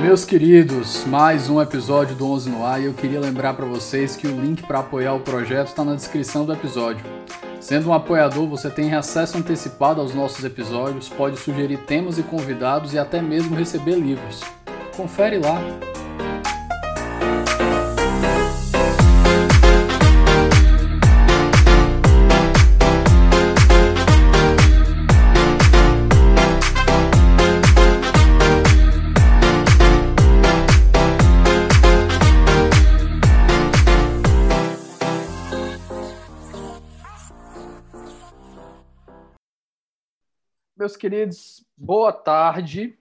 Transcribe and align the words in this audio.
Meus 0.00 0.24
queridos, 0.24 1.04
mais 1.04 1.50
um 1.50 1.60
episódio 1.60 2.14
do 2.14 2.30
11 2.30 2.50
no 2.50 2.64
ar 2.64 2.80
e 2.80 2.84
eu 2.84 2.94
queria 2.94 3.18
lembrar 3.18 3.54
para 3.54 3.66
vocês 3.66 4.14
que 4.14 4.28
o 4.28 4.40
link 4.40 4.62
para 4.62 4.78
apoiar 4.78 5.14
o 5.14 5.20
projeto 5.20 5.68
está 5.68 5.84
na 5.84 5.96
descrição 5.96 6.46
do 6.46 6.52
episódio. 6.52 7.04
Sendo 7.60 7.88
um 7.88 7.92
apoiador, 7.92 8.46
você 8.46 8.70
tem 8.70 8.94
acesso 8.94 9.36
antecipado 9.36 10.00
aos 10.00 10.14
nossos 10.14 10.44
episódios, 10.44 11.08
pode 11.08 11.36
sugerir 11.36 11.78
temas 11.78 12.16
e 12.16 12.22
convidados 12.22 12.94
e 12.94 12.98
até 12.98 13.20
mesmo 13.20 13.56
receber 13.56 13.96
livros. 13.96 14.40
Confere 14.96 15.38
lá. 15.38 15.60
Meus 40.88 40.96
queridos, 40.96 41.62
boa 41.76 42.10
tarde. 42.10 42.98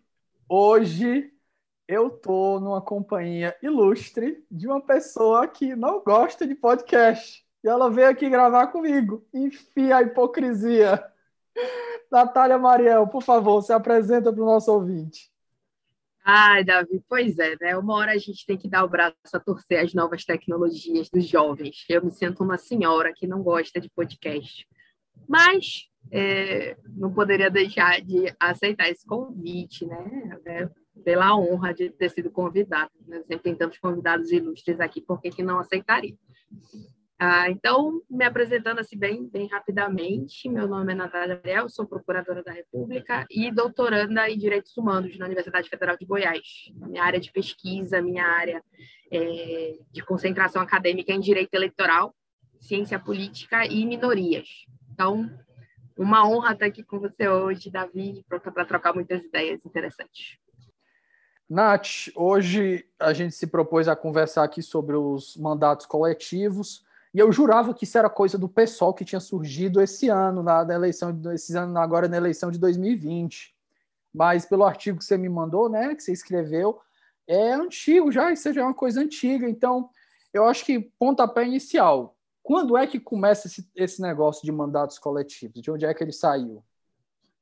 Hoje 0.50 1.32
eu 1.88 2.10
tô 2.10 2.60
numa 2.60 2.82
companhia 2.82 3.56
ilustre 3.64 4.44
de 4.52 4.68
uma 4.68 4.82
pessoa 4.82 5.48
que 5.48 5.74
não 5.74 6.04
gosta 6.04 6.46
de 6.46 6.54
podcast. 6.54 7.46
E 7.64 7.68
ela 7.70 7.90
veio 7.90 8.10
aqui 8.10 8.30
gravar 8.30 8.68
comigo. 8.68 9.26
Enfia 9.34 9.96
a 9.96 10.02
hipocrisia. 10.02 11.02
Natália 12.12 12.58
Mariel, 12.58 13.08
por 13.08 13.24
favor, 13.24 13.62
se 13.62 13.72
apresenta 13.72 14.34
para 14.34 14.44
o 14.44 14.46
nosso 14.46 14.70
ouvinte. 14.70 15.32
Ai, 16.26 16.66
Davi, 16.66 17.02
pois 17.08 17.40
é, 17.40 17.56
né? 17.62 17.78
Uma 17.78 17.94
hora 17.94 18.12
a 18.12 18.18
gente 18.18 18.46
tem 18.46 18.58
que 18.58 18.68
dar 18.68 18.84
o 18.84 18.90
braço 18.90 19.16
a 19.32 19.40
torcer 19.40 19.80
as 19.80 19.94
novas 19.94 20.26
tecnologias 20.26 21.10
dos 21.10 21.26
jovens. 21.26 21.86
Eu 21.88 22.04
me 22.04 22.12
sinto 22.12 22.44
uma 22.44 22.58
senhora 22.58 23.14
que 23.16 23.26
não 23.26 23.42
gosta 23.42 23.80
de 23.80 23.90
podcast. 23.90 24.68
Mas 25.26 25.88
é, 26.12 26.78
não 26.96 27.14
poderia 27.14 27.50
deixar 27.50 28.02
de 28.02 28.34
aceitar 28.40 28.90
esse 28.90 29.06
convite, 29.06 29.86
né? 29.86 30.40
É, 30.46 30.70
pela 31.04 31.38
honra 31.38 31.74
de 31.74 31.90
ter 31.90 32.10
sido 32.10 32.30
convidado. 32.30 32.92
Né? 33.08 33.22
Sempre 33.24 33.44
tem 33.44 33.56
tantos 33.56 33.78
convidados 33.78 34.32
ilustres 34.32 34.80
aqui, 34.80 35.02
por 35.02 35.22
que, 35.22 35.30
que 35.30 35.44
não 35.44 35.60
aceitaria? 35.60 36.16
Ah, 37.20 37.50
então, 37.50 38.00
me 38.08 38.24
apresentando 38.24 38.80
assim 38.80 38.98
bem, 38.98 39.28
bem 39.28 39.48
rapidamente, 39.48 40.48
meu 40.48 40.68
nome 40.68 40.94
é 40.94 40.96
Natália 40.96 41.36
Gabriel, 41.36 41.68
sou 41.68 41.88
procuradora 41.88 42.44
da 42.44 42.52
República 42.52 43.26
e 43.32 43.52
doutoranda 43.52 44.30
em 44.30 44.38
Direitos 44.38 44.78
Humanos 44.78 45.18
na 45.18 45.26
Universidade 45.26 45.68
Federal 45.68 45.98
de 45.98 46.06
Goiás. 46.06 46.72
Minha 46.76 47.04
área 47.04 47.20
de 47.20 47.32
pesquisa, 47.32 48.04
minha 48.04 48.24
área 48.24 48.64
é, 49.12 49.80
de 49.92 50.06
concentração 50.06 50.62
acadêmica 50.62 51.12
em 51.12 51.20
Direito 51.20 51.56
Eleitoral, 51.56 52.14
Ciência 52.60 53.00
Política 53.00 53.66
e 53.66 53.84
Minorias. 53.84 54.48
Então, 54.94 55.28
uma 55.98 56.28
honra 56.28 56.54
estar 56.54 56.66
aqui 56.66 56.84
com 56.84 57.00
você 57.00 57.28
hoje, 57.28 57.70
Davi, 57.70 58.26
para 58.28 58.66
trocar 58.66 58.94
muitas 58.94 59.24
ideias 59.24 59.66
interessantes. 59.66 60.38
Nath, 61.50 62.10
hoje 62.16 62.86
a 63.00 63.14
gente 63.14 63.34
se 63.34 63.48
propôs 63.48 63.88
a 63.88 63.96
conversar 63.96 64.44
aqui 64.44 64.62
sobre 64.62 64.96
os 64.96 65.38
mandatos 65.38 65.86
coletivos, 65.86 66.86
e 67.14 67.20
eu 67.20 67.32
jurava 67.32 67.74
que 67.74 67.86
isso 67.86 67.98
era 67.98 68.10
coisa 68.10 68.38
do 68.38 68.50
pessoal 68.50 68.94
que 68.94 69.06
tinha 69.06 69.20
surgido 69.20 69.82
esse 69.82 70.10
ano, 70.10 70.44
na, 70.44 70.66
na 70.66 70.76
eleição, 70.76 71.20
esse 71.34 71.56
ano 71.58 71.78
agora 71.80 72.08
na 72.08 72.18
eleição 72.18 72.52
de 72.52 72.60
2020. 72.60 73.56
Mas 74.14 74.46
pelo 74.46 74.66
artigo 74.66 74.98
que 74.98 75.06
você 75.06 75.18
me 75.18 75.30
mandou, 75.30 75.70
né, 75.70 75.96
que 75.96 76.04
você 76.04 76.12
escreveu, 76.12 76.80
é 77.26 77.54
antigo 77.54 78.12
já, 78.12 78.32
isso 78.32 78.52
já 78.52 78.62
é 78.62 78.64
uma 78.64 78.74
coisa 78.74 79.02
antiga. 79.02 79.50
Então, 79.50 79.90
eu 80.34 80.46
acho 80.46 80.66
que 80.66 80.92
pontapé 81.00 81.46
inicial, 81.46 82.17
quando 82.48 82.78
é 82.78 82.88
que 82.88 82.98
começa 82.98 83.46
esse, 83.46 83.70
esse 83.76 84.02
negócio 84.02 84.46
de 84.46 84.54
mandatos 84.54 84.98
coletivos? 84.98 85.62
De 85.62 85.70
onde 85.70 85.86
é 85.86 85.94
que 85.94 86.02
ele 86.02 86.14
saiu? 86.14 86.64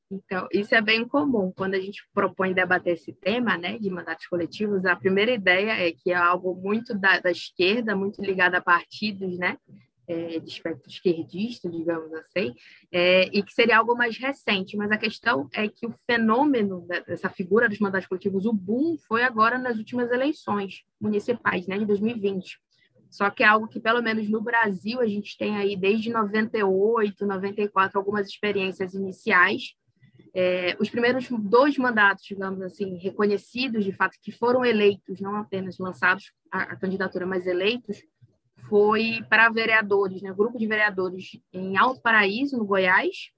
Então, 0.09 0.47
isso 0.51 0.73
é 0.73 0.81
bem 0.81 1.07
comum. 1.07 1.53
Quando 1.55 1.75
a 1.75 1.79
gente 1.79 2.01
propõe 2.11 2.55
debater 2.55 2.93
esse 2.93 3.13
tema, 3.13 3.55
né, 3.55 3.77
de 3.77 3.87
mandatos 3.91 4.25
coletivos, 4.25 4.83
a 4.83 4.95
primeira 4.95 5.31
ideia 5.31 5.73
é 5.73 5.91
que 5.91 6.09
é 6.09 6.15
algo 6.15 6.55
muito 6.55 6.97
da, 6.97 7.19
da 7.19 7.29
esquerda, 7.29 7.95
muito 7.95 8.19
ligado 8.19 8.55
a 8.55 8.61
partidos, 8.61 9.37
né, 9.37 9.59
é, 10.07 10.39
de 10.39 10.49
espectro 10.49 10.89
esquerdista, 10.89 11.69
digamos 11.69 12.11
assim, 12.11 12.55
é, 12.91 13.25
e 13.25 13.43
que 13.43 13.53
seria 13.53 13.77
algo 13.77 13.95
mais 13.95 14.17
recente. 14.17 14.75
Mas 14.75 14.89
a 14.89 14.97
questão 14.97 15.47
é 15.53 15.67
que 15.67 15.85
o 15.85 15.93
fenômeno 16.07 16.81
dessa 17.05 17.29
figura 17.29 17.69
dos 17.69 17.77
mandatos 17.77 18.07
coletivos, 18.07 18.47
o 18.47 18.53
boom, 18.53 18.97
foi 19.07 19.21
agora 19.21 19.59
nas 19.59 19.77
últimas 19.77 20.09
eleições 20.09 20.83
municipais, 20.99 21.67
né, 21.67 21.77
de 21.77 21.85
2020. 21.85 22.64
Só 23.15 23.29
que 23.29 23.43
é 23.43 23.47
algo 23.47 23.69
que, 23.69 23.79
pelo 23.79 24.03
menos 24.03 24.29
no 24.29 24.41
Brasil, 24.41 24.99
a 24.99 25.07
gente 25.07 25.37
tem 25.37 25.55
aí 25.55 25.77
desde 25.77 26.09
98, 26.09 27.25
94, 27.25 27.97
algumas 27.97 28.27
experiências 28.27 28.93
iniciais. 28.93 29.73
É, 30.33 30.75
os 30.81 30.89
primeiros 30.89 31.29
dois 31.29 31.77
mandatos, 31.77 32.25
digamos 32.25 32.61
assim, 32.61 32.97
reconhecidos, 32.97 33.85
de 33.85 33.93
fato, 33.93 34.17
que 34.21 34.33
foram 34.33 34.65
eleitos, 34.65 35.21
não 35.21 35.37
apenas 35.37 35.77
lançados 35.77 36.33
a, 36.51 36.63
a 36.63 36.75
candidatura, 36.75 37.25
mas 37.25 37.47
eleitos, 37.47 38.03
foi 38.67 39.23
para 39.29 39.47
vereadores, 39.47 40.21
né, 40.21 40.33
grupo 40.33 40.57
de 40.57 40.67
vereadores 40.67 41.39
em 41.53 41.77
Alto 41.77 42.01
Paraíso, 42.01 42.57
no 42.57 42.65
Goiás, 42.65 43.29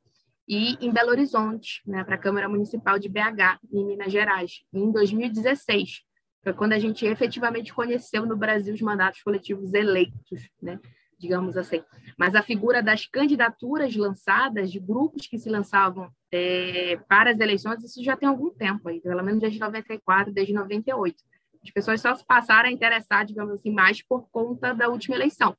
e 0.48 0.74
em 0.84 0.92
Belo 0.92 1.12
Horizonte, 1.12 1.84
né, 1.86 2.04
para 2.04 2.16
a 2.16 2.20
Câmara 2.20 2.50
Municipal 2.50 2.98
de 2.98 3.09
BH, 3.09 3.59
em 3.72 3.86
Minas 3.86 4.12
Gerais, 4.12 4.64
em 4.74 4.92
2016. 4.92 6.06
Foi 6.47 6.53
quando 6.53 6.72
a 6.72 6.80
gente 6.80 7.06
efetivamente 7.06 7.74
conheceu 7.74 8.25
no 8.25 8.38
Brasil 8.38 8.74
os 8.74 8.80
mandatos 8.80 9.22
coletivos 9.22 9.74
eleitos, 9.74 10.50
né? 10.62 10.80
digamos 11.19 11.58
assim. 11.58 11.84
Mas 12.18 12.35
a 12.35 12.41
figura 12.41 12.81
das 12.81 13.06
candidaturas 13.06 13.94
lançadas, 13.97 14.72
de 14.72 14.80
grupos 14.80 15.28
que 15.28 15.38
se 15.38 15.50
lançavam 15.50 16.09
é, 16.31 16.97
para 17.06 17.31
as 17.31 17.40
eleições, 17.41 17.84
isso 17.84 18.02
já 18.02 18.16
tem 18.16 18.30
algum 18.30 18.50
tempo, 18.50 18.88
aí, 18.88 19.02
pelo 19.02 19.22
menos 19.25 19.41
desde 19.41 19.59
94, 19.59 20.31
desde 20.31 20.53
98. 20.53 21.22
As 21.62 21.69
pessoas 21.69 22.00
só 22.00 22.16
se 22.16 22.25
passaram 22.25 22.69
a 22.69 22.72
interessar, 22.72 23.25
digamos 23.25 23.56
assim, 23.56 23.69
mais 23.69 24.02
por 24.02 24.29
conta 24.29 24.74
da 24.74 24.88
última 24.88 25.18
eleição. 25.18 25.53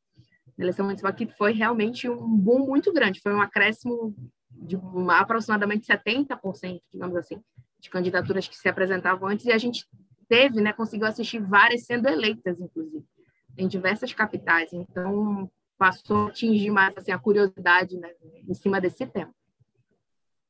A 0.59 0.63
eleição 0.63 0.87
municipal 0.87 1.13
que 1.13 1.27
foi 1.27 1.53
realmente 1.53 2.09
um 2.09 2.35
boom 2.35 2.67
muito 2.67 2.91
grande, 2.95 3.21
foi 3.21 3.35
um 3.35 3.43
acréscimo 3.43 4.15
de 4.51 4.79
aproximadamente 5.11 5.87
70%, 5.87 6.81
digamos 6.91 7.15
assim, 7.15 7.39
de 7.79 7.91
candidaturas 7.91 8.49
que 8.49 8.57
se 8.57 8.71
apresentavam 8.71 9.29
antes, 9.29 9.45
e 9.45 9.53
a 9.53 9.59
gente 9.59 9.87
teve, 10.29 10.61
né, 10.61 10.73
conseguiu 10.73 11.07
assistir 11.07 11.41
várias 11.41 11.85
sendo 11.85 12.09
eleitas, 12.09 12.61
inclusive, 12.61 13.05
em 13.57 13.67
diversas 13.67 14.13
capitais. 14.13 14.73
Então, 14.73 15.51
passou 15.79 16.27
a 16.27 16.29
atingir 16.29 16.71
mais 16.71 16.97
assim, 16.97 17.13
a 17.13 17.19
curiosidade 17.19 17.97
né, 17.97 18.13
em 18.47 18.55
cima 18.55 18.81
desse 18.81 19.07
tema. 19.07 19.33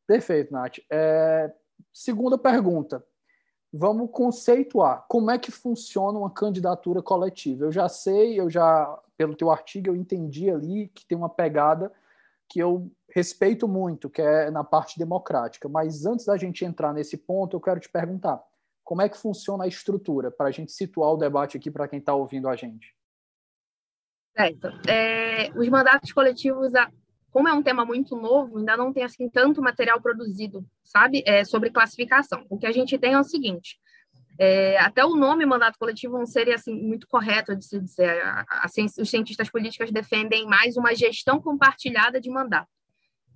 Perfeito, 0.06 0.52
Nath. 0.52 0.78
É, 0.90 1.52
segunda 1.92 2.38
pergunta. 2.38 3.04
Vamos 3.70 4.10
conceituar 4.10 5.04
como 5.06 5.30
é 5.30 5.38
que 5.38 5.50
funciona 5.50 6.18
uma 6.18 6.30
candidatura 6.30 7.02
coletiva. 7.02 7.66
Eu 7.66 7.72
já 7.72 7.86
sei, 7.86 8.40
eu 8.40 8.48
já, 8.48 8.98
pelo 9.16 9.36
teu 9.36 9.50
artigo, 9.50 9.88
eu 9.88 9.96
entendi 9.96 10.50
ali 10.50 10.88
que 10.88 11.04
tem 11.04 11.16
uma 11.16 11.28
pegada 11.28 11.92
que 12.48 12.58
eu 12.58 12.90
respeito 13.10 13.68
muito, 13.68 14.08
que 14.08 14.22
é 14.22 14.50
na 14.50 14.64
parte 14.64 14.98
democrática. 14.98 15.68
Mas 15.68 16.06
antes 16.06 16.24
da 16.24 16.38
gente 16.38 16.64
entrar 16.64 16.94
nesse 16.94 17.18
ponto, 17.18 17.54
eu 17.54 17.60
quero 17.60 17.78
te 17.78 17.90
perguntar: 17.90 18.42
como 18.88 19.02
é 19.02 19.08
que 19.10 19.18
funciona 19.18 19.64
a 19.64 19.68
estrutura, 19.68 20.30
para 20.30 20.48
a 20.48 20.50
gente 20.50 20.72
situar 20.72 21.12
o 21.12 21.18
debate 21.18 21.58
aqui 21.58 21.70
para 21.70 21.86
quem 21.86 21.98
está 21.98 22.14
ouvindo 22.14 22.48
a 22.48 22.56
gente? 22.56 22.96
Certo. 24.34 24.68
É, 24.88 25.50
os 25.50 25.68
mandatos 25.68 26.10
coletivos, 26.10 26.72
como 27.30 27.46
é 27.46 27.52
um 27.52 27.62
tema 27.62 27.84
muito 27.84 28.16
novo, 28.16 28.56
ainda 28.56 28.78
não 28.78 28.90
tem 28.90 29.04
assim 29.04 29.28
tanto 29.28 29.60
material 29.60 30.00
produzido, 30.00 30.64
sabe, 30.82 31.22
é, 31.26 31.44
sobre 31.44 31.68
classificação. 31.68 32.46
O 32.48 32.56
que 32.56 32.66
a 32.66 32.72
gente 32.72 32.96
tem 32.96 33.12
é 33.12 33.20
o 33.20 33.24
seguinte: 33.24 33.78
é, 34.38 34.78
até 34.78 35.04
o 35.04 35.14
nome 35.14 35.44
mandato 35.44 35.78
coletivo 35.78 36.16
não 36.16 36.24
seria 36.24 36.54
assim 36.54 36.72
muito 36.74 37.06
correto 37.06 37.54
de 37.54 37.66
se 37.66 37.78
dizer. 37.78 38.22
A, 38.22 38.46
a, 38.48 38.64
a, 38.64 39.02
os 39.02 39.10
cientistas 39.10 39.50
políticos 39.50 39.92
defendem 39.92 40.46
mais 40.46 40.78
uma 40.78 40.94
gestão 40.94 41.42
compartilhada 41.42 42.18
de 42.18 42.30
mandato 42.30 42.77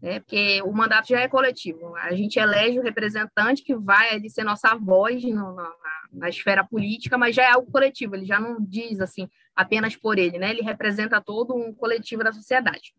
né? 0.02 0.18
porque 0.18 0.60
o 0.62 0.72
mandato 0.72 1.08
já 1.08 1.20
é 1.20 1.28
coletivo. 1.28 1.94
A 1.94 2.12
gente 2.12 2.38
elege 2.38 2.80
o 2.80 2.82
representante 2.82 3.62
que 3.62 3.74
vai 3.76 4.12
ali 4.12 4.28
ser 4.28 4.42
nossa 4.42 4.74
voz 4.74 5.22
no, 5.22 5.54
na, 5.54 5.72
na, 6.12 6.28
esfera 6.28 6.64
política, 6.64 7.16
mas 7.16 7.36
já 7.36 7.44
é 7.44 7.52
algo 7.52 7.70
coletivo, 7.70 8.16
ele 8.16 8.26
já 8.26 8.40
não 8.40 8.56
diz 8.60 9.00
assim 9.00 9.30
apenas 9.54 9.94
por 9.94 10.18
ele, 10.18 10.38
né? 10.38 10.50
ele 10.50 10.62
representa 10.62 11.20
todo 11.20 11.54
um 11.54 11.72
coletivo 11.72 12.24
da 12.24 12.32
sociedade. 12.32 12.92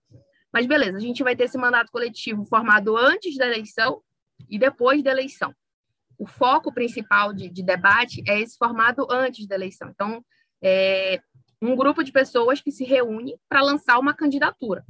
Mas 0.51 0.65
beleza, 0.65 0.97
a 0.97 1.01
gente 1.01 1.23
vai 1.23 1.35
ter 1.35 1.45
esse 1.45 1.57
mandato 1.57 1.91
coletivo 1.91 2.45
formado 2.45 2.95
antes 2.95 3.35
da 3.37 3.45
eleição 3.45 4.01
e 4.49 4.57
depois 4.57 5.03
da 5.03 5.11
eleição. 5.11 5.53
O 6.17 6.27
foco 6.27 6.71
principal 6.71 7.33
de, 7.33 7.49
de 7.49 7.63
debate 7.63 8.23
é 8.27 8.39
esse 8.39 8.55
formado 8.55 9.05
antes 9.09 9.47
da 9.47 9.55
eleição. 9.55 9.89
Então, 9.89 10.23
é 10.61 11.19
um 11.59 11.75
grupo 11.75 12.03
de 12.03 12.11
pessoas 12.11 12.61
que 12.61 12.71
se 12.71 12.83
reúne 12.83 13.35
para 13.49 13.63
lançar 13.63 13.97
uma 13.97 14.13
candidatura. 14.13 14.85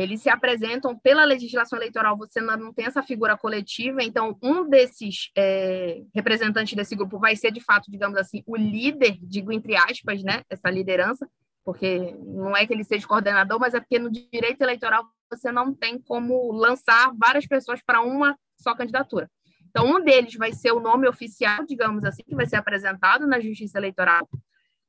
Eles 0.00 0.20
se 0.22 0.30
apresentam 0.30 0.96
pela 0.96 1.24
legislação 1.24 1.78
eleitoral, 1.78 2.16
você 2.16 2.40
não 2.40 2.72
tem 2.72 2.86
essa 2.86 3.02
figura 3.02 3.36
coletiva, 3.36 4.02
então 4.02 4.38
um 4.42 4.68
desses 4.68 5.30
é, 5.36 6.02
representantes 6.14 6.74
desse 6.74 6.94
grupo 6.94 7.18
vai 7.18 7.34
ser, 7.34 7.50
de 7.50 7.60
fato, 7.60 7.90
digamos 7.90 8.16
assim, 8.16 8.42
o 8.46 8.56
líder, 8.56 9.18
digo 9.22 9.52
entre 9.52 9.76
aspas, 9.76 10.22
né, 10.22 10.42
essa 10.48 10.70
liderança, 10.70 11.28
porque 11.64 12.16
não 12.24 12.56
é 12.56 12.66
que 12.66 12.72
ele 12.72 12.84
seja 12.84 13.06
coordenador, 13.06 13.58
mas 13.58 13.74
é 13.74 13.80
porque 13.80 13.98
no 13.98 14.10
direito 14.10 14.62
eleitoral 14.62 15.04
você 15.30 15.52
não 15.52 15.74
tem 15.74 15.98
como 15.98 16.52
lançar 16.52 17.12
várias 17.16 17.46
pessoas 17.46 17.82
para 17.84 18.00
uma 18.00 18.38
só 18.56 18.74
candidatura. 18.74 19.30
Então, 19.68 19.86
um 19.86 20.02
deles 20.02 20.34
vai 20.34 20.52
ser 20.52 20.72
o 20.72 20.80
nome 20.80 21.06
oficial, 21.06 21.64
digamos 21.66 22.04
assim, 22.04 22.22
que 22.22 22.34
vai 22.34 22.46
ser 22.46 22.56
apresentado 22.56 23.26
na 23.26 23.38
Justiça 23.38 23.78
Eleitoral, 23.78 24.26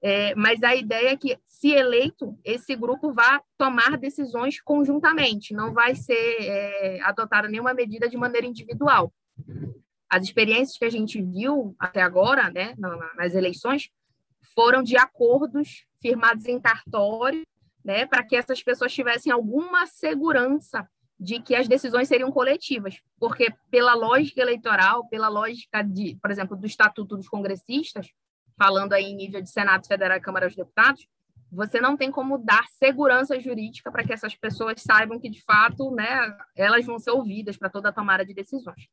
é, 0.01 0.34
mas 0.36 0.63
a 0.63 0.75
ideia 0.75 1.10
é 1.10 1.18
que, 1.18 1.38
se 1.46 1.72
eleito, 1.72 2.38
esse 2.44 2.75
grupo 2.75 3.13
vá 3.13 3.42
tomar 3.57 3.98
decisões 3.98 4.62
conjuntamente, 4.62 5.54
não 5.54 5.74
vai 5.74 5.96
ser 5.96 6.38
é, 6.42 7.01
adotada 7.01 7.50
nenhuma 7.50 7.74
medida 7.74 8.07
de 8.07 8.16
maneira 8.16 8.48
individual. 8.48 9.13
As 10.10 10.24
experiências 10.24 10.78
que 10.78 10.86
a 10.86 10.90
gente 10.90 11.22
viu 11.22 11.75
até 11.78 12.01
agora, 12.01 12.50
né, 12.50 12.74
nas 13.16 13.36
eleições, 13.36 13.90
foram 14.56 14.81
de 14.81 14.98
acordos 14.98 15.86
firmados 16.01 16.46
em 16.46 16.60
cartório, 16.60 17.46
né, 17.84 18.06
para 18.06 18.24
que 18.24 18.36
essas 18.36 18.63
pessoas 18.63 18.94
tivessem 18.94 19.31
alguma 19.31 19.86
segurança 19.86 20.88
de 21.19 21.42
que 21.42 21.54
as 21.54 21.68
decisões 21.68 22.07
seriam 22.07 22.31
coletivas, 22.31 23.01
porque 23.19 23.54
pela 23.69 23.94
lógica 23.94 24.42
eleitoral, 24.42 25.07
pela 25.10 25.28
lógica 25.28 25.81
de, 25.84 26.18
por 26.22 26.31
exemplo, 26.31 26.56
do 26.56 26.66
Estatuto 26.66 27.18
dos 27.18 27.28
Congressistas, 27.28 28.07
falando 28.59 28.91
aí 28.91 29.06
em 29.06 29.15
nível 29.15 29.41
de 29.41 29.50
Senado 29.50 29.88
Federal 29.88 30.17
e 30.17 30.21
Câmara 30.21 30.47
dos 30.47 30.56
Deputados, 30.56 31.07
você 31.50 31.79
não 31.79 31.95
tem 31.95 32.11
como 32.11 32.38
dar 32.38 32.65
segurança 32.77 33.39
jurídica 33.39 33.89
para 33.89 34.03
que 34.03 34.13
essas 34.13 34.35
pessoas 34.35 34.81
saibam 34.81 35.19
que, 35.19 35.29
de 35.29 35.41
fato, 35.41 35.89
né, 35.91 36.38
elas 36.56 36.85
vão 36.85 37.00
ser 37.00 37.11
ouvidas 37.11 37.57
para 37.57 37.69
toda 37.69 37.89
a 37.89 37.94
tomada 37.94 38.25
de 38.25 38.33
decisões. 38.33 38.88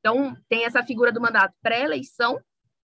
Então, 0.00 0.36
tem 0.48 0.64
essa 0.64 0.82
figura 0.82 1.12
do 1.12 1.20
mandato 1.20 1.54
pré-eleição 1.62 2.40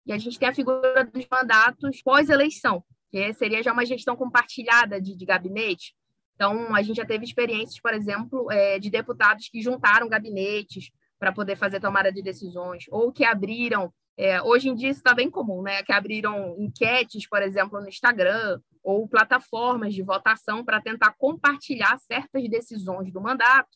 e 0.06 0.12
a 0.12 0.19
gente 0.19 0.38
tem 0.38 0.49
a 0.49 0.55
figura 0.55 1.05
dos 1.05 1.26
mandatos 1.31 2.00
pós-eleição, 2.00 2.82
que 3.11 3.34
seria 3.34 3.62
já 3.62 3.73
uma 3.73 3.84
gestão 3.84 4.17
compartilhada 4.17 5.00
de, 5.00 5.17
de 5.17 5.26
gabinete. 5.26 5.94
Então, 6.34 6.75
a 6.75 6.81
gente 6.82 6.96
já 6.96 7.05
teve 7.05 7.25
experiências, 7.25 7.81
por 7.81 7.93
exemplo, 7.93 8.50
é, 8.50 8.79
de 8.79 8.88
deputados 8.88 9.49
que 9.49 9.61
juntaram 9.61 10.08
gabinetes 10.08 10.91
para 11.19 11.32
poder 11.32 11.56
fazer 11.56 11.81
tomada 11.81 12.12
de 12.12 12.23
decisões, 12.23 12.84
ou 12.91 13.12
que 13.12 13.25
abriram 13.25 13.93
é, 14.19 14.43
hoje 14.43 14.69
em 14.69 14.75
dia 14.75 14.91
isso 14.91 14.99
está 14.99 15.15
bem 15.15 15.31
comum, 15.31 15.62
né? 15.62 15.81
Que 15.85 15.93
abriram 15.93 16.56
enquetes, 16.59 17.29
por 17.29 17.41
exemplo, 17.41 17.81
no 17.81 17.88
Instagram, 17.88 18.61
ou 18.82 19.06
plataformas 19.06 19.94
de 19.94 20.03
votação 20.03 20.65
para 20.65 20.81
tentar 20.81 21.15
compartilhar 21.17 21.97
certas 22.00 22.49
decisões 22.49 23.12
do 23.12 23.20
mandato 23.20 23.69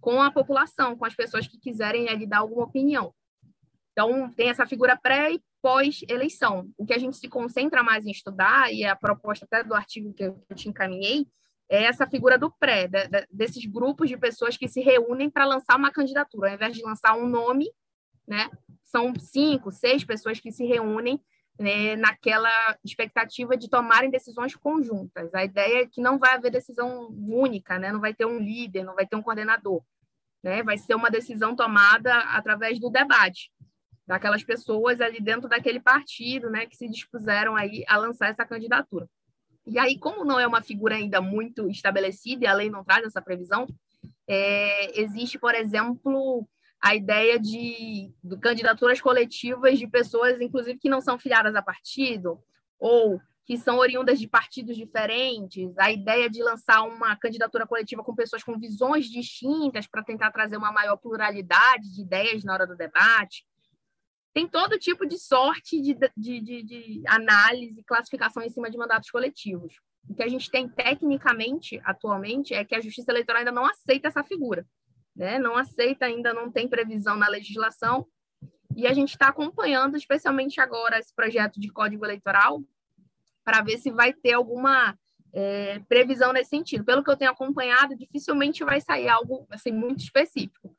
com 0.00 0.22
a 0.22 0.30
população, 0.30 0.96
com 0.96 1.04
as 1.04 1.14
pessoas 1.14 1.46
que 1.46 1.58
quiserem 1.58 2.08
ali 2.08 2.26
dar 2.26 2.38
alguma 2.38 2.64
opinião. 2.64 3.14
Então, 3.92 4.32
tem 4.32 4.48
essa 4.48 4.64
figura 4.64 4.96
pré 4.96 5.34
e 5.34 5.42
pós-eleição. 5.60 6.70
O 6.78 6.86
que 6.86 6.94
a 6.94 6.98
gente 6.98 7.18
se 7.18 7.28
concentra 7.28 7.82
mais 7.82 8.06
em 8.06 8.10
estudar, 8.10 8.72
e 8.72 8.84
é 8.84 8.88
a 8.88 8.96
proposta 8.96 9.44
até 9.44 9.62
do 9.62 9.74
artigo 9.74 10.14
que 10.14 10.24
eu 10.24 10.42
te 10.54 10.70
encaminhei, 10.70 11.26
é 11.70 11.84
essa 11.84 12.06
figura 12.06 12.38
do 12.38 12.50
pré, 12.50 12.88
de, 12.88 13.08
de, 13.08 13.26
desses 13.30 13.64
grupos 13.66 14.08
de 14.08 14.16
pessoas 14.16 14.56
que 14.56 14.68
se 14.68 14.80
reúnem 14.80 15.28
para 15.28 15.44
lançar 15.44 15.76
uma 15.76 15.92
candidatura, 15.92 16.48
ao 16.48 16.54
invés 16.54 16.74
de 16.74 16.82
lançar 16.82 17.14
um 17.14 17.28
nome, 17.28 17.70
né, 18.26 18.50
são 18.84 19.14
cinco, 19.18 19.70
seis 19.70 20.04
pessoas 20.04 20.38
que 20.38 20.52
se 20.52 20.64
reúnem 20.64 21.20
né, 21.58 21.96
naquela 21.96 22.50
expectativa 22.84 23.56
de 23.56 23.68
tomarem 23.68 24.10
decisões 24.10 24.54
conjuntas. 24.54 25.34
A 25.34 25.44
ideia 25.44 25.82
é 25.82 25.86
que 25.86 26.00
não 26.00 26.18
vai 26.18 26.34
haver 26.34 26.50
decisão 26.50 27.08
única, 27.10 27.78
né? 27.78 27.92
não 27.92 28.00
vai 28.00 28.14
ter 28.14 28.26
um 28.26 28.38
líder, 28.38 28.84
não 28.84 28.94
vai 28.94 29.06
ter 29.06 29.16
um 29.16 29.22
coordenador. 29.22 29.82
Né? 30.42 30.62
Vai 30.62 30.78
ser 30.78 30.94
uma 30.94 31.10
decisão 31.10 31.54
tomada 31.54 32.18
através 32.18 32.78
do 32.78 32.90
debate 32.90 33.50
daquelas 34.06 34.42
pessoas 34.42 35.00
ali 35.00 35.20
dentro 35.20 35.48
daquele 35.48 35.80
partido 35.80 36.50
né, 36.50 36.66
que 36.66 36.76
se 36.76 36.88
dispuseram 36.88 37.54
aí 37.54 37.84
a 37.86 37.96
lançar 37.96 38.28
essa 38.28 38.44
candidatura. 38.44 39.08
E 39.64 39.78
aí, 39.78 39.96
como 39.96 40.24
não 40.24 40.40
é 40.40 40.46
uma 40.46 40.60
figura 40.60 40.96
ainda 40.96 41.20
muito 41.20 41.68
estabelecida 41.70 42.44
e 42.44 42.48
a 42.48 42.52
lei 42.52 42.68
não 42.68 42.82
traz 42.82 43.04
essa 43.06 43.22
previsão, 43.22 43.66
é, 44.26 45.00
existe, 45.00 45.38
por 45.38 45.54
exemplo, 45.54 46.48
a 46.82 46.96
ideia 46.96 47.38
de, 47.38 48.12
de 48.24 48.36
candidaturas 48.38 49.00
coletivas 49.00 49.78
de 49.78 49.86
pessoas, 49.86 50.40
inclusive, 50.40 50.80
que 50.80 50.90
não 50.90 51.00
são 51.00 51.16
filiadas 51.16 51.54
a 51.54 51.62
partido, 51.62 52.42
ou 52.76 53.20
que 53.44 53.56
são 53.56 53.78
oriundas 53.78 54.18
de 54.18 54.26
partidos 54.26 54.76
diferentes, 54.76 55.72
a 55.78 55.92
ideia 55.92 56.28
de 56.28 56.42
lançar 56.42 56.82
uma 56.82 57.14
candidatura 57.16 57.66
coletiva 57.66 58.02
com 58.02 58.14
pessoas 58.14 58.42
com 58.42 58.58
visões 58.58 59.06
distintas 59.06 59.86
para 59.86 60.02
tentar 60.02 60.32
trazer 60.32 60.56
uma 60.56 60.72
maior 60.72 60.96
pluralidade 60.96 61.92
de 61.94 62.02
ideias 62.02 62.42
na 62.42 62.52
hora 62.52 62.66
do 62.66 62.76
debate. 62.76 63.44
Tem 64.34 64.48
todo 64.48 64.78
tipo 64.78 65.06
de 65.06 65.18
sorte 65.18 65.80
de, 65.80 65.94
de, 66.16 66.40
de, 66.40 66.62
de 66.62 67.02
análise 67.06 67.80
e 67.80 67.84
classificação 67.84 68.42
em 68.42 68.48
cima 68.48 68.70
de 68.70 68.78
mandatos 68.78 69.10
coletivos. 69.10 69.74
O 70.08 70.14
que 70.14 70.22
a 70.22 70.28
gente 70.28 70.50
tem 70.50 70.68
tecnicamente, 70.68 71.80
atualmente, 71.84 72.54
é 72.54 72.64
que 72.64 72.74
a 72.74 72.80
Justiça 72.80 73.12
Eleitoral 73.12 73.40
ainda 73.40 73.52
não 73.52 73.66
aceita 73.66 74.08
essa 74.08 74.24
figura 74.24 74.66
né? 75.14 75.38
não 75.38 75.56
aceita 75.56 76.06
ainda, 76.06 76.32
não 76.32 76.50
tem 76.50 76.68
previsão 76.68 77.16
na 77.16 77.28
legislação. 77.28 78.06
E 78.74 78.86
a 78.86 78.92
gente 78.94 79.10
está 79.10 79.28
acompanhando, 79.28 79.96
especialmente 79.96 80.60
agora, 80.60 80.98
esse 80.98 81.14
projeto 81.14 81.60
de 81.60 81.68
código 81.68 82.04
eleitoral, 82.04 82.62
para 83.44 83.60
ver 83.60 83.78
se 83.78 83.90
vai 83.90 84.12
ter 84.12 84.32
alguma 84.32 84.98
é, 85.32 85.78
previsão 85.88 86.32
nesse 86.32 86.50
sentido. 86.50 86.84
Pelo 86.84 87.02
que 87.02 87.10
eu 87.10 87.16
tenho 87.16 87.30
acompanhado, 87.30 87.96
dificilmente 87.96 88.64
vai 88.64 88.80
sair 88.80 89.08
algo 89.08 89.46
assim, 89.50 89.72
muito 89.72 90.00
específico. 90.00 90.74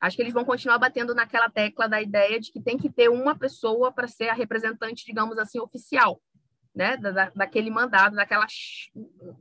Acho 0.00 0.16
que 0.16 0.22
eles 0.22 0.34
vão 0.34 0.44
continuar 0.44 0.78
batendo 0.78 1.14
naquela 1.14 1.48
tecla 1.48 1.88
da 1.88 2.00
ideia 2.00 2.38
de 2.38 2.52
que 2.52 2.60
tem 2.60 2.76
que 2.76 2.90
ter 2.90 3.08
uma 3.08 3.36
pessoa 3.36 3.90
para 3.90 4.06
ser 4.06 4.28
a 4.28 4.34
representante, 4.34 5.04
digamos 5.06 5.38
assim, 5.38 5.58
oficial, 5.58 6.20
né? 6.74 6.96
Da, 6.96 7.30
daquele 7.30 7.70
mandado, 7.70 8.14
daquela 8.14 8.46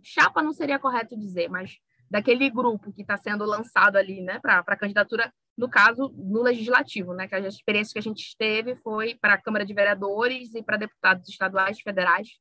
chapa, 0.02 0.42
não 0.42 0.54
seria 0.54 0.80
correto 0.80 1.18
dizer, 1.18 1.50
mas 1.50 1.80
daquele 2.14 2.48
grupo 2.48 2.94
que 2.94 3.02
está 3.02 3.18
sendo 3.18 3.44
lançado 3.44 3.96
ali, 3.96 4.22
né, 4.22 4.38
para 4.40 4.60
a 4.60 4.78
candidatura, 4.78 5.34
no 5.58 5.68
caso, 5.68 6.14
no 6.16 6.44
legislativo, 6.44 7.12
né, 7.12 7.28
que 7.28 7.34
a 7.34 7.40
experiência 7.40 7.92
que 7.92 7.98
a 7.98 8.04
gente 8.04 8.38
teve 8.38 8.76
foi 8.84 9.16
para 9.16 9.34
a 9.34 9.42
Câmara 9.42 9.66
de 9.66 9.74
Vereadores 9.74 10.54
e 10.54 10.62
para 10.62 10.78
deputados 10.78 11.28
estaduais, 11.28 11.82
federais, 11.82 12.38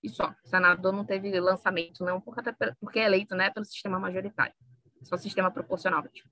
e 0.00 0.08
só. 0.08 0.32
O 0.44 0.48
senador 0.48 0.92
não 0.92 1.04
teve 1.04 1.40
lançamento, 1.40 2.04
não, 2.04 2.20
porque, 2.20 2.40
porque 2.80 3.00
é 3.00 3.06
eleito, 3.06 3.34
né, 3.34 3.50
pelo 3.50 3.66
sistema 3.66 3.98
majoritário, 3.98 4.54
só 5.02 5.16
sistema 5.16 5.50
proporcional. 5.50 6.04
Tipo. 6.04 6.30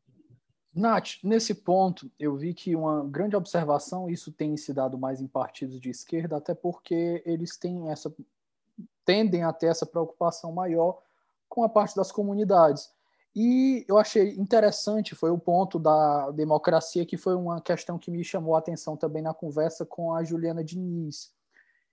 Nath, 0.72 1.14
nesse 1.24 1.52
ponto, 1.52 2.08
eu 2.16 2.36
vi 2.36 2.54
que 2.54 2.76
uma 2.76 3.04
grande 3.08 3.34
observação, 3.34 4.08
isso 4.08 4.30
tem 4.30 4.56
se 4.56 4.72
dado 4.72 4.96
mais 4.96 5.20
em 5.20 5.26
partidos 5.26 5.80
de 5.80 5.90
esquerda, 5.90 6.36
até 6.36 6.54
porque 6.54 7.24
eles 7.26 7.56
têm 7.58 7.90
essa 7.90 8.14
tendem 9.04 9.42
a 9.42 9.52
ter 9.52 9.66
essa 9.66 9.84
preocupação 9.84 10.52
maior 10.52 11.02
com 11.54 11.62
a 11.62 11.68
parte 11.68 11.94
das 11.94 12.10
comunidades. 12.10 12.90
E 13.32 13.84
eu 13.88 13.96
achei 13.96 14.30
interessante, 14.30 15.14
foi 15.14 15.30
o 15.30 15.38
ponto 15.38 15.78
da 15.78 16.32
democracia, 16.32 17.06
que 17.06 17.16
foi 17.16 17.36
uma 17.36 17.60
questão 17.60 17.96
que 17.96 18.10
me 18.10 18.24
chamou 18.24 18.56
a 18.56 18.58
atenção 18.58 18.96
também 18.96 19.22
na 19.22 19.32
conversa 19.32 19.86
com 19.86 20.12
a 20.12 20.24
Juliana 20.24 20.64
Diniz. 20.64 21.32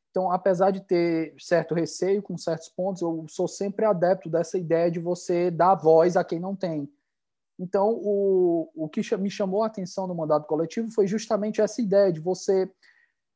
Então, 0.10 0.32
apesar 0.32 0.72
de 0.72 0.82
ter 0.82 1.36
certo 1.38 1.76
receio 1.76 2.24
com 2.24 2.36
certos 2.40 2.70
pontos, 2.70 3.04
eu 3.04 3.24
sou 3.30 3.48
sempre 3.48 3.86
adepto 3.86 4.30
dessa 4.32 4.58
ideia 4.58 4.90
de 4.90 5.00
você 5.00 5.52
dar 5.52 5.76
voz 5.76 6.18
a 6.18 6.24
quem 6.24 6.40
não 6.40 6.56
tem. 6.56 6.92
Então, 7.60 7.92
o, 7.92 8.68
o 8.76 8.90
que 8.90 9.16
me 9.18 9.30
chamou 9.30 9.62
a 9.62 9.68
atenção 9.68 10.08
no 10.08 10.16
mandato 10.16 10.48
coletivo 10.48 10.92
foi 10.92 11.06
justamente 11.06 11.62
essa 11.62 11.80
ideia 11.84 12.12
de 12.12 12.20
você 12.20 12.68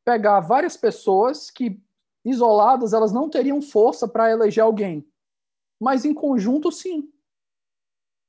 pegar 0.04 0.40
várias 0.40 0.76
pessoas 0.76 1.52
que, 1.52 1.80
isoladas, 2.26 2.94
elas 2.94 3.12
não 3.12 3.30
teriam 3.30 3.62
força 3.62 4.08
para 4.08 4.32
eleger 4.32 4.64
alguém 4.64 5.08
mas 5.80 6.06
em 6.06 6.14
conjunto, 6.14 6.72
sim. 6.72 7.10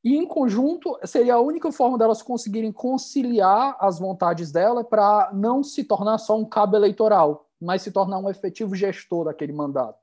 E 0.04 0.16
em 0.16 0.26
conjunto 0.26 0.96
seria 1.04 1.34
a 1.34 1.40
única 1.40 1.72
forma 1.72 1.98
delas 1.98 2.22
conseguirem 2.22 2.70
conciliar 2.70 3.76
as 3.80 3.98
vontades 3.98 4.52
dela 4.52 4.84
para 4.84 5.30
não 5.32 5.62
se 5.64 5.82
tornar 5.82 6.18
só 6.18 6.38
um 6.38 6.44
cabo 6.44 6.76
eleitoral, 6.76 7.48
mas 7.60 7.82
se 7.82 7.90
tornar 7.90 8.18
um 8.18 8.30
efetivo 8.30 8.74
gestor 8.76 9.24
daquele 9.24 9.52
mandato. 9.52 9.98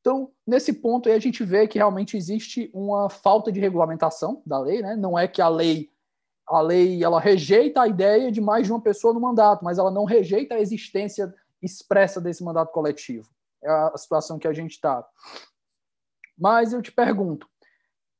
Então, 0.00 0.30
nesse 0.46 0.72
ponto 0.72 1.08
aí 1.08 1.14
a 1.14 1.20
gente 1.20 1.44
vê 1.44 1.66
que 1.68 1.78
realmente 1.78 2.16
existe 2.16 2.70
uma 2.74 3.08
falta 3.08 3.50
de 3.52 3.60
regulamentação 3.60 4.42
da 4.44 4.58
lei, 4.58 4.82
né? 4.82 4.96
Não 4.96 5.18
é 5.18 5.28
que 5.28 5.40
a 5.40 5.48
lei 5.48 5.90
a 6.46 6.60
lei 6.60 7.02
ela 7.02 7.20
rejeita 7.20 7.82
a 7.82 7.88
ideia 7.88 8.30
de 8.30 8.40
mais 8.40 8.66
de 8.66 8.72
uma 8.72 8.80
pessoa 8.80 9.14
no 9.14 9.20
mandato, 9.20 9.64
mas 9.64 9.78
ela 9.78 9.90
não 9.90 10.04
rejeita 10.04 10.54
a 10.54 10.60
existência 10.60 11.32
expressa 11.62 12.20
desse 12.20 12.44
mandato 12.44 12.70
coletivo. 12.70 13.28
É 13.62 13.70
a 13.70 13.96
situação 13.96 14.38
que 14.38 14.46
a 14.46 14.52
gente 14.52 14.72
está. 14.72 15.06
Mas 16.36 16.72
eu 16.72 16.82
te 16.82 16.92
pergunto, 16.92 17.48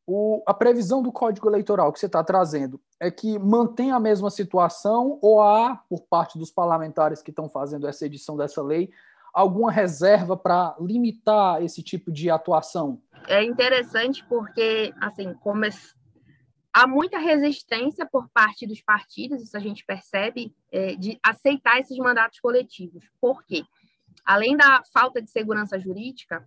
o, 0.06 0.42
a 0.46 0.52
previsão 0.52 1.02
do 1.02 1.10
Código 1.10 1.48
Eleitoral 1.48 1.92
que 1.92 1.98
você 1.98 2.06
está 2.06 2.22
trazendo 2.22 2.80
é 3.00 3.10
que 3.10 3.38
mantém 3.38 3.90
a 3.90 4.00
mesma 4.00 4.30
situação 4.30 5.18
ou 5.22 5.40
há, 5.40 5.76
por 5.88 6.02
parte 6.02 6.38
dos 6.38 6.50
parlamentares 6.50 7.22
que 7.22 7.30
estão 7.30 7.48
fazendo 7.48 7.86
essa 7.86 8.04
edição 8.06 8.36
dessa 8.36 8.62
lei, 8.62 8.90
alguma 9.32 9.72
reserva 9.72 10.36
para 10.36 10.76
limitar 10.80 11.62
esse 11.62 11.82
tipo 11.82 12.12
de 12.12 12.30
atuação? 12.30 13.02
É 13.26 13.42
interessante 13.42 14.24
porque, 14.28 14.92
assim, 15.00 15.34
como 15.34 15.64
há 16.72 16.86
muita 16.86 17.18
resistência 17.18 18.06
por 18.06 18.28
parte 18.28 18.66
dos 18.66 18.80
partidos, 18.80 19.42
isso 19.42 19.56
a 19.56 19.60
gente 19.60 19.84
percebe, 19.84 20.54
é, 20.70 20.94
de 20.94 21.18
aceitar 21.22 21.80
esses 21.80 21.96
mandatos 21.96 22.38
coletivos. 22.40 23.04
Por 23.20 23.42
quê? 23.44 23.64
Além 24.24 24.56
da 24.56 24.82
falta 24.92 25.20
de 25.20 25.30
segurança 25.30 25.78
jurídica, 25.78 26.46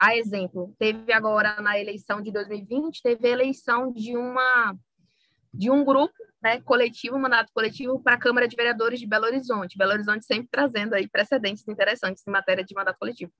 a 0.00 0.16
exemplo, 0.16 0.74
teve 0.78 1.12
agora 1.12 1.60
na 1.60 1.78
eleição 1.78 2.22
de 2.22 2.32
2020, 2.32 3.02
teve 3.02 3.28
a 3.28 3.30
eleição 3.30 3.92
de 3.92 4.16
uma 4.16 4.74
de 5.52 5.70
um 5.70 5.84
grupo 5.84 6.14
né, 6.42 6.60
coletivo, 6.60 7.18
mandato 7.18 7.52
coletivo 7.52 8.00
para 8.00 8.14
a 8.14 8.18
Câmara 8.18 8.48
de 8.48 8.56
Vereadores 8.56 8.98
de 8.98 9.06
Belo 9.06 9.26
Horizonte. 9.26 9.76
Belo 9.76 9.92
Horizonte 9.92 10.24
sempre 10.24 10.48
trazendo 10.50 10.94
aí 10.94 11.06
precedentes 11.06 11.66
interessantes 11.68 12.22
em 12.26 12.30
matéria 12.30 12.64
de 12.64 12.74
mandato 12.74 12.98
coletivo. 12.98 13.32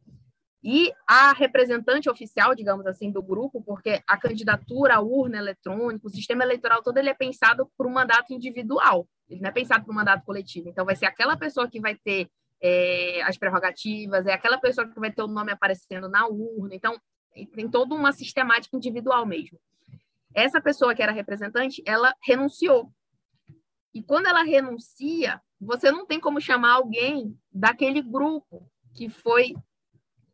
E 0.63 0.93
a 1.07 1.33
representante 1.33 2.11
oficial, 2.11 2.55
digamos 2.55 2.87
assim, 2.87 3.11
do 3.11 3.23
grupo, 3.23 3.63
porque 3.63 4.03
a 4.07 4.19
candidatura, 4.19 4.97
a 4.97 5.01
urna 5.01 5.39
eletrônica, 5.39 6.07
o 6.07 6.11
sistema 6.11 6.45
eleitoral 6.45 6.83
todo 6.83 6.99
ele 6.99 7.09
é 7.09 7.15
pensado 7.15 7.71
por 7.79 7.87
um 7.87 7.93
mandato 7.93 8.35
individual, 8.35 9.09
ele 9.29 9.41
não 9.41 9.49
é 9.49 9.53
pensado 9.53 9.87
por 9.87 9.93
um 9.93 9.95
mandato 9.95 10.25
coletivo. 10.27 10.69
Então, 10.69 10.85
vai 10.85 10.97
ser 10.97 11.07
aquela 11.07 11.37
pessoa 11.37 11.71
que 11.71 11.81
vai 11.81 11.95
ter 11.95 12.29
é, 12.63 13.23
as 13.23 13.39
prerrogativas, 13.39 14.27
é 14.27 14.33
aquela 14.33 14.59
pessoa 14.59 14.89
que 14.89 14.99
vai 14.99 15.11
ter 15.11 15.23
o 15.23 15.29
nome 15.29 15.53
aparecendo 15.53 16.09
na 16.09 16.27
urna. 16.27 16.75
Então, 16.75 17.01
tem 17.55 17.69
toda 17.71 17.95
uma 17.95 18.13
sistemática 18.13 18.77
individual 18.77 19.25
mesmo. 19.25 19.59
Essa 20.35 20.61
pessoa 20.61 20.95
que 20.95 21.03
era 21.03 21.13
representante, 21.13 21.83
ela 21.87 22.15
renunciou. 22.23 22.93
E 23.93 24.03
quando 24.03 24.27
ela 24.27 24.43
renuncia, 24.43 25.41
você 25.61 25.91
não 25.91 26.07
tem 26.07 26.21
como 26.21 26.41
chamar 26.41 26.75
alguém 26.75 27.37
daquele 27.53 28.01
grupo 28.01 28.69
que 28.95 29.09
foi 29.09 29.55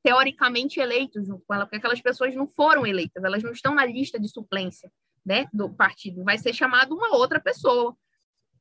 teoricamente 0.02 0.78
eleito 0.78 1.24
junto 1.24 1.44
com 1.46 1.54
ela, 1.54 1.64
porque 1.64 1.78
aquelas 1.78 2.00
pessoas 2.00 2.34
não 2.34 2.46
foram 2.46 2.86
eleitas, 2.86 3.24
elas 3.24 3.42
não 3.42 3.50
estão 3.50 3.74
na 3.74 3.84
lista 3.84 4.20
de 4.20 4.28
suplência 4.28 4.90
né, 5.24 5.46
do 5.52 5.68
partido. 5.68 6.22
Vai 6.22 6.38
ser 6.38 6.52
chamado 6.52 6.94
uma 6.94 7.16
outra 7.16 7.40
pessoa. 7.40 7.96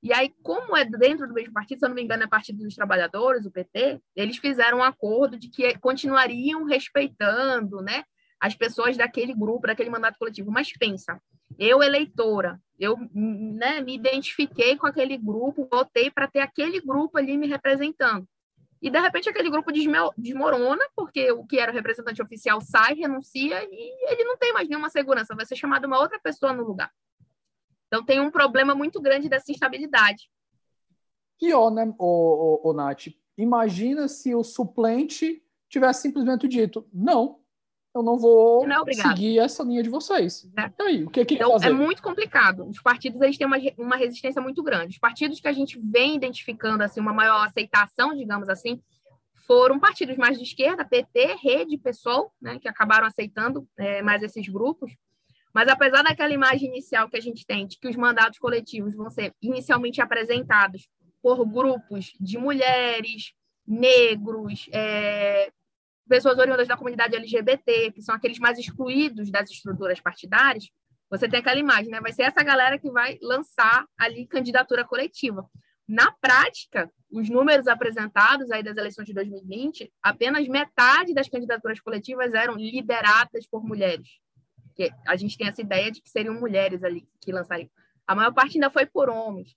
E 0.06 0.14
aí, 0.14 0.32
como 0.44 0.78
é 0.78 0.86
dentro 0.86 1.28
do 1.28 1.34
mesmo 1.34 1.52
partido, 1.52 1.80
se 1.80 1.86
eu 1.86 1.90
não 1.90 1.96
me 1.96 2.04
engano, 2.04 2.22
é 2.22 2.28
Partido 2.28 2.64
dos 2.64 2.76
Trabalhadores, 2.76 3.44
o 3.44 3.50
PT, 3.50 4.00
eles 4.16 4.38
fizeram 4.38 4.78
um 4.78 4.84
acordo 4.84 5.36
de 5.36 5.50
que 5.50 5.76
continuariam 5.80 6.64
respeitando, 6.64 7.82
né, 7.82 8.04
as 8.40 8.54
pessoas 8.54 8.96
daquele 8.96 9.34
grupo, 9.34 9.66
daquele 9.66 9.90
mandato 9.90 10.20
coletivo. 10.20 10.52
Mas 10.52 10.72
pensa, 10.78 11.20
eu 11.58 11.82
eleitora, 11.82 12.62
eu 12.78 12.96
né, 13.16 13.82
me 13.82 13.96
identifiquei 13.96 14.78
com 14.78 14.86
aquele 14.86 15.18
grupo, 15.18 15.68
votei 15.72 16.12
para 16.12 16.28
ter 16.28 16.42
aquele 16.42 16.80
grupo 16.80 17.18
ali 17.18 17.36
me 17.36 17.48
representando. 17.48 18.28
E 18.80 18.92
de 18.92 19.00
repente 19.00 19.28
aquele 19.28 19.50
grupo 19.50 19.72
desmorona, 19.72 20.86
porque 20.96 21.32
o 21.32 21.44
que 21.48 21.58
era 21.58 21.72
o 21.72 21.74
representante 21.74 22.22
oficial 22.22 22.62
sai, 22.62 22.94
renuncia 22.94 23.64
e 23.64 24.12
ele 24.12 24.24
não 24.24 24.38
tem 24.38 24.54
mais 24.54 24.70
nenhuma 24.70 24.92
segurança, 24.92 25.34
vai 25.34 25.48
ser 25.48 25.56
chamado 25.56 25.86
uma 25.86 26.00
outra 26.00 26.20
pessoa 26.20 26.54
no 26.54 26.62
lugar. 26.62 26.92
Então, 27.88 28.04
tem 28.04 28.20
um 28.20 28.32
problema 28.32 28.74
muito 28.76 29.02
grande 29.02 29.30
dessa 29.30 29.52
instabilidade. 29.52 30.30
Pior, 31.40 31.70
né, 31.70 31.94
o, 31.98 32.62
o, 32.64 32.70
o 32.70 32.74
Nath? 32.74 33.08
Imagina 33.38 34.08
se 34.08 34.34
o 34.34 34.44
suplente 34.44 35.44
tivesse 35.70 36.04
simplesmente 36.04 36.48
dito: 36.48 36.88
não, 36.94 37.40
eu 37.94 38.04
não 38.04 38.18
vou 38.18 38.68
não 38.68 38.86
seguir 38.86 39.40
essa 39.40 39.64
linha 39.64 39.82
de 39.82 39.90
vocês. 39.90 40.50
É. 40.58 40.72
E 40.84 40.88
aí, 40.88 41.04
o 41.04 41.10
que, 41.10 41.26
que 41.26 41.36
então, 41.36 41.52
fazer? 41.52 41.68
É 41.68 41.74
muito 41.74 42.02
complicado. 42.02 42.68
Os 42.68 42.82
partidos 42.82 43.22
eles 43.22 43.38
têm 43.38 43.48
uma, 43.48 43.58
uma 43.78 43.96
resistência 43.96 44.42
muito 44.42 44.62
grande. 44.62 44.96
Os 44.96 45.00
partidos 45.00 45.40
que 45.40 45.48
a 45.48 45.54
gente 45.54 45.80
vem 45.80 46.16
identificando 46.16 46.84
assim 46.84 47.00
uma 47.00 47.14
maior 47.14 47.46
aceitação, 47.46 48.16
digamos 48.16 48.50
assim, 48.50 48.82
foram 49.48 49.80
partidos 49.80 50.18
mais 50.18 50.38
de 50.38 50.44
esquerda, 50.44 50.84
PT, 50.84 51.38
Rede, 51.42 51.78
PSOL, 51.78 52.34
né, 52.42 52.60
que 52.60 52.68
acabaram 52.68 53.08
aceitando 53.08 53.68
é, 53.78 54.02
mais 54.02 54.22
esses 54.24 54.48
grupos. 54.48 54.92
Mas 55.56 55.70
apesar 55.70 56.04
daquela 56.04 56.34
imagem 56.34 56.68
inicial 56.68 57.10
que 57.10 57.16
a 57.16 57.22
gente 57.22 57.46
tem 57.46 57.66
de 57.66 57.80
que 57.80 57.88
os 57.88 57.96
mandatos 57.96 58.38
coletivos 58.38 58.94
vão 58.94 59.10
ser 59.10 59.34
inicialmente 59.42 60.02
apresentados 60.02 60.90
por 61.22 61.46
grupos 61.46 62.12
de 62.20 62.38
mulheres, 62.38 63.32
negros, 63.66 64.68
é, 64.74 65.50
pessoas 66.10 66.40
oriundas 66.40 66.68
da 66.68 66.76
comunidade 66.76 67.16
LGBT, 67.16 67.94
que 67.94 68.02
são 68.02 68.14
aqueles 68.14 68.38
mais 68.38 68.60
excluídos 68.60 69.32
das 69.32 69.50
estruturas 69.50 70.02
partidárias, 70.02 70.70
você 71.10 71.30
tem 71.30 71.40
aquela 71.40 71.58
imagem, 71.60 71.90
né? 71.90 72.02
Vai 72.02 72.12
ser 72.12 72.24
essa 72.24 72.44
galera 72.44 72.78
que 72.78 72.92
vai 72.92 73.18
lançar 73.22 73.86
ali 73.98 74.28
candidatura 74.28 74.84
coletiva. 74.84 75.50
Na 75.88 76.12
prática, 76.12 76.92
os 77.10 77.30
números 77.30 77.68
apresentados 77.68 78.52
aí 78.52 78.62
das 78.62 78.76
eleições 78.76 79.06
de 79.06 79.14
2020, 79.14 79.90
apenas 80.04 80.46
metade 80.50 81.14
das 81.14 81.30
candidaturas 81.30 81.80
coletivas 81.80 82.34
eram 82.34 82.56
lideradas 82.56 83.48
por 83.48 83.64
mulheres 83.64 84.25
que 84.76 84.92
a 85.08 85.16
gente 85.16 85.38
tem 85.38 85.48
essa 85.48 85.62
ideia 85.62 85.92
de 85.92 86.02
que 86.02 86.10
seriam 86.10 86.36
mulheres 86.36 86.84
ali 86.84 87.08
que 87.22 87.32
lançariam. 87.32 87.70
A 88.06 88.14
maior 88.14 88.34
parte 88.34 88.58
ainda 88.58 88.70
foi 88.70 88.86
por 88.86 89.10
homens. 89.10 89.56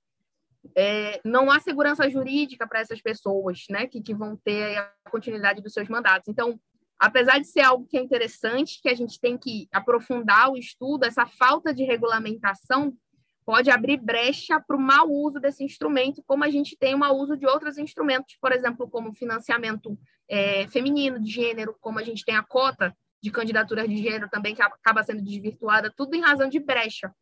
É, 0.76 1.20
não 1.24 1.50
há 1.50 1.60
segurança 1.60 2.08
jurídica 2.08 2.66
para 2.66 2.80
essas 2.80 3.00
pessoas, 3.00 3.64
né, 3.68 3.86
que, 3.86 4.00
que 4.00 4.14
vão 4.14 4.36
ter 4.36 4.76
a 4.76 5.10
continuidade 5.10 5.62
dos 5.62 5.72
seus 5.72 5.88
mandatos. 5.88 6.28
Então, 6.28 6.58
apesar 6.98 7.38
de 7.38 7.46
ser 7.46 7.60
algo 7.60 7.86
que 7.86 7.96
é 7.96 8.02
interessante, 8.02 8.80
que 8.80 8.88
a 8.88 8.94
gente 8.94 9.20
tem 9.20 9.36
que 9.36 9.68
aprofundar 9.72 10.50
o 10.50 10.56
estudo, 10.56 11.04
essa 11.04 11.26
falta 11.26 11.72
de 11.72 11.84
regulamentação 11.84 12.96
pode 13.44 13.70
abrir 13.70 13.96
brecha 13.96 14.60
para 14.60 14.76
o 14.76 14.80
mau 14.80 15.10
uso 15.10 15.40
desse 15.40 15.64
instrumento, 15.64 16.22
como 16.26 16.44
a 16.44 16.50
gente 16.50 16.76
tem 16.76 16.94
o 16.94 16.98
mau 16.98 17.16
uso 17.16 17.34
de 17.34 17.46
outros 17.46 17.78
instrumentos, 17.78 18.36
por 18.40 18.52
exemplo, 18.52 18.88
como 18.90 19.14
financiamento 19.14 19.98
é, 20.28 20.68
feminino 20.68 21.18
de 21.18 21.30
gênero, 21.30 21.74
como 21.80 21.98
a 21.98 22.02
gente 22.02 22.24
tem 22.26 22.36
a 22.36 22.42
cota 22.42 22.94
de 23.22 23.30
candidaturas 23.30 23.88
de 23.88 23.96
gênero 23.96 24.28
também 24.28 24.54
que 24.54 24.62
acaba 24.62 25.02
sendo 25.02 25.22
desvirtuada, 25.22 25.92
tudo 25.94 26.14
em 26.14 26.20
razão 26.20 26.48
de 26.48 26.58
brecha. 26.58 27.12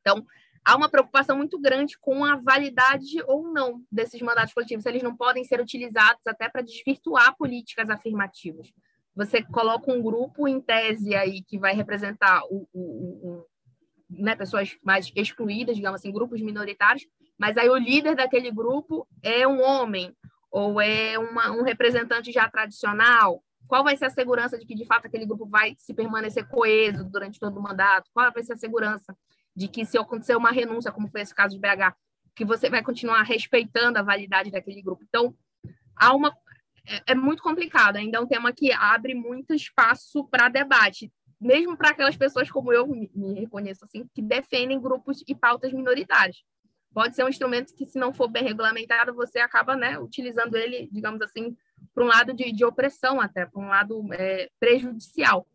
Então, 0.00 0.24
há 0.64 0.76
uma 0.76 0.88
preocupação 0.88 1.36
muito 1.36 1.58
grande 1.58 1.98
com 1.98 2.24
a 2.24 2.36
validade 2.36 3.22
ou 3.26 3.50
não 3.52 3.82
desses 3.90 4.20
mandatos 4.20 4.52
coletivos. 4.52 4.86
Eles 4.86 5.02
não 5.02 5.16
podem 5.16 5.44
ser 5.44 5.60
utilizados 5.60 6.26
até 6.26 6.48
para 6.48 6.62
desvirtuar 6.62 7.36
políticas 7.36 7.88
afirmativas. 7.88 8.72
Você 9.14 9.42
coloca 9.42 9.92
um 9.92 10.02
grupo 10.02 10.46
em 10.46 10.60
tese 10.60 11.14
aí 11.14 11.42
que 11.42 11.58
vai 11.58 11.74
representar 11.74 12.42
o, 12.44 12.68
o, 12.72 12.80
o 12.80 13.46
né, 14.08 14.36
pessoas 14.36 14.76
mais 14.82 15.10
excluídas, 15.14 15.76
digamos 15.76 16.00
assim, 16.00 16.12
grupos 16.12 16.40
minoritários, 16.40 17.06
mas 17.38 17.56
aí 17.56 17.68
o 17.68 17.76
líder 17.76 18.16
daquele 18.16 18.50
grupo 18.50 19.06
é 19.22 19.46
um 19.46 19.62
homem 19.62 20.14
ou 20.50 20.80
é 20.80 21.18
uma, 21.18 21.50
um 21.52 21.62
representante 21.62 22.32
já 22.32 22.48
tradicional 22.48 23.42
qual 23.70 23.84
vai 23.84 23.96
ser 23.96 24.06
a 24.06 24.10
segurança 24.10 24.58
de 24.58 24.66
que, 24.66 24.74
de 24.74 24.84
fato, 24.84 25.06
aquele 25.06 25.24
grupo 25.24 25.46
vai 25.46 25.76
se 25.78 25.94
permanecer 25.94 26.44
coeso 26.48 27.04
durante 27.04 27.38
todo 27.38 27.56
o 27.56 27.62
mandato? 27.62 28.10
Qual 28.12 28.32
vai 28.32 28.42
ser 28.42 28.54
a 28.54 28.56
segurança 28.56 29.16
de 29.54 29.68
que, 29.68 29.84
se 29.84 29.96
acontecer 29.96 30.34
uma 30.34 30.50
renúncia, 30.50 30.90
como 30.90 31.08
foi 31.08 31.20
esse 31.20 31.32
caso 31.32 31.54
de 31.54 31.60
BH, 31.60 31.94
que 32.34 32.44
você 32.44 32.68
vai 32.68 32.82
continuar 32.82 33.22
respeitando 33.22 33.96
a 33.96 34.02
validade 34.02 34.50
daquele 34.50 34.82
grupo? 34.82 35.04
Então, 35.08 35.32
há 35.94 36.12
uma. 36.12 36.36
É, 36.84 37.12
é 37.12 37.14
muito 37.14 37.44
complicado, 37.44 37.94
ainda 37.94 38.18
é 38.18 38.20
um 38.20 38.26
tema 38.26 38.52
que 38.52 38.72
abre 38.72 39.14
muito 39.14 39.54
espaço 39.54 40.24
para 40.24 40.48
debate, 40.48 41.12
mesmo 41.40 41.76
para 41.76 41.90
aquelas 41.90 42.16
pessoas 42.16 42.50
como 42.50 42.72
eu 42.72 42.88
me, 42.88 43.08
me 43.14 43.38
reconheço 43.38 43.84
assim, 43.84 44.04
que 44.12 44.20
defendem 44.20 44.80
grupos 44.80 45.22
e 45.28 45.34
pautas 45.34 45.72
minoritárias 45.72 46.42
pode 46.92 47.14
ser 47.14 47.24
um 47.24 47.28
instrumento 47.28 47.74
que, 47.74 47.86
se 47.86 47.98
não 47.98 48.12
for 48.12 48.28
bem 48.28 48.42
regulamentado, 48.42 49.14
você 49.14 49.38
acaba 49.38 49.76
né, 49.76 49.98
utilizando 49.98 50.56
ele, 50.56 50.88
digamos 50.90 51.22
assim, 51.22 51.56
para 51.94 52.04
um 52.04 52.08
lado 52.08 52.34
de, 52.34 52.52
de, 52.52 52.64
opressão 52.64 53.20
até, 53.20 53.46
para 53.46 53.60
um 53.60 53.68
lado 53.68 54.12
é, 54.12 54.48
prejudicial 54.58 55.46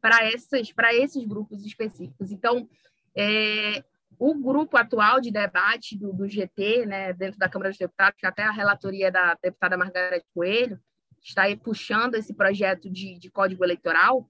para 0.00 0.26
esses, 0.30 0.72
para 0.72 0.94
esses 0.94 1.24
grupos 1.24 1.64
específicos. 1.64 2.32
Então, 2.32 2.68
é, 3.14 3.84
o 4.18 4.34
grupo 4.34 4.76
atual 4.76 5.20
de 5.20 5.30
debate 5.30 5.96
do, 5.96 6.12
do, 6.12 6.28
GT, 6.28 6.86
né, 6.86 7.12
dentro 7.12 7.38
da 7.38 7.48
Câmara 7.48 7.70
dos 7.70 7.78
Deputados, 7.78 8.18
que 8.18 8.26
até 8.26 8.42
a 8.42 8.50
relatoria 8.50 9.10
da 9.10 9.36
deputada 9.42 9.76
Margareth 9.76 10.24
Coelho 10.34 10.80
está 11.22 11.42
aí 11.42 11.56
puxando 11.56 12.14
esse 12.14 12.34
projeto 12.34 12.90
de, 12.90 13.18
de 13.18 13.30
código 13.30 13.62
eleitoral, 13.64 14.28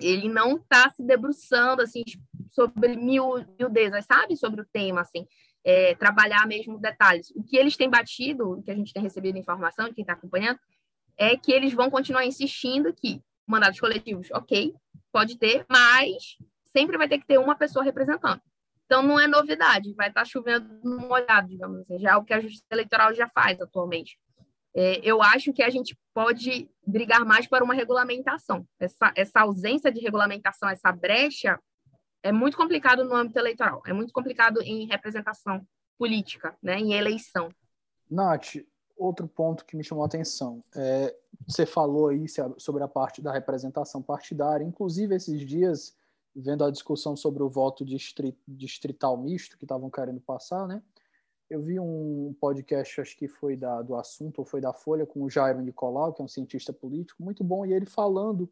ele 0.00 0.28
não 0.28 0.56
está 0.56 0.90
se 0.90 1.02
debruçando 1.02 1.82
assim 1.82 2.02
sobre 2.50 2.96
miudezas, 2.96 4.04
sabe, 4.04 4.36
sobre 4.36 4.60
o 4.60 4.66
tema, 4.72 5.00
assim, 5.00 5.26
é, 5.64 5.94
trabalhar 5.94 6.46
mesmo 6.46 6.78
detalhes. 6.78 7.30
O 7.36 7.42
que 7.42 7.56
eles 7.56 7.76
têm 7.76 7.88
batido, 7.88 8.52
o 8.52 8.62
que 8.62 8.70
a 8.70 8.74
gente 8.74 8.92
tem 8.92 9.02
recebido 9.02 9.38
informação 9.38 9.88
de 9.88 9.94
quem 9.94 10.02
está 10.02 10.14
acompanhando, 10.14 10.58
é 11.16 11.36
que 11.36 11.52
eles 11.52 11.72
vão 11.72 11.90
continuar 11.90 12.24
insistindo 12.24 12.92
que 12.92 13.22
mandados 13.46 13.78
coletivos, 13.78 14.30
ok, 14.32 14.74
pode 15.12 15.38
ter, 15.38 15.64
mas 15.68 16.36
sempre 16.64 16.96
vai 16.96 17.08
ter 17.08 17.18
que 17.18 17.26
ter 17.26 17.38
uma 17.38 17.54
pessoa 17.54 17.84
representando. 17.84 18.40
Então, 18.86 19.02
não 19.02 19.18
é 19.18 19.26
novidade, 19.26 19.94
vai 19.94 20.08
estar 20.08 20.24
chovendo 20.24 20.68
no 20.82 20.98
molhado, 21.08 21.48
digamos 21.48 21.80
assim, 21.80 21.98
já 21.98 22.12
é 22.12 22.16
o 22.16 22.24
que 22.24 22.34
a 22.34 22.40
Justiça 22.40 22.66
Eleitoral 22.70 23.14
já 23.14 23.28
faz 23.28 23.60
atualmente. 23.60 24.18
É, 24.74 25.00
eu 25.02 25.22
acho 25.22 25.52
que 25.52 25.62
a 25.62 25.70
gente 25.70 25.96
pode 26.14 26.68
brigar 26.86 27.24
mais 27.24 27.46
para 27.46 27.62
uma 27.62 27.74
regulamentação. 27.74 28.66
Essa, 28.80 29.12
essa 29.14 29.40
ausência 29.40 29.92
de 29.92 30.00
regulamentação, 30.00 30.68
essa 30.68 30.90
brecha, 30.90 31.58
é 32.22 32.32
muito 32.32 32.56
complicado 32.56 33.04
no 33.04 33.14
âmbito 33.14 33.38
eleitoral, 33.38 33.82
é 33.86 33.92
muito 33.92 34.12
complicado 34.12 34.62
em 34.62 34.86
representação 34.86 35.66
política, 35.98 36.56
né, 36.62 36.78
em 36.78 36.94
eleição. 36.94 37.48
Nath, 38.10 38.56
outro 38.96 39.26
ponto 39.26 39.64
que 39.64 39.76
me 39.76 39.84
chamou 39.84 40.04
a 40.04 40.06
atenção. 40.06 40.62
É, 40.74 41.14
você 41.46 41.66
falou 41.66 42.08
aí 42.08 42.26
sobre 42.58 42.82
a 42.82 42.88
parte 42.88 43.20
da 43.20 43.32
representação 43.32 44.02
partidária. 44.02 44.64
Inclusive, 44.64 45.14
esses 45.14 45.40
dias 45.46 45.96
vendo 46.34 46.64
a 46.64 46.70
discussão 46.70 47.14
sobre 47.14 47.42
o 47.42 47.48
voto 47.48 47.84
distrital 48.46 49.16
misto 49.18 49.58
que 49.58 49.64
estavam 49.64 49.90
querendo 49.90 50.20
passar, 50.20 50.66
né? 50.66 50.82
Eu 51.50 51.60
vi 51.60 51.78
um 51.78 52.34
podcast, 52.40 53.02
acho 53.02 53.16
que 53.16 53.28
foi 53.28 53.56
da, 53.56 53.82
do 53.82 53.94
assunto, 53.94 54.38
ou 54.38 54.44
foi 54.44 54.58
da 54.58 54.72
Folha, 54.72 55.04
com 55.04 55.22
o 55.22 55.28
Jairo 55.28 55.60
Nicolau, 55.60 56.12
que 56.14 56.22
é 56.22 56.24
um 56.24 56.28
cientista 56.28 56.72
político, 56.72 57.22
muito 57.22 57.44
bom, 57.44 57.66
e 57.66 57.74
ele 57.74 57.84
falando 57.84 58.50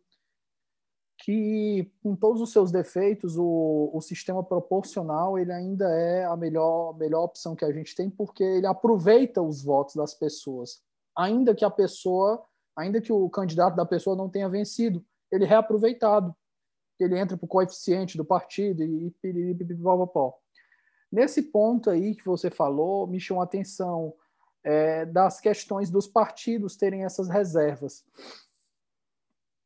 que, 1.25 1.91
com 2.03 2.17
todos 2.17 2.41
os 2.41 2.53
seus 2.53 2.71
defeitos, 2.71 3.37
o, 3.37 3.91
o 3.93 4.01
sistema 4.01 4.43
proporcional 4.43 5.39
ele 5.39 5.53
ainda 5.53 5.89
é 5.91 6.25
a 6.25 6.37
melhor, 6.37 6.97
melhor 6.97 7.25
opção 7.25 7.55
que 7.55 7.65
a 7.65 7.73
gente 7.73 7.95
tem, 7.95 8.09
porque 8.09 8.43
ele 8.43 8.67
aproveita 8.67 9.43
os 9.43 9.63
votos 9.63 9.95
das 9.95 10.15
pessoas, 10.15 10.83
ainda 11.17 11.55
que 11.55 11.65
a 11.65 11.71
pessoa, 11.71 12.43
ainda 12.77 13.01
que 13.01 13.13
o 13.13 13.29
candidato 13.29 13.77
da 13.77 13.85
pessoa 13.85 14.17
não 14.17 14.29
tenha 14.29 14.49
vencido, 14.49 15.05
ele 15.31 15.45
é 15.45 15.49
reaproveitado, 15.49 16.35
ele 16.99 17.19
entra 17.19 17.37
para 17.37 17.45
o 17.45 17.49
coeficiente 17.49 18.17
do 18.17 18.25
partido 18.25 18.83
e 18.83 19.11
pipipipopopó. 19.23 20.39
Nesse 21.11 21.43
ponto 21.43 21.91
aí 21.91 22.15
que 22.15 22.25
você 22.25 22.51
falou, 22.51 23.07
me 23.07 23.19
chamou 23.19 23.41
a 23.41 23.45
atenção 23.45 24.15
é, 24.63 25.05
das 25.07 25.41
questões 25.41 25.91
dos 25.91 26.07
partidos 26.07 26.77
terem 26.77 27.05
essas 27.05 27.29
reservas. 27.29 28.05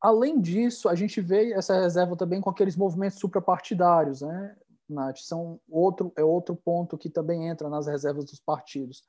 Além 0.04 0.38
disso, 0.38 0.86
a 0.90 0.94
gente 0.94 1.18
vê 1.22 1.54
essa 1.54 1.80
reserva 1.80 2.14
também 2.14 2.38
com 2.38 2.50
aqueles 2.50 2.76
movimentos 2.76 3.18
suprapartidários, 3.18 4.20
né, 4.20 4.54
Nath? 4.86 5.16
São 5.20 5.58
outro, 5.66 6.12
é 6.14 6.22
outro 6.22 6.54
ponto 6.54 6.98
que 6.98 7.08
também 7.08 7.48
entra 7.48 7.70
nas 7.70 7.86
reservas 7.86 8.26
dos 8.26 8.38
partidos. 8.38 9.02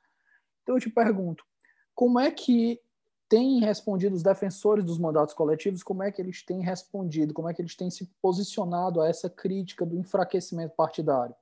Então, 0.62 0.74
eu 0.74 0.80
te 0.80 0.88
pergunto, 0.88 1.44
como 1.94 2.18
é 2.18 2.30
que 2.30 2.80
têm 3.28 3.60
respondido 3.60 4.16
os 4.16 4.22
defensores 4.22 4.86
dos 4.86 4.98
mandatos 4.98 5.34
coletivos, 5.34 5.82
como 5.82 6.02
é 6.02 6.10
que 6.10 6.22
eles 6.22 6.42
têm 6.42 6.62
respondido, 6.62 7.34
como 7.34 7.50
é 7.50 7.52
que 7.52 7.60
eles 7.60 7.76
têm 7.76 7.90
se 7.90 8.06
posicionado 8.22 9.02
a 9.02 9.06
essa 9.06 9.28
crítica 9.28 9.84
do 9.84 9.98
enfraquecimento 9.98 10.74
partidário? 10.74 11.36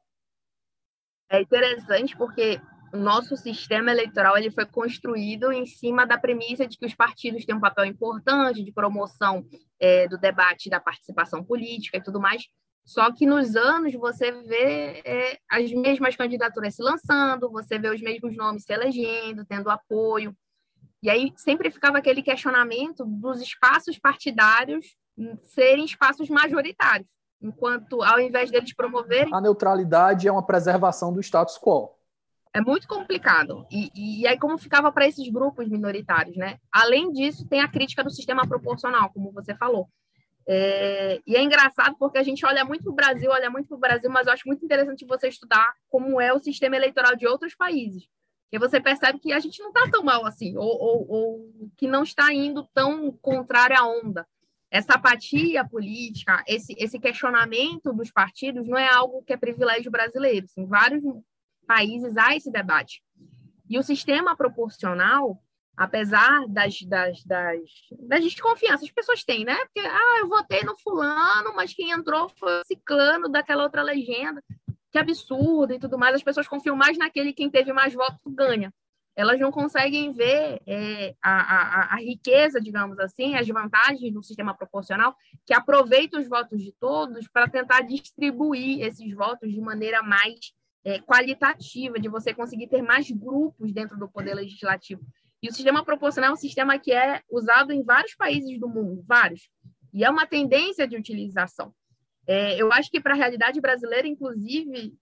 É 1.28 1.40
interessante 1.40 2.16
porque 2.16 2.60
o 2.94 2.96
nosso 2.96 3.36
sistema 3.36 3.90
eleitoral 3.90 4.38
ele 4.38 4.52
foi 4.52 4.64
construído 4.64 5.50
em 5.50 5.66
cima 5.66 6.06
da 6.06 6.16
premissa 6.16 6.64
de 6.64 6.78
que 6.78 6.86
os 6.86 6.94
partidos 6.94 7.44
têm 7.44 7.56
um 7.56 7.60
papel 7.60 7.86
importante 7.86 8.62
de 8.62 8.72
promoção 8.72 9.44
é, 9.80 10.06
do 10.06 10.16
debate, 10.16 10.70
da 10.70 10.78
participação 10.78 11.42
política 11.42 11.96
e 11.98 12.02
tudo 12.02 12.20
mais. 12.20 12.44
Só 12.86 13.10
que 13.12 13.26
nos 13.26 13.56
anos 13.56 13.92
você 13.94 14.30
vê 14.30 15.02
é, 15.04 15.38
as 15.50 15.72
mesmas 15.72 16.14
candidaturas 16.14 16.76
se 16.76 16.82
lançando, 16.82 17.50
você 17.50 17.80
vê 17.80 17.88
os 17.88 18.00
mesmos 18.00 18.36
nomes 18.36 18.62
se 18.62 18.72
elegendo, 18.72 19.44
tendo 19.44 19.70
apoio. 19.70 20.32
E 21.02 21.10
aí 21.10 21.32
sempre 21.36 21.72
ficava 21.72 21.98
aquele 21.98 22.22
questionamento 22.22 23.04
dos 23.04 23.40
espaços 23.40 23.98
partidários 23.98 24.96
serem 25.42 25.84
espaços 25.84 26.28
majoritários, 26.28 27.08
enquanto 27.42 28.04
ao 28.04 28.20
invés 28.20 28.52
deles 28.52 28.72
promoverem. 28.72 29.34
A 29.34 29.40
neutralidade 29.40 30.28
é 30.28 30.32
uma 30.32 30.46
preservação 30.46 31.12
do 31.12 31.20
status 31.20 31.58
quo. 31.58 32.03
É 32.54 32.60
muito 32.60 32.86
complicado. 32.86 33.66
E, 33.68 33.90
e 34.20 34.26
aí, 34.28 34.38
como 34.38 34.56
ficava 34.56 34.92
para 34.92 35.08
esses 35.08 35.28
grupos 35.28 35.68
minoritários, 35.68 36.36
né? 36.36 36.58
Além 36.70 37.10
disso, 37.10 37.48
tem 37.48 37.60
a 37.60 37.68
crítica 37.68 38.04
do 38.04 38.10
sistema 38.10 38.46
proporcional, 38.46 39.10
como 39.12 39.32
você 39.32 39.56
falou. 39.56 39.88
É, 40.46 41.20
e 41.26 41.34
é 41.34 41.42
engraçado 41.42 41.96
porque 41.98 42.16
a 42.16 42.22
gente 42.22 42.46
olha 42.46 42.64
muito 42.64 42.84
para 42.84 42.92
o 42.92 42.94
Brasil, 42.94 43.30
olha 43.30 43.50
muito 43.50 43.66
para 43.66 43.76
o 43.76 43.80
Brasil, 43.80 44.08
mas 44.08 44.26
eu 44.26 44.32
acho 44.32 44.46
muito 44.46 44.64
interessante 44.64 45.04
você 45.04 45.26
estudar 45.26 45.74
como 45.88 46.20
é 46.20 46.32
o 46.32 46.38
sistema 46.38 46.76
eleitoral 46.76 47.16
de 47.16 47.26
outros 47.26 47.56
países. 47.56 48.06
E 48.52 48.58
você 48.58 48.80
percebe 48.80 49.18
que 49.18 49.32
a 49.32 49.40
gente 49.40 49.60
não 49.60 49.70
está 49.70 49.90
tão 49.90 50.04
mal 50.04 50.24
assim, 50.24 50.56
ou, 50.56 50.64
ou, 50.64 51.10
ou, 51.10 51.70
que 51.76 51.88
não 51.88 52.04
está 52.04 52.32
indo 52.32 52.68
tão 52.72 53.10
contrário 53.20 53.76
à 53.76 53.84
onda. 53.84 54.24
Essa 54.70 54.94
apatia 54.94 55.66
política, 55.66 56.44
esse, 56.46 56.72
esse 56.78 57.00
questionamento 57.00 57.92
dos 57.92 58.12
partidos 58.12 58.68
não 58.68 58.78
é 58.78 58.88
algo 58.88 59.24
que 59.24 59.32
é 59.32 59.36
privilégio 59.36 59.90
brasileiro. 59.90 60.46
Em 60.56 60.66
vários 60.66 61.02
países 61.64 62.16
há 62.16 62.36
esse 62.36 62.50
debate. 62.50 63.02
E 63.68 63.78
o 63.78 63.82
sistema 63.82 64.36
proporcional, 64.36 65.42
apesar 65.76 66.46
das, 66.48 66.82
das, 66.82 67.24
das, 67.24 67.60
das 67.98 68.22
desconfianças, 68.22 68.84
as 68.84 68.92
pessoas 68.92 69.24
têm, 69.24 69.44
né? 69.44 69.56
Porque, 69.64 69.80
ah, 69.80 70.18
eu 70.20 70.28
votei 70.28 70.62
no 70.62 70.76
fulano, 70.78 71.54
mas 71.56 71.72
quem 71.74 71.90
entrou 71.90 72.28
foi 72.28 72.60
o 72.60 72.64
ciclano 72.64 73.28
daquela 73.28 73.64
outra 73.64 73.82
legenda. 73.82 74.42
Que 74.92 74.98
absurdo 74.98 75.72
e 75.72 75.78
tudo 75.78 75.98
mais. 75.98 76.14
As 76.14 76.22
pessoas 76.22 76.46
confiam 76.46 76.76
mais 76.76 76.96
naquele 76.96 77.32
quem 77.32 77.50
teve 77.50 77.72
mais 77.72 77.92
votos 77.94 78.20
ganha. 78.26 78.72
Elas 79.16 79.38
não 79.38 79.50
conseguem 79.50 80.12
ver 80.12 80.60
é, 80.66 81.14
a, 81.22 81.40
a, 81.40 81.94
a 81.94 81.96
riqueza, 81.96 82.60
digamos 82.60 82.98
assim, 82.98 83.36
as 83.36 83.46
vantagens 83.46 84.12
do 84.12 84.22
sistema 84.22 84.54
proporcional, 84.54 85.16
que 85.46 85.54
aproveita 85.54 86.18
os 86.18 86.28
votos 86.28 86.60
de 86.60 86.72
todos 86.72 87.28
para 87.28 87.48
tentar 87.48 87.82
distribuir 87.82 88.82
esses 88.82 89.12
votos 89.14 89.52
de 89.52 89.60
maneira 89.60 90.02
mais 90.02 90.52
é, 90.84 90.98
qualitativa, 91.00 91.98
de 91.98 92.08
você 92.08 92.34
conseguir 92.34 92.68
ter 92.68 92.82
mais 92.82 93.10
grupos 93.10 93.72
dentro 93.72 93.98
do 93.98 94.08
poder 94.08 94.34
legislativo. 94.34 95.02
E 95.42 95.48
o 95.48 95.52
sistema 95.52 95.84
proporcional 95.84 96.30
é 96.30 96.32
um 96.32 96.36
sistema 96.36 96.78
que 96.78 96.92
é 96.92 97.22
usado 97.30 97.72
em 97.72 97.82
vários 97.82 98.14
países 98.14 98.58
do 98.58 98.68
mundo, 98.68 99.04
vários. 99.06 99.48
E 99.92 100.04
é 100.04 100.10
uma 100.10 100.26
tendência 100.26 100.86
de 100.86 100.96
utilização. 100.96 101.74
É, 102.26 102.60
eu 102.60 102.72
acho 102.72 102.90
que 102.90 103.00
para 103.00 103.14
a 103.14 103.16
realidade 103.16 103.60
brasileira, 103.60 104.08
inclusive, 104.08 104.92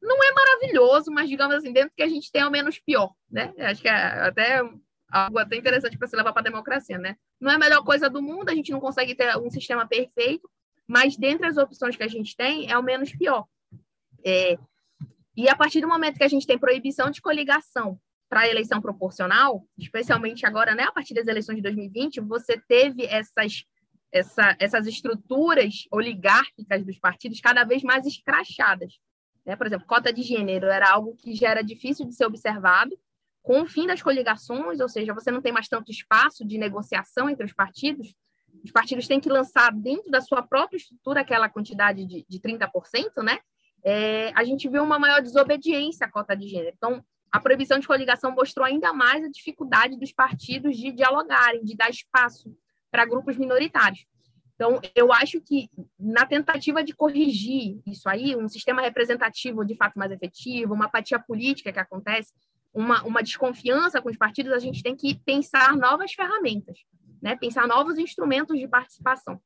não 0.00 0.16
é 0.22 0.32
maravilhoso, 0.32 1.10
mas 1.10 1.28
digamos 1.28 1.56
assim, 1.56 1.72
dentro 1.72 1.92
que 1.96 2.02
a 2.02 2.08
gente 2.08 2.30
tem, 2.30 2.42
ao 2.42 2.50
menos 2.50 2.78
pior, 2.78 3.12
né? 3.30 3.52
Acho 3.58 3.82
que 3.82 3.88
é 3.88 3.92
até 3.92 4.60
algo 5.10 5.38
até 5.38 5.56
interessante 5.56 5.98
para 5.98 6.06
se 6.06 6.16
levar 6.16 6.32
para 6.32 6.40
a 6.40 6.50
democracia, 6.50 6.98
né? 6.98 7.16
Não 7.40 7.50
é 7.50 7.54
a 7.54 7.58
melhor 7.58 7.82
coisa 7.82 8.08
do 8.08 8.22
mundo, 8.22 8.48
a 8.48 8.54
gente 8.54 8.70
não 8.70 8.80
consegue 8.80 9.14
ter 9.14 9.36
um 9.36 9.50
sistema 9.50 9.86
perfeito, 9.86 10.48
mas 10.86 11.16
dentre 11.16 11.46
as 11.46 11.56
opções 11.56 11.96
que 11.96 12.02
a 12.02 12.08
gente 12.08 12.36
tem, 12.36 12.70
é 12.70 12.78
o 12.78 12.82
menos 12.82 13.12
pior. 13.12 13.46
É, 14.24 14.56
e 15.38 15.48
a 15.48 15.54
partir 15.54 15.80
do 15.80 15.86
momento 15.86 16.18
que 16.18 16.24
a 16.24 16.28
gente 16.28 16.44
tem 16.44 16.58
proibição 16.58 17.12
de 17.12 17.22
coligação 17.22 17.96
para 18.28 18.40
a 18.40 18.48
eleição 18.48 18.80
proporcional, 18.80 19.64
especialmente 19.78 20.44
agora, 20.44 20.74
né, 20.74 20.82
a 20.82 20.90
partir 20.90 21.14
das 21.14 21.28
eleições 21.28 21.54
de 21.54 21.62
2020, 21.62 22.20
você 22.22 22.60
teve 22.66 23.06
essas, 23.06 23.64
essa, 24.10 24.56
essas 24.58 24.88
estruturas 24.88 25.86
oligárquicas 25.92 26.84
dos 26.84 26.98
partidos 26.98 27.40
cada 27.40 27.62
vez 27.62 27.84
mais 27.84 28.04
escrachadas. 28.04 28.98
Né? 29.46 29.54
Por 29.54 29.68
exemplo, 29.68 29.86
cota 29.86 30.12
de 30.12 30.22
gênero 30.22 30.66
era 30.66 30.90
algo 30.90 31.14
que 31.14 31.32
já 31.36 31.50
era 31.50 31.62
difícil 31.62 32.04
de 32.04 32.16
ser 32.16 32.26
observado. 32.26 32.98
Com 33.40 33.62
o 33.62 33.66
fim 33.66 33.86
das 33.86 34.02
coligações, 34.02 34.80
ou 34.80 34.88
seja, 34.88 35.14
você 35.14 35.30
não 35.30 35.40
tem 35.40 35.52
mais 35.52 35.68
tanto 35.68 35.92
espaço 35.92 36.44
de 36.44 36.58
negociação 36.58 37.30
entre 37.30 37.46
os 37.46 37.52
partidos, 37.52 38.12
os 38.64 38.72
partidos 38.72 39.06
têm 39.06 39.20
que 39.20 39.28
lançar 39.28 39.72
dentro 39.72 40.10
da 40.10 40.20
sua 40.20 40.42
própria 40.42 40.78
estrutura 40.78 41.20
aquela 41.20 41.48
quantidade 41.48 42.04
de, 42.04 42.26
de 42.28 42.40
30%, 42.40 43.22
né? 43.22 43.38
É, 43.84 44.32
a 44.34 44.44
gente 44.44 44.68
viu 44.68 44.82
uma 44.82 44.98
maior 44.98 45.22
desobediência 45.22 46.06
à 46.06 46.10
cota 46.10 46.36
de 46.36 46.48
gênero. 46.48 46.74
Então, 46.76 47.02
a 47.30 47.40
proibição 47.40 47.78
de 47.78 47.86
coligação 47.86 48.34
mostrou 48.34 48.64
ainda 48.64 48.92
mais 48.92 49.24
a 49.24 49.30
dificuldade 49.30 49.98
dos 49.98 50.12
partidos 50.12 50.76
de 50.76 50.92
dialogarem, 50.92 51.64
de 51.64 51.76
dar 51.76 51.90
espaço 51.90 52.54
para 52.90 53.04
grupos 53.04 53.36
minoritários. 53.36 54.06
Então, 54.54 54.80
eu 54.94 55.12
acho 55.12 55.40
que 55.40 55.70
na 55.98 56.26
tentativa 56.26 56.82
de 56.82 56.92
corrigir 56.92 57.80
isso 57.86 58.08
aí, 58.08 58.34
um 58.34 58.48
sistema 58.48 58.82
representativo 58.82 59.64
de 59.64 59.76
fato 59.76 59.96
mais 59.96 60.10
efetivo, 60.10 60.74
uma 60.74 60.86
apatia 60.86 61.18
política 61.18 61.72
que 61.72 61.78
acontece, 61.78 62.32
uma, 62.74 63.04
uma 63.04 63.22
desconfiança 63.22 64.02
com 64.02 64.08
os 64.08 64.16
partidos, 64.16 64.52
a 64.52 64.58
gente 64.58 64.82
tem 64.82 64.96
que 64.96 65.14
pensar 65.24 65.76
novas 65.76 66.12
ferramentas, 66.12 66.80
né? 67.22 67.36
pensar 67.36 67.68
novos 67.68 67.98
instrumentos 67.98 68.58
de 68.58 68.66
participação. 68.66 69.40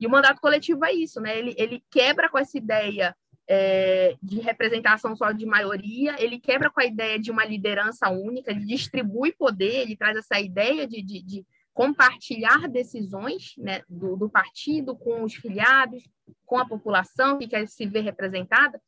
E 0.00 0.06
o 0.06 0.10
mandato 0.10 0.40
coletivo 0.40 0.84
é 0.84 0.92
isso, 0.92 1.20
né? 1.20 1.38
ele, 1.38 1.54
ele 1.56 1.82
quebra 1.88 2.28
com 2.28 2.38
essa 2.38 2.58
ideia 2.58 3.16
é, 3.48 4.16
de 4.22 4.40
representação 4.40 5.14
só 5.14 5.30
de 5.32 5.46
maioria, 5.46 6.16
ele 6.22 6.38
quebra 6.38 6.70
com 6.70 6.80
a 6.80 6.86
ideia 6.86 7.18
de 7.18 7.30
uma 7.30 7.44
liderança 7.44 8.08
única, 8.10 8.50
ele 8.50 8.64
distribui 8.64 9.32
poder, 9.32 9.82
ele 9.82 9.96
traz 9.96 10.16
essa 10.16 10.40
ideia 10.40 10.86
de, 10.86 11.02
de, 11.02 11.22
de 11.22 11.46
compartilhar 11.72 12.68
decisões 12.68 13.54
né, 13.58 13.82
do, 13.88 14.16
do, 14.16 14.28
partido 14.28 14.96
com 14.96 15.22
os 15.22 15.34
filiados, 15.34 16.02
com 16.44 16.58
a 16.58 16.66
população 16.66 17.38
que 17.38 17.46
quer 17.46 17.68
se 17.68 17.86
ver 17.86 18.00
representada. 18.00 18.80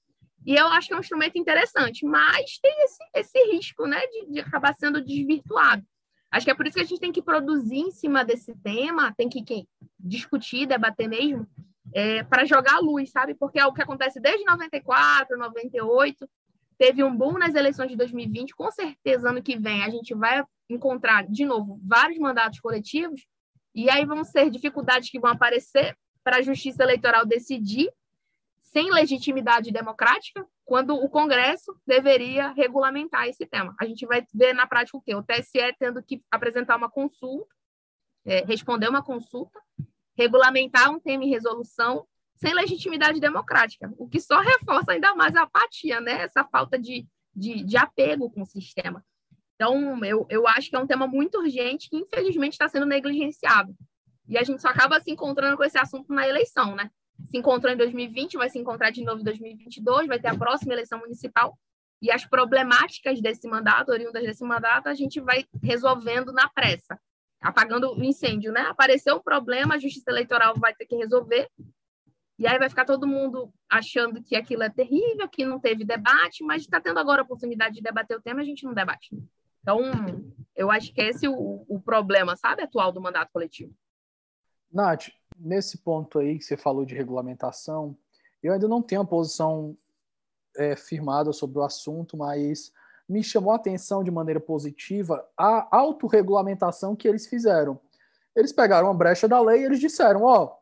E 0.47 0.55
eu 0.55 0.66
acho 0.68 0.88
que 0.88 0.94
é 0.94 0.97
um 0.97 1.01
instrumento 1.01 1.38
interessante, 1.38 2.07
mas 2.07 2.59
tem 2.59 2.73
esse, 2.85 2.99
esse 3.14 3.53
risco 3.53 3.87
né, 3.87 4.01
de, 4.07 4.33
de 4.33 4.40
acabar 4.40 4.75
sendo 4.75 5.05
desvirtuado. 5.05 5.85
Acho 6.31 6.44
que 6.44 6.51
é 6.51 6.55
por 6.55 6.66
isso 6.66 6.77
que 6.77 6.83
a 6.83 6.87
gente 6.87 7.01
tem 7.01 7.12
que 7.12 7.23
produzir 7.23 7.79
em 7.79 7.90
cima 7.90 8.25
desse 8.25 8.55
tema, 8.57 9.14
tem 9.16 9.29
que, 9.29 9.42
que 9.42 9.66
discutir, 9.99 10.66
debater 10.66 11.09
mesmo, 11.09 11.47
é, 11.94 12.22
para 12.22 12.44
jogar 12.44 12.77
a 12.77 12.81
luz, 12.81 13.11
sabe? 13.11 13.35
Porque 13.35 13.59
é 13.59 13.66
o 13.66 13.72
que 13.72 13.83
acontece 13.83 14.20
desde 14.20 14.44
94, 14.44 15.38
98, 15.38 16.29
teve 16.77 17.03
um 17.03 17.14
boom 17.14 17.38
nas 17.38 17.55
eleições 17.55 17.90
de 17.90 17.96
2020, 17.96 18.55
com 18.55 18.70
certeza 18.70 19.31
ano 19.31 19.42
que 19.42 19.59
vem 19.59 19.83
a 19.83 19.90
gente 19.90 20.14
vai 20.14 20.44
encontrar 20.70 21.27
de 21.27 21.44
novo 21.44 21.81
vários 21.83 22.18
mandatos 22.18 22.61
coletivos, 22.61 23.27
e 23.74 23.90
aí 23.90 24.05
vão 24.05 24.24
ser 24.24 24.51
dificuldades 24.51 25.11
que 25.11 25.20
vão 25.20 25.31
aparecer 25.31 25.96
para 26.22 26.38
a 26.38 26.42
justiça 26.42 26.83
eleitoral 26.83 27.27
decidir 27.27 27.90
sem 28.61 28.90
legitimidade 28.90 29.72
democrática, 29.72 30.46
quando 30.64 30.94
o 30.94 31.09
Congresso 31.09 31.74
deveria 31.87 32.53
regulamentar 32.53 33.27
esse 33.27 33.46
tema. 33.46 33.74
A 33.81 33.87
gente 33.87 34.05
vai 34.07 34.22
ver 34.35 34.53
na 34.53 34.66
prática 34.66 34.98
o 34.98 35.01
quê? 35.01 35.14
O 35.14 35.22
TSE 35.22 35.74
tendo 35.79 36.03
que 36.03 36.22
apresentar 36.31 36.77
uma 36.77 36.90
consulta, 36.90 37.48
é, 38.27 38.44
responder 38.44 38.88
uma 38.88 39.03
consulta, 39.03 39.59
regulamentar 40.18 40.90
um 40.90 40.98
tema 40.98 41.24
em 41.24 41.31
resolução 41.31 42.04
sem 42.37 42.52
legitimidade 42.52 43.20
democrática, 43.20 43.92
o 43.96 44.09
que 44.09 44.20
só 44.20 44.40
reforça 44.40 44.92
ainda 44.92 45.14
mais 45.14 45.35
a 45.35 45.42
apatia, 45.42 46.00
né? 46.00 46.22
essa 46.22 46.44
falta 46.44 46.78
de, 46.78 47.07
de, 47.35 47.64
de 47.64 47.76
apego 47.76 48.31
com 48.31 48.42
o 48.42 48.46
sistema. 48.46 49.04
Então, 49.54 50.04
eu, 50.04 50.26
eu 50.31 50.46
acho 50.46 50.70
que 50.70 50.76
é 50.76 50.78
um 50.78 50.87
tema 50.87 51.07
muito 51.07 51.38
urgente 51.38 51.90
que, 51.90 51.96
infelizmente, 51.96 52.52
está 52.52 52.68
sendo 52.68 52.87
negligenciado. 52.87 53.74
E 54.28 54.38
a 54.38 54.44
gente 54.44 54.62
só 54.62 54.68
acaba 54.68 55.00
se 55.00 55.11
encontrando 55.11 55.57
com 55.57 55.64
esse 55.64 55.76
assunto 55.76 56.12
na 56.12 56.28
eleição, 56.28 56.76
né? 56.76 56.90
Se 57.24 57.37
encontrou 57.37 57.72
em 57.72 57.76
2020, 57.76 58.37
vai 58.37 58.48
se 58.48 58.59
encontrar 58.59 58.90
de 58.90 59.02
novo 59.02 59.20
em 59.20 59.24
2022, 59.24 60.07
vai 60.07 60.20
ter 60.20 60.28
a 60.28 60.38
próxima 60.38 60.74
eleição 60.74 61.00
municipal. 61.00 61.59
E 62.00 62.12
as 62.12 62.24
problemáticas 62.24 63.20
desse 63.20 63.48
mandato, 63.48 63.90
oriundas 63.90 64.22
desse 64.22 64.44
mandato, 64.44 64.87
a 64.87 64.94
gente 64.94 65.20
vai 65.20 65.44
resolvendo 65.61 66.33
na 66.33 66.48
pressa, 66.48 66.96
apagando 67.40 67.92
o 67.92 68.03
incêndio, 68.03 68.53
né? 68.53 68.62
Apareceu 68.62 69.16
um 69.16 69.22
problema, 69.22 69.74
a 69.74 69.79
justiça 69.79 70.11
eleitoral 70.11 70.55
vai 70.59 70.74
ter 70.74 70.87
que 70.87 70.96
resolver, 70.96 71.48
e 72.38 72.46
aí 72.46 72.59
vai 72.59 72.68
ficar 72.68 72.85
todo 72.85 73.07
mundo 73.07 73.53
achando 73.68 74.22
que 74.22 74.37
aquilo 74.37 74.62
é 74.62 74.70
terrível, 74.70 75.29
que 75.29 75.44
não 75.44 75.59
teve 75.59 75.85
debate, 75.85 76.44
mas 76.44 76.62
está 76.62 76.81
tendo 76.81 76.98
agora 76.98 77.22
a 77.22 77.24
oportunidade 77.24 77.74
de 77.74 77.83
debater 77.83 78.16
o 78.16 78.22
tema, 78.22 78.40
a 78.40 78.44
gente 78.44 78.64
não 78.64 78.72
debate. 78.72 79.11
Então, 79.61 79.81
eu 80.55 80.70
acho 80.70 80.94
que 80.94 81.01
esse 81.01 81.27
é 81.27 81.29
o, 81.29 81.64
o 81.68 81.81
problema, 81.81 82.37
sabe, 82.37 82.62
atual 82.62 82.92
do 82.92 83.01
mandato 83.01 83.33
coletivo. 83.33 83.74
Nath, 84.72 85.09
nesse 85.37 85.79
ponto 85.79 86.20
aí 86.20 86.38
que 86.38 86.44
você 86.44 86.57
falou 86.57 86.85
de 86.85 86.94
regulamentação, 86.94 87.98
eu 88.40 88.53
ainda 88.53 88.68
não 88.68 88.83
tenho 88.83 89.01
a 89.01 89.07
posição 89.07 89.77
é, 90.57 90.77
firmada 90.77 91.33
sobre 91.33 91.59
o 91.59 91.64
assunto, 91.64 92.16
mas 92.16 92.72
me 93.09 93.23
chamou 93.23 93.53
a 93.53 93.57
atenção 93.57 94.05
de 94.05 94.11
maneira 94.11 94.38
positiva 94.38 95.27
a 95.37 95.66
autorregulamentação 95.77 96.94
que 96.94 97.09
eles 97.09 97.27
fizeram. 97.27 97.81
Eles 98.37 98.53
pegaram 98.53 98.90
a 98.90 98.94
brecha 98.94 99.27
da 99.27 99.40
lei 99.40 99.62
e 99.62 99.64
eles 99.64 99.81
disseram, 99.81 100.25
ó, 100.25 100.44
oh, 100.44 100.59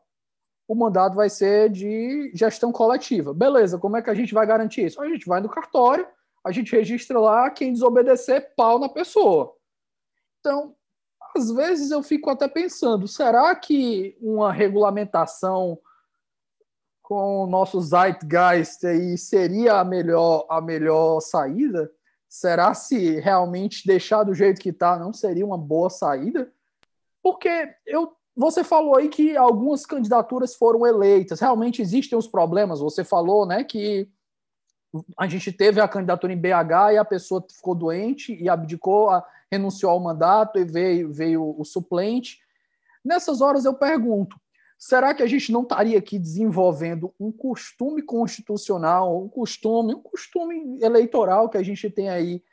o 0.67 0.75
mandato 0.75 1.15
vai 1.15 1.29
ser 1.29 1.69
de 1.69 2.31
gestão 2.33 2.71
coletiva. 2.71 3.33
Beleza, 3.33 3.77
como 3.77 3.97
é 3.97 4.01
que 4.01 4.09
a 4.09 4.13
gente 4.13 4.33
vai 4.33 4.45
garantir 4.45 4.85
isso? 4.85 5.01
A 5.01 5.07
gente 5.07 5.27
vai 5.27 5.41
no 5.41 5.49
cartório, 5.49 6.07
a 6.43 6.51
gente 6.51 6.75
registra 6.75 7.19
lá 7.19 7.49
quem 7.49 7.73
desobedecer, 7.73 8.53
pau 8.55 8.79
na 8.79 8.89
pessoa. 8.89 9.53
Então, 10.39 10.75
às 11.35 11.51
vezes 11.51 11.91
eu 11.91 12.01
fico 12.01 12.29
até 12.29 12.47
pensando, 12.47 13.07
será 13.07 13.53
que 13.55 14.17
uma 14.21 14.51
regulamentação 14.51 15.77
com 17.01 17.43
o 17.43 17.47
nosso 17.47 17.79
zeitgeist 17.79 18.85
aí 18.85 19.17
seria 19.17 19.79
a 19.79 19.83
melhor, 19.85 20.45
a 20.49 20.59
melhor 20.59 21.19
saída? 21.21 21.91
Será 22.29 22.73
se 22.73 23.19
realmente 23.19 23.85
deixar 23.87 24.23
do 24.23 24.33
jeito 24.33 24.61
que 24.61 24.69
está 24.69 24.97
não 24.97 25.13
seria 25.13 25.45
uma 25.45 25.57
boa 25.57 25.89
saída? 25.89 26.51
Porque 27.23 27.73
eu, 27.85 28.13
você 28.35 28.63
falou 28.63 28.97
aí 28.97 29.09
que 29.09 29.35
algumas 29.35 29.85
candidaturas 29.85 30.55
foram 30.55 30.85
eleitas. 30.85 31.39
Realmente 31.39 31.81
existem 31.81 32.17
os 32.17 32.27
problemas. 32.27 32.79
Você 32.79 33.03
falou, 33.03 33.45
né, 33.45 33.63
que 33.63 34.09
a 35.17 35.27
gente 35.27 35.51
teve 35.51 35.81
a 35.81 35.87
candidatura 35.87 36.33
em 36.33 36.37
BH 36.37 36.93
e 36.93 36.97
a 36.97 37.05
pessoa 37.05 37.45
ficou 37.49 37.75
doente 37.75 38.33
e 38.33 38.49
abdicou, 38.49 39.09
renunciou 39.51 39.91
ao 39.91 39.99
mandato 39.99 40.59
e 40.59 40.63
veio, 40.63 41.11
veio 41.11 41.55
o 41.57 41.63
suplente. 41.65 42.39
Nessas 43.03 43.41
horas 43.41 43.65
eu 43.65 43.73
pergunto: 43.73 44.39
será 44.77 45.13
que 45.13 45.23
a 45.23 45.27
gente 45.27 45.51
não 45.51 45.63
estaria 45.63 45.97
aqui 45.97 46.19
desenvolvendo 46.19 47.13
um 47.19 47.31
costume 47.31 48.01
constitucional, 48.01 49.23
um 49.23 49.27
costume, 49.27 49.95
um 49.95 50.01
costume 50.01 50.79
eleitoral 50.81 51.49
que 51.49 51.57
a 51.57 51.63
gente 51.63 51.89
tem 51.89 52.09
aí 52.09 52.43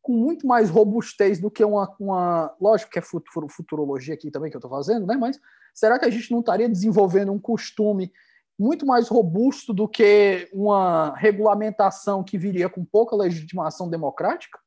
com 0.00 0.12
muito 0.12 0.46
mais 0.46 0.70
robustez 0.70 1.40
do 1.40 1.50
que 1.50 1.64
uma, 1.64 1.94
uma 1.98 2.54
lógico 2.60 2.92
que 2.92 2.98
é 2.98 3.02
futurologia 3.02 4.14
aqui 4.14 4.30
também 4.30 4.50
que 4.50 4.56
eu 4.56 4.60
estou 4.60 4.70
fazendo, 4.70 5.06
né? 5.06 5.16
Mas 5.16 5.38
será 5.74 5.98
que 5.98 6.04
a 6.04 6.10
gente 6.10 6.30
não 6.30 6.40
estaria 6.40 6.68
desenvolvendo 6.68 7.32
um 7.32 7.40
costume 7.40 8.12
muito 8.58 8.86
mais 8.86 9.08
robusto 9.08 9.74
do 9.74 9.86
que 9.86 10.48
uma 10.52 11.14
regulamentação 11.16 12.24
que 12.24 12.38
viria 12.38 12.68
com 12.68 12.84
pouca 12.84 13.14
legitimação 13.14 13.90
democrática? 13.90 14.58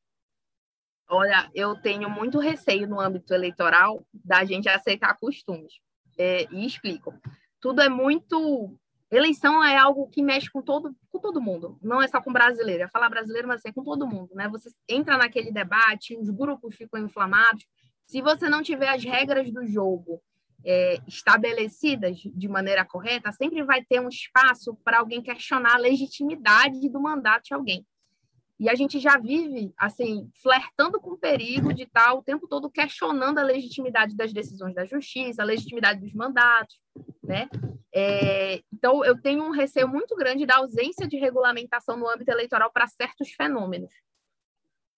Olha, 1.09 1.49
eu 1.55 1.75
tenho 1.81 2.07
muito 2.07 2.37
receio 2.37 2.87
no 2.87 2.99
âmbito 2.99 3.33
eleitoral 3.33 4.05
da 4.13 4.45
gente 4.45 4.69
aceitar 4.69 5.17
costumes. 5.17 5.73
É, 6.19 6.45
e 6.51 6.65
explico. 6.65 7.13
Tudo 7.61 7.81
é 7.81 7.87
muito. 7.87 8.77
Eleição 9.09 9.63
é 9.63 9.75
algo 9.75 10.07
que 10.09 10.21
mexe 10.21 10.51
com 10.51 10.61
todo, 10.61 10.93
com 11.09 11.17
todo 11.17 11.41
mundo, 11.41 11.79
não 11.81 11.99
é 11.99 12.07
só 12.07 12.21
com 12.21 12.31
brasileiro. 12.31 12.83
É 12.83 12.87
falar 12.89 13.09
brasileiro, 13.09 13.47
mas 13.47 13.65
é 13.65 13.71
com 13.71 13.83
todo 13.83 14.05
mundo, 14.05 14.35
né? 14.35 14.47
Você 14.49 14.69
entra 14.87 15.17
naquele 15.17 15.51
debate, 15.51 16.15
os 16.15 16.29
grupos 16.29 16.75
ficam 16.75 16.99
inflamados. 16.99 17.65
Se 18.05 18.21
você 18.21 18.49
não 18.49 18.61
tiver 18.61 18.89
as 18.89 19.03
regras 19.03 19.51
do 19.51 19.65
jogo 19.65 20.21
é, 20.63 20.99
estabelecidas 21.07 22.17
de 22.17 22.47
maneira 22.47 22.85
correta, 22.85 23.31
sempre 23.31 23.63
vai 23.63 23.83
ter 23.83 23.99
um 23.99 24.09
espaço 24.09 24.75
para 24.83 24.99
alguém 24.99 25.23
questionar 25.23 25.75
a 25.75 25.79
legitimidade 25.79 26.89
do 26.89 27.01
mandato 27.01 27.45
de 27.45 27.53
alguém. 27.53 27.85
E 28.59 28.69
a 28.69 28.75
gente 28.75 28.99
já 28.99 29.17
vive, 29.17 29.73
assim, 29.77 30.29
flertando 30.41 30.99
com 30.99 31.11
o 31.11 31.17
perigo 31.17 31.73
de 31.73 31.83
estar 31.83 32.13
o 32.13 32.21
tempo 32.21 32.45
todo 32.45 32.69
questionando 32.69 33.37
a 33.37 33.43
legitimidade 33.43 34.15
das 34.17 34.33
decisões 34.33 34.75
da 34.75 34.85
justiça, 34.85 35.41
a 35.41 35.45
legitimidade 35.45 36.01
dos 36.01 36.13
mandatos, 36.13 36.77
né? 37.23 37.47
É, 37.93 38.61
então, 38.73 39.03
eu 39.05 39.19
tenho 39.19 39.43
um 39.43 39.51
receio 39.51 39.87
muito 39.87 40.13
grande 40.15 40.45
da 40.45 40.57
ausência 40.57 41.07
de 41.07 41.17
regulamentação 41.17 41.95
no 41.95 42.09
âmbito 42.09 42.31
eleitoral 42.31 42.69
para 42.69 42.87
certos 42.87 43.31
fenômenos. 43.31 43.93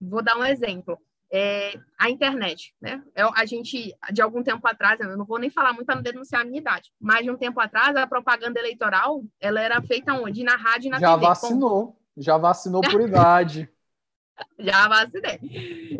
Vou 0.00 0.22
dar 0.22 0.36
um 0.36 0.44
exemplo 0.44 0.98
é, 1.32 1.78
a 1.98 2.10
internet, 2.10 2.74
né? 2.80 3.02
Eu, 3.16 3.30
a 3.34 3.46
gente, 3.46 3.94
de 4.12 4.20
algum 4.20 4.42
tempo 4.42 4.66
atrás, 4.68 5.00
eu 5.00 5.16
não 5.16 5.24
vou 5.24 5.38
nem 5.38 5.48
falar 5.48 5.72
muito 5.72 5.86
para 5.86 5.94
não 5.94 6.02
denunciar 6.02 6.42
a 6.42 6.44
minha 6.44 6.58
idade, 6.58 6.92
mas 7.00 7.24
de 7.24 7.30
um 7.30 7.38
tempo 7.38 7.58
atrás, 7.58 7.96
a 7.96 8.06
propaganda 8.06 8.60
eleitoral, 8.60 9.24
ela 9.40 9.60
era 9.60 9.80
feita 9.80 10.12
onde? 10.12 10.44
Na 10.44 10.56
rádio 10.56 10.88
e 10.88 10.90
na 10.90 10.98
Já 10.98 11.14
TV. 11.14 11.22
Já 11.22 11.28
vacinou, 11.28 11.96
já 12.16 12.36
vacinou 12.36 12.80
por 12.82 13.00
idade. 13.00 13.68
Já 14.58 14.88
vacinei. 14.88 15.38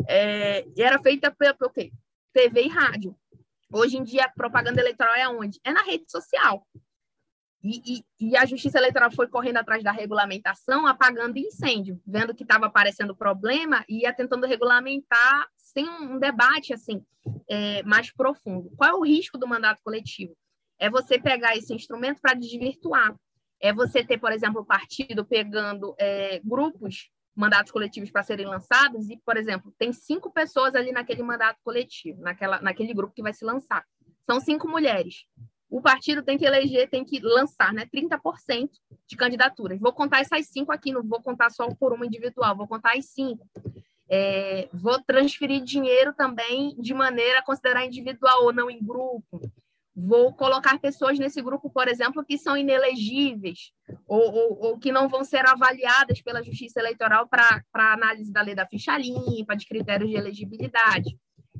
É, 0.07 0.65
e 0.75 0.81
era 0.81 1.01
feita 1.01 1.31
pelo 1.31 1.69
quê? 1.69 1.93
TV 2.33 2.63
e 2.63 2.67
rádio. 2.67 3.15
Hoje 3.71 3.95
em 3.95 4.03
dia, 4.03 4.25
a 4.25 4.29
propaganda 4.29 4.81
eleitoral 4.81 5.15
é 5.15 5.29
onde? 5.29 5.59
É 5.63 5.71
na 5.71 5.81
rede 5.83 6.11
social. 6.11 6.67
E, 7.63 7.81
e, 7.85 8.05
e, 8.19 8.37
a 8.37 8.45
Justiça 8.45 8.77
Eleitoral 8.77 9.09
foi 9.11 9.27
correndo 9.27 9.57
atrás 9.57 9.81
da 9.81 9.91
regulamentação, 9.91 10.85
apagando 10.85 11.37
incêndio, 11.37 12.01
vendo 12.05 12.35
que 12.35 12.43
estava 12.43 12.65
aparecendo 12.65 13.15
problema 13.15 13.85
e 13.87 14.01
ia 14.01 14.11
tentando 14.11 14.45
regulamentar 14.45 15.47
sem 15.55 15.87
um, 15.87 16.15
um 16.15 16.19
debate 16.19 16.73
assim 16.73 17.01
é, 17.49 17.81
mais 17.83 18.11
profundo. 18.11 18.69
Qual 18.75 18.89
é 18.89 18.93
o 18.93 19.05
risco 19.05 19.37
do 19.37 19.47
mandato 19.47 19.79
coletivo? 19.81 20.35
É 20.77 20.89
você 20.89 21.17
pegar 21.17 21.55
esse 21.55 21.73
instrumento 21.73 22.19
para 22.19 22.33
desvirtuar. 22.33 23.15
É 23.63 23.73
você 23.73 24.03
ter, 24.03 24.19
por 24.19 24.31
exemplo, 24.31 24.61
o 24.61 24.65
partido 24.65 25.25
pegando 25.25 25.95
é, 25.97 26.39
grupos, 26.43 27.09
mandatos 27.35 27.71
coletivos 27.71 28.11
para 28.11 28.21
serem 28.21 28.45
lançados 28.45 29.09
e, 29.09 29.17
por 29.25 29.37
exemplo, 29.37 29.73
tem 29.79 29.91
cinco 29.91 30.31
pessoas 30.31 30.75
ali 30.75 30.91
naquele 30.91 31.23
mandato 31.23 31.59
coletivo, 31.63 32.21
naquela, 32.21 32.61
naquele 32.61 32.93
grupo 32.93 33.13
que 33.13 33.23
vai 33.23 33.33
se 33.33 33.45
lançar. 33.45 33.83
São 34.29 34.39
cinco 34.39 34.67
mulheres 34.67 35.25
o 35.73 35.81
partido 35.81 36.21
tem 36.21 36.37
que 36.37 36.45
eleger, 36.45 36.87
tem 36.87 37.03
que 37.03 37.19
lançar 37.19 37.73
né, 37.73 37.87
30% 37.87 38.69
de 39.07 39.17
candidaturas. 39.17 39.79
Vou 39.79 39.91
contar 39.91 40.19
essas 40.19 40.45
cinco 40.45 40.71
aqui, 40.71 40.91
não 40.91 41.01
vou 41.01 41.19
contar 41.19 41.49
só 41.49 41.67
por 41.73 41.91
uma 41.91 42.05
individual, 42.05 42.55
vou 42.55 42.67
contar 42.67 42.95
as 42.95 43.07
cinco. 43.07 43.43
É, 44.07 44.69
vou 44.71 45.01
transferir 45.01 45.63
dinheiro 45.63 46.13
também 46.13 46.75
de 46.77 46.93
maneira 46.93 47.39
a 47.39 47.43
considerar 47.43 47.87
individual 47.87 48.43
ou 48.43 48.53
não 48.53 48.69
em 48.69 48.85
grupo. 48.85 49.41
Vou 49.95 50.33
colocar 50.33 50.79
pessoas 50.79 51.19
nesse 51.19 51.41
grupo, 51.41 51.69
por 51.69 51.87
exemplo, 51.87 52.25
que 52.25 52.37
são 52.37 52.57
inelegíveis 52.57 53.71
ou, 54.07 54.33
ou, 54.33 54.59
ou 54.63 54.79
que 54.79 54.91
não 54.91 55.07
vão 55.07 55.23
ser 55.23 55.45
avaliadas 55.45 56.19
pela 56.21 56.41
Justiça 56.41 56.79
Eleitoral 56.79 57.27
para 57.27 57.63
análise 57.75 58.31
da 58.31 58.41
lei 58.41 58.55
da 58.55 58.65
ficha 58.65 58.97
limpa, 58.97 59.55
de 59.55 59.67
critérios 59.67 60.09
de 60.09 60.15
elegibilidade. 60.15 61.15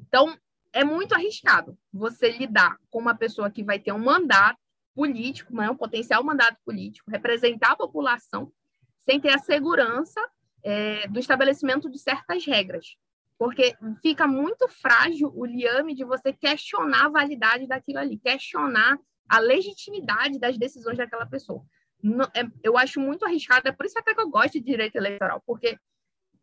Então, 0.07 0.35
é 0.73 0.83
muito 0.83 1.13
arriscado 1.13 1.77
você 1.91 2.31
lidar 2.31 2.75
com 2.89 2.99
uma 2.99 3.15
pessoa 3.15 3.51
que 3.51 3.63
vai 3.63 3.77
ter 3.77 3.91
um 3.91 3.99
mandato 3.99 4.59
político, 4.95 5.55
né, 5.55 5.69
um 5.69 5.77
potencial 5.77 6.23
mandato 6.23 6.57
político, 6.65 7.11
representar 7.11 7.71
a 7.71 7.75
população, 7.75 8.51
sem 8.99 9.19
ter 9.19 9.29
a 9.29 9.39
segurança 9.39 10.19
é, 10.63 11.07
do 11.07 11.19
estabelecimento 11.19 11.89
de 11.89 11.99
certas 11.99 12.45
regras. 12.45 12.95
Porque 13.43 13.75
fica 14.01 14.25
muito 14.25 14.69
frágil 14.69 15.29
o 15.35 15.45
liame 15.45 15.93
de 15.93 16.05
você 16.05 16.31
questionar 16.31 17.07
a 17.07 17.09
validade 17.09 17.67
daquilo 17.67 17.99
ali, 17.99 18.17
questionar 18.17 18.97
a 19.27 19.37
legitimidade 19.37 20.39
das 20.39 20.57
decisões 20.57 20.97
daquela 20.97 21.25
pessoa. 21.25 21.61
Não, 22.01 22.23
é, 22.33 22.45
eu 22.63 22.77
acho 22.77 23.01
muito 23.01 23.25
arriscado, 23.25 23.67
é 23.67 23.73
por 23.73 23.85
isso 23.85 23.99
até 23.99 24.15
que 24.15 24.21
eu 24.21 24.29
gosto 24.29 24.53
de 24.53 24.61
direito 24.61 24.95
eleitoral, 24.95 25.43
porque 25.45 25.77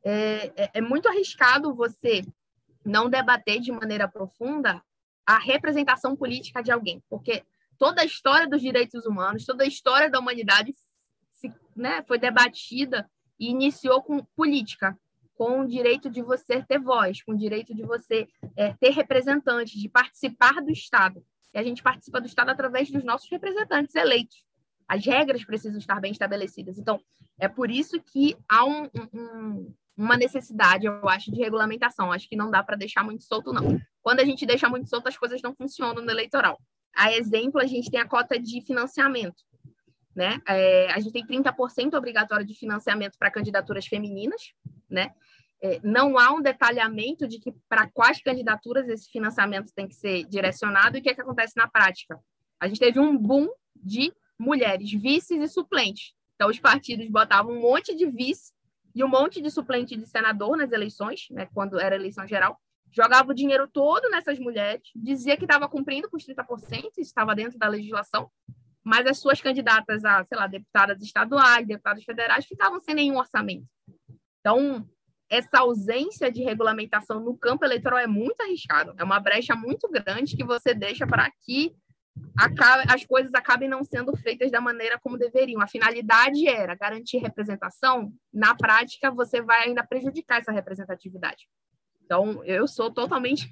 é, 0.04 0.52
é, 0.54 0.70
é 0.74 0.80
muito 0.82 1.08
arriscado 1.08 1.74
você 1.74 2.20
não 2.84 3.08
debater 3.08 3.60
de 3.60 3.72
maneira 3.72 4.06
profunda 4.06 4.82
a 5.24 5.38
representação 5.38 6.14
política 6.14 6.62
de 6.62 6.70
alguém, 6.70 7.02
porque 7.08 7.42
toda 7.78 8.02
a 8.02 8.04
história 8.04 8.46
dos 8.46 8.60
direitos 8.60 9.06
humanos, 9.06 9.46
toda 9.46 9.64
a 9.64 9.66
história 9.66 10.10
da 10.10 10.18
humanidade 10.18 10.74
se, 11.32 11.50
né, 11.74 12.02
foi 12.02 12.18
debatida 12.18 13.10
e 13.38 13.48
iniciou 13.48 14.02
com 14.02 14.22
política, 14.36 14.94
com 15.40 15.62
o 15.62 15.66
direito 15.66 16.10
de 16.10 16.20
você 16.20 16.62
ter 16.62 16.78
voz, 16.78 17.22
com 17.22 17.32
o 17.32 17.38
direito 17.38 17.74
de 17.74 17.82
você 17.82 18.28
é, 18.54 18.74
ter 18.74 18.90
representantes, 18.90 19.80
de 19.80 19.88
participar 19.88 20.60
do 20.60 20.70
Estado. 20.70 21.24
E 21.54 21.58
a 21.58 21.62
gente 21.62 21.82
participa 21.82 22.20
do 22.20 22.26
Estado 22.26 22.50
através 22.50 22.90
dos 22.90 23.02
nossos 23.02 23.30
representantes 23.30 23.94
eleitos. 23.94 24.44
As 24.86 25.02
regras 25.02 25.42
precisam 25.42 25.78
estar 25.78 25.98
bem 25.98 26.12
estabelecidas. 26.12 26.76
Então, 26.76 27.00
é 27.38 27.48
por 27.48 27.70
isso 27.70 27.98
que 28.02 28.36
há 28.46 28.66
um, 28.66 28.84
um, 29.14 29.74
uma 29.96 30.14
necessidade, 30.14 30.84
eu 30.84 31.08
acho, 31.08 31.32
de 31.32 31.38
regulamentação. 31.38 32.12
Acho 32.12 32.28
que 32.28 32.36
não 32.36 32.50
dá 32.50 32.62
para 32.62 32.76
deixar 32.76 33.02
muito 33.02 33.24
solto, 33.24 33.50
não. 33.50 33.80
Quando 34.02 34.20
a 34.20 34.24
gente 34.26 34.44
deixa 34.44 34.68
muito 34.68 34.90
solto, 34.90 35.08
as 35.08 35.16
coisas 35.16 35.40
não 35.40 35.54
funcionam 35.54 36.04
no 36.04 36.10
eleitoral. 36.10 36.60
A 36.94 37.14
exemplo, 37.14 37.62
a 37.62 37.66
gente 37.66 37.90
tem 37.90 37.98
a 37.98 38.06
cota 38.06 38.38
de 38.38 38.60
financiamento. 38.60 39.42
Né? 40.14 40.40
É, 40.48 40.90
a 40.92 40.98
gente 40.98 41.12
tem 41.12 41.26
30% 41.26 41.94
obrigatório 41.94 42.44
de 42.44 42.54
financiamento 42.54 43.16
para 43.18 43.30
candidaturas 43.30 43.86
femininas, 43.86 44.52
né? 44.88 45.12
É, 45.62 45.78
não 45.84 46.18
há 46.18 46.32
um 46.32 46.40
detalhamento 46.40 47.28
de 47.28 47.38
que 47.38 47.52
para 47.68 47.86
quais 47.86 48.22
candidaturas 48.22 48.88
esse 48.88 49.10
financiamento 49.10 49.72
tem 49.74 49.86
que 49.86 49.94
ser 49.94 50.24
direcionado 50.24 50.96
e 50.96 51.00
o 51.00 51.02
que, 51.02 51.10
é 51.10 51.14
que 51.14 51.20
acontece 51.20 51.54
na 51.54 51.68
prática. 51.68 52.18
A 52.58 52.66
gente 52.66 52.80
teve 52.80 52.98
um 52.98 53.16
boom 53.16 53.46
de 53.76 54.10
mulheres 54.38 54.90
vices 54.90 55.38
e 55.38 55.48
suplentes. 55.48 56.14
Então, 56.34 56.48
os 56.48 56.58
partidos 56.58 57.06
botavam 57.08 57.52
um 57.52 57.60
monte 57.60 57.94
de 57.94 58.06
vice 58.06 58.52
e 58.94 59.04
um 59.04 59.08
monte 59.08 59.42
de 59.42 59.50
suplente 59.50 59.94
de 59.94 60.06
senador 60.06 60.56
nas 60.56 60.72
eleições, 60.72 61.26
né, 61.30 61.46
quando 61.52 61.78
era 61.78 61.94
eleição 61.94 62.26
geral, 62.26 62.58
jogava 62.90 63.30
o 63.30 63.34
dinheiro 63.34 63.68
todo 63.68 64.08
nessas 64.10 64.38
mulheres, 64.38 64.82
dizia 64.96 65.36
que 65.36 65.44
estava 65.44 65.68
cumprindo 65.68 66.08
com 66.10 66.16
os 66.16 66.24
30%, 66.24 66.44
isso 66.72 67.00
estava 67.00 67.34
dentro 67.34 67.58
da 67.58 67.68
legislação, 67.68 68.30
mas 68.84 69.06
as 69.06 69.18
suas 69.18 69.40
candidatas 69.40 70.04
a, 70.04 70.24
sei 70.24 70.38
lá, 70.38 70.46
deputadas 70.46 71.02
estaduais, 71.02 71.66
deputados 71.66 72.04
federais, 72.04 72.46
ficavam 72.46 72.80
sem 72.80 72.94
nenhum 72.94 73.18
orçamento. 73.18 73.66
Então, 74.40 74.88
essa 75.28 75.60
ausência 75.60 76.30
de 76.30 76.42
regulamentação 76.42 77.20
no 77.20 77.36
campo 77.36 77.64
eleitoral 77.64 77.98
é 77.98 78.06
muito 78.06 78.40
arriscado. 78.40 78.94
É 78.98 79.04
uma 79.04 79.20
brecha 79.20 79.54
muito 79.54 79.88
grande 79.88 80.36
que 80.36 80.44
você 80.44 80.74
deixa 80.74 81.06
para 81.06 81.30
que 81.44 81.74
as 82.88 83.04
coisas 83.04 83.32
acabem 83.34 83.68
não 83.68 83.84
sendo 83.84 84.16
feitas 84.16 84.50
da 84.50 84.60
maneira 84.60 84.98
como 84.98 85.16
deveriam. 85.16 85.60
A 85.60 85.68
finalidade 85.68 86.48
era 86.48 86.74
garantir 86.74 87.18
representação. 87.18 88.12
Na 88.32 88.54
prática, 88.54 89.10
você 89.10 89.40
vai 89.40 89.68
ainda 89.68 89.86
prejudicar 89.86 90.40
essa 90.40 90.52
representatividade. 90.52 91.46
Então, 92.04 92.42
eu 92.44 92.66
sou 92.66 92.90
totalmente 92.90 93.48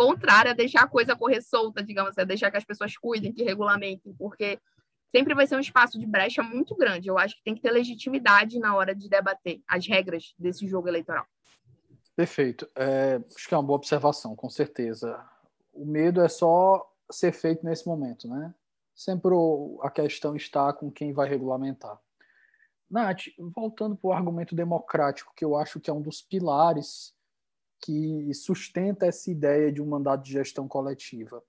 contrária 0.00 0.52
a 0.52 0.54
deixar 0.54 0.84
a 0.84 0.88
coisa 0.88 1.14
correr 1.14 1.42
solta, 1.42 1.82
digamos 1.82 2.16
assim, 2.16 2.26
deixar 2.26 2.50
que 2.50 2.56
as 2.56 2.64
pessoas 2.64 2.96
cuidem, 2.96 3.34
que 3.34 3.44
regulamentem, 3.44 4.14
porque 4.14 4.58
sempre 5.14 5.34
vai 5.34 5.46
ser 5.46 5.56
um 5.56 5.60
espaço 5.60 5.98
de 5.98 6.06
brecha 6.06 6.42
muito 6.42 6.74
grande. 6.74 7.08
Eu 7.08 7.18
acho 7.18 7.36
que 7.36 7.44
tem 7.44 7.54
que 7.54 7.60
ter 7.60 7.70
legitimidade 7.70 8.58
na 8.58 8.74
hora 8.74 8.94
de 8.94 9.10
debater 9.10 9.60
as 9.68 9.86
regras 9.86 10.32
desse 10.38 10.66
jogo 10.66 10.88
eleitoral. 10.88 11.26
Perfeito. 12.16 12.66
É, 12.74 13.20
acho 13.36 13.46
que 13.46 13.52
é 13.52 13.58
uma 13.58 13.62
boa 13.62 13.76
observação, 13.76 14.34
com 14.34 14.48
certeza. 14.48 15.22
O 15.70 15.84
medo 15.84 16.22
é 16.22 16.30
só 16.30 16.90
ser 17.10 17.32
feito 17.32 17.62
nesse 17.62 17.86
momento, 17.86 18.26
né? 18.26 18.54
Sempre 18.94 19.34
a 19.82 19.90
questão 19.90 20.34
está 20.34 20.72
com 20.72 20.90
quem 20.90 21.12
vai 21.12 21.28
regulamentar. 21.28 22.00
Nath, 22.90 23.24
voltando 23.54 23.96
para 23.96 24.08
o 24.08 24.12
argumento 24.14 24.54
democrático, 24.54 25.34
que 25.36 25.44
eu 25.44 25.56
acho 25.56 25.78
que 25.78 25.90
é 25.90 25.92
um 25.92 26.00
dos 26.00 26.22
pilares 26.22 27.14
que 27.80 28.32
sustenta 28.34 29.06
essa 29.06 29.30
ideia 29.30 29.72
de 29.72 29.80
um 29.80 29.86
mandato 29.86 30.22
de 30.22 30.32
gestão 30.32 30.68
coletiva. 30.68 31.42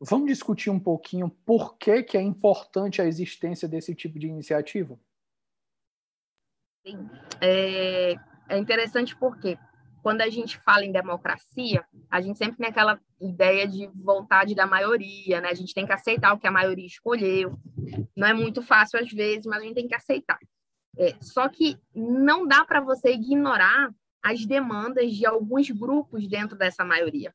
Vamos 0.00 0.28
discutir 0.28 0.70
um 0.70 0.78
pouquinho 0.78 1.28
por 1.44 1.76
que, 1.76 2.02
que 2.02 2.16
é 2.16 2.22
importante 2.22 3.02
a 3.02 3.06
existência 3.06 3.68
desse 3.68 3.94
tipo 3.94 4.18
de 4.18 4.28
iniciativa? 4.28 4.98
Sim. 6.86 7.10
É, 7.40 8.14
é 8.48 8.58
interessante 8.58 9.16
porque 9.16 9.58
quando 10.02 10.20
a 10.20 10.30
gente 10.30 10.58
fala 10.60 10.84
em 10.84 10.92
democracia, 10.92 11.84
a 12.08 12.20
gente 12.20 12.38
sempre 12.38 12.56
tem 12.56 12.68
aquela 12.68 13.00
ideia 13.20 13.66
de 13.66 13.88
vontade 13.88 14.54
da 14.54 14.66
maioria, 14.66 15.40
né? 15.40 15.48
A 15.48 15.54
gente 15.54 15.74
tem 15.74 15.84
que 15.84 15.92
aceitar 15.92 16.32
o 16.32 16.38
que 16.38 16.46
a 16.46 16.52
maioria 16.52 16.86
escolheu. 16.86 17.58
Não 18.16 18.28
é 18.28 18.32
muito 18.32 18.62
fácil 18.62 19.00
às 19.00 19.10
vezes, 19.10 19.44
mas 19.46 19.60
a 19.60 19.64
gente 19.64 19.74
tem 19.74 19.88
que 19.88 19.94
aceitar. 19.94 20.38
É, 20.96 21.14
só 21.20 21.48
que 21.48 21.76
não 21.94 22.46
dá 22.46 22.64
para 22.64 22.80
você 22.80 23.12
ignorar 23.12 23.92
as 24.30 24.44
demandas 24.46 25.12
de 25.12 25.26
alguns 25.26 25.70
grupos 25.70 26.26
dentro 26.28 26.56
dessa 26.56 26.84
maioria 26.84 27.34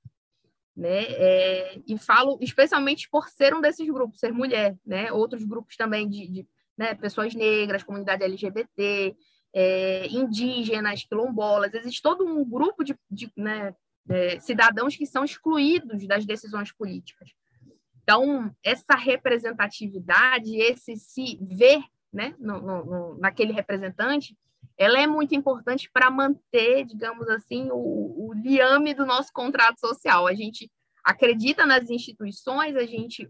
né? 0.76 1.04
É, 1.04 1.80
e 1.88 1.98
falo 1.98 2.38
especialmente 2.42 3.08
por 3.10 3.30
ser 3.30 3.54
um 3.54 3.62
desses 3.62 3.88
grupos, 3.88 4.20
ser 4.20 4.32
mulher, 4.32 4.76
né? 4.86 5.12
Outros 5.12 5.44
grupos 5.44 5.76
também 5.76 6.10
de, 6.10 6.28
de 6.28 6.48
né, 6.78 6.96
pessoas 6.96 7.36
negras, 7.36 7.84
comunidade 7.84 8.24
LGBT, 8.24 9.16
é, 9.54 10.08
indígenas, 10.08 11.04
quilombolas, 11.04 11.74
existe 11.74 12.02
todo 12.02 12.26
um 12.26 12.44
grupo 12.44 12.84
de, 12.84 12.98
de 13.10 13.32
né, 13.38 13.76
é, 14.10 14.40
cidadãos 14.40 14.96
que 14.96 15.06
são 15.06 15.24
excluídos 15.24 16.08
das 16.08 16.26
decisões 16.26 16.72
políticas. 16.72 17.30
Então, 18.02 18.54
essa 18.64 18.96
representatividade, 18.96 20.58
esse 20.58 20.98
se 20.98 21.38
ver 21.40 21.84
né, 22.12 22.36
no, 22.40 22.60
no, 22.60 23.18
naquele 23.20 23.54
representante, 23.54 24.36
ela 24.78 25.00
é 25.00 25.08
muito 25.08 25.36
importante 25.36 25.90
para 25.92 26.10
manter, 26.10 26.86
digamos 26.86 27.30
assim, 27.30 27.70
o, 27.72 28.30
o 28.30 28.34
liame 28.34 28.94
do 28.94 29.06
nosso 29.06 29.32
contrato 29.32 29.80
social. 29.80 30.28
A 30.28 30.34
gente 30.34 30.72
acredita 31.04 31.66
nas 31.66 31.90
instituições, 31.90 32.76
a 32.76 32.86
gente 32.86 33.30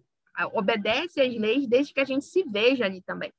obedece 0.54 1.22
às 1.22 1.36
leis 1.36 1.68
desde 1.68 1.94
que 1.94 2.00
a 2.00 2.06
gente 2.06 2.26
se 2.26 2.44
veja 2.44 2.86
ali 2.86 3.02
também. 3.02 3.32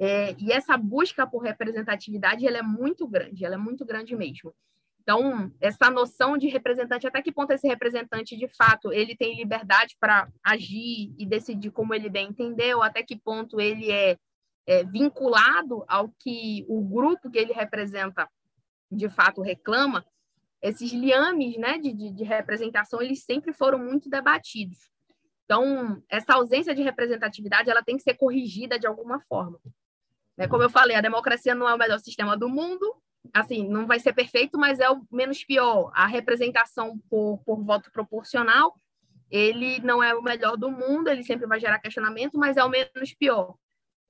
É, 0.00 0.34
e 0.38 0.52
essa 0.52 0.76
busca 0.76 1.26
por 1.26 1.42
representatividade 1.42 2.46
ela 2.46 2.58
é 2.58 2.62
muito 2.62 3.06
grande, 3.06 3.44
ela 3.44 3.56
é 3.56 3.58
muito 3.58 3.84
grande 3.84 4.14
mesmo. 4.14 4.54
Então, 5.02 5.50
essa 5.58 5.90
noção 5.90 6.36
de 6.36 6.48
representante, 6.48 7.06
até 7.06 7.22
que 7.22 7.32
ponto 7.32 7.50
esse 7.50 7.66
representante, 7.66 8.36
de 8.36 8.46
fato, 8.48 8.92
ele 8.92 9.16
tem 9.16 9.36
liberdade 9.36 9.96
para 9.98 10.28
agir 10.44 11.14
e 11.18 11.26
decidir 11.26 11.70
como 11.70 11.94
ele 11.94 12.10
bem 12.10 12.28
entendeu, 12.28 12.82
até 12.82 13.02
que 13.02 13.16
ponto 13.16 13.58
ele 13.58 13.90
é 13.90 14.18
é, 14.68 14.84
vinculado 14.84 15.82
ao 15.88 16.10
que 16.10 16.62
o 16.68 16.82
grupo 16.82 17.30
que 17.30 17.38
ele 17.38 17.54
representa 17.54 18.28
de 18.92 19.08
fato 19.08 19.40
reclama, 19.40 20.04
esses 20.60 20.92
liames 20.92 21.56
né, 21.56 21.78
de, 21.78 21.90
de, 21.90 22.10
de 22.12 22.22
representação 22.22 23.00
eles 23.00 23.24
sempre 23.24 23.54
foram 23.54 23.78
muito 23.78 24.10
debatidos. 24.10 24.90
Então, 25.46 26.02
essa 26.10 26.34
ausência 26.34 26.74
de 26.74 26.82
representatividade 26.82 27.70
ela 27.70 27.82
tem 27.82 27.96
que 27.96 28.02
ser 28.02 28.14
corrigida 28.14 28.78
de 28.78 28.86
alguma 28.86 29.20
forma. 29.20 29.58
Né? 30.36 30.46
Como 30.46 30.62
eu 30.62 30.68
falei, 30.68 30.96
a 30.96 31.00
democracia 31.00 31.54
não 31.54 31.66
é 31.66 31.74
o 31.74 31.78
melhor 31.78 31.98
sistema 31.98 32.36
do 32.36 32.50
mundo, 32.50 32.94
assim, 33.32 33.66
não 33.66 33.86
vai 33.86 33.98
ser 33.98 34.12
perfeito, 34.12 34.58
mas 34.58 34.80
é 34.80 34.90
o 34.90 35.02
menos 35.10 35.42
pior. 35.44 35.90
A 35.94 36.06
representação 36.06 36.98
por, 37.08 37.38
por 37.38 37.64
voto 37.64 37.90
proporcional, 37.90 38.78
ele 39.30 39.80
não 39.80 40.02
é 40.02 40.14
o 40.14 40.22
melhor 40.22 40.58
do 40.58 40.70
mundo, 40.70 41.08
ele 41.08 41.24
sempre 41.24 41.46
vai 41.46 41.58
gerar 41.58 41.78
questionamento, 41.78 42.36
mas 42.36 42.58
é 42.58 42.64
o 42.64 42.68
menos 42.68 43.14
pior 43.14 43.56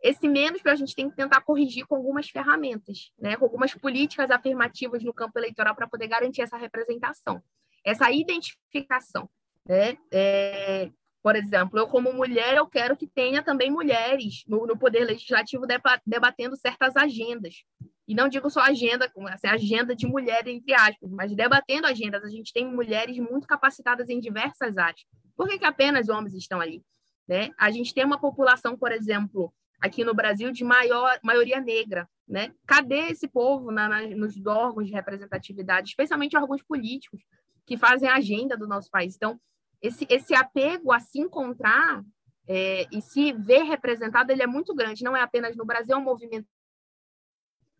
esse 0.03 0.29
menos 0.29 0.63
que 0.63 0.69
a 0.69 0.75
gente 0.75 0.95
tem 0.95 1.11
que 1.11 1.17
tentar 1.17 1.41
corrigir 1.41 1.87
com 1.87 1.97
algumas 1.97 2.29
ferramentas, 2.29 3.11
né, 3.19 3.37
com 3.37 3.45
algumas 3.45 3.75
políticas 3.75 4.31
afirmativas 4.31 5.03
no 5.03 5.13
campo 5.13 5.39
eleitoral 5.39 5.75
para 5.75 5.89
poder 5.89 6.09
garantir 6.09 6.43
essa 6.43 6.57
representação, 6.57 7.43
essa 7.85 8.11
identificação. 8.11 9.29
Né? 9.67 9.99
É, 10.11 10.91
por 11.23 11.37
exemplo, 11.37 11.79
eu 11.79 11.87
como 11.89 12.13
mulher, 12.13 12.57
eu 12.57 12.67
quero 12.67 12.97
que 12.97 13.07
tenha 13.07 13.43
também 13.43 13.71
mulheres 13.71 14.45
no, 14.47 14.67
no 14.67 14.79
poder 14.79 15.05
legislativo 15.05 15.67
debatendo 16.07 16.57
certas 16.57 16.97
agendas. 16.97 17.65
E 18.07 18.15
não 18.15 18.29
digo 18.29 18.49
só 18.49 18.61
agenda, 18.61 19.13
assim, 19.31 19.49
agenda 19.49 19.95
de 19.95 20.07
mulher, 20.07 20.47
entre 20.49 20.73
aspas, 20.73 21.11
mas 21.11 21.35
debatendo 21.35 21.87
agendas. 21.87 22.25
A 22.25 22.31
gente 22.31 22.53
tem 22.55 22.67
mulheres 22.67 23.19
muito 23.19 23.47
capacitadas 23.47 24.09
em 24.09 24.19
diversas 24.19 24.79
áreas. 24.79 25.05
Por 25.37 25.47
que, 25.47 25.59
que 25.59 25.67
apenas 25.67 26.09
homens 26.09 26.33
estão 26.33 26.59
ali? 26.59 26.83
Né? 27.29 27.51
A 27.59 27.71
gente 27.71 27.93
tem 27.93 28.07
uma 28.07 28.19
população, 28.19 28.79
por 28.79 28.91
exemplo, 28.91 29.53
aqui 29.81 30.05
no 30.05 30.15
Brasil 30.15 30.51
de 30.51 30.65
maior, 30.65 31.19
maioria 31.23 31.61
negra. 31.61 32.09
Né? 32.27 32.53
Cadê 32.67 33.11
esse 33.11 33.27
povo 33.27 33.71
na, 33.71 33.89
na, 33.89 34.03
nos 34.09 34.37
órgãos 34.47 34.87
de 34.87 34.93
representatividade, 34.93 35.89
especialmente 35.89 36.37
órgãos 36.37 36.63
políticos, 36.63 37.23
que 37.65 37.77
fazem 37.77 38.09
a 38.09 38.17
agenda 38.17 38.57
do 38.57 38.67
nosso 38.67 38.91
país? 38.91 39.17
Então, 39.17 39.41
esse, 39.81 40.07
esse 40.11 40.35
apego 40.35 40.93
a 40.93 41.01
se 41.01 41.21
encontrar 41.21 42.05
é, 42.47 42.87
e 42.93 43.01
se 43.01 43.33
ver 43.33 43.63
representado, 43.63 44.33
ele 44.33 44.43
é 44.43 44.47
muito 44.47 44.75
grande. 44.75 45.05
Não 45.05 45.17
é 45.17 45.23
apenas 45.23 45.57
no 45.57 45.65
Brasil, 45.65 45.95
é 45.95 45.99
um 45.99 46.03
movimento 46.03 46.47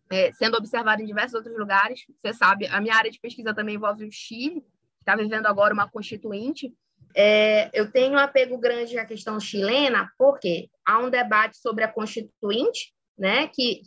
é, 0.09 0.31
sendo 0.31 0.57
observado 0.57 1.01
em 1.01 1.05
diversos 1.05 1.35
outros 1.35 1.57
lugares. 1.57 2.05
Você 2.17 2.33
sabe, 2.33 2.67
a 2.67 2.81
minha 2.81 2.95
área 2.95 3.11
de 3.11 3.19
pesquisa 3.19 3.53
também 3.53 3.75
envolve 3.75 4.05
o 4.05 4.11
Chile, 4.11 4.61
que 4.61 5.01
está 5.01 5.15
vivendo 5.15 5.45
agora 5.45 5.73
uma 5.73 5.89
constituinte, 5.89 6.73
é, 7.15 7.69
eu 7.73 7.91
tenho 7.91 8.13
um 8.13 8.19
apego 8.19 8.57
grande 8.57 8.97
à 8.97 9.05
questão 9.05 9.39
chilena, 9.39 10.09
porque 10.17 10.69
há 10.85 10.99
um 10.99 11.09
debate 11.09 11.57
sobre 11.57 11.83
a 11.83 11.91
Constituinte, 11.91 12.93
né, 13.17 13.47
que 13.47 13.81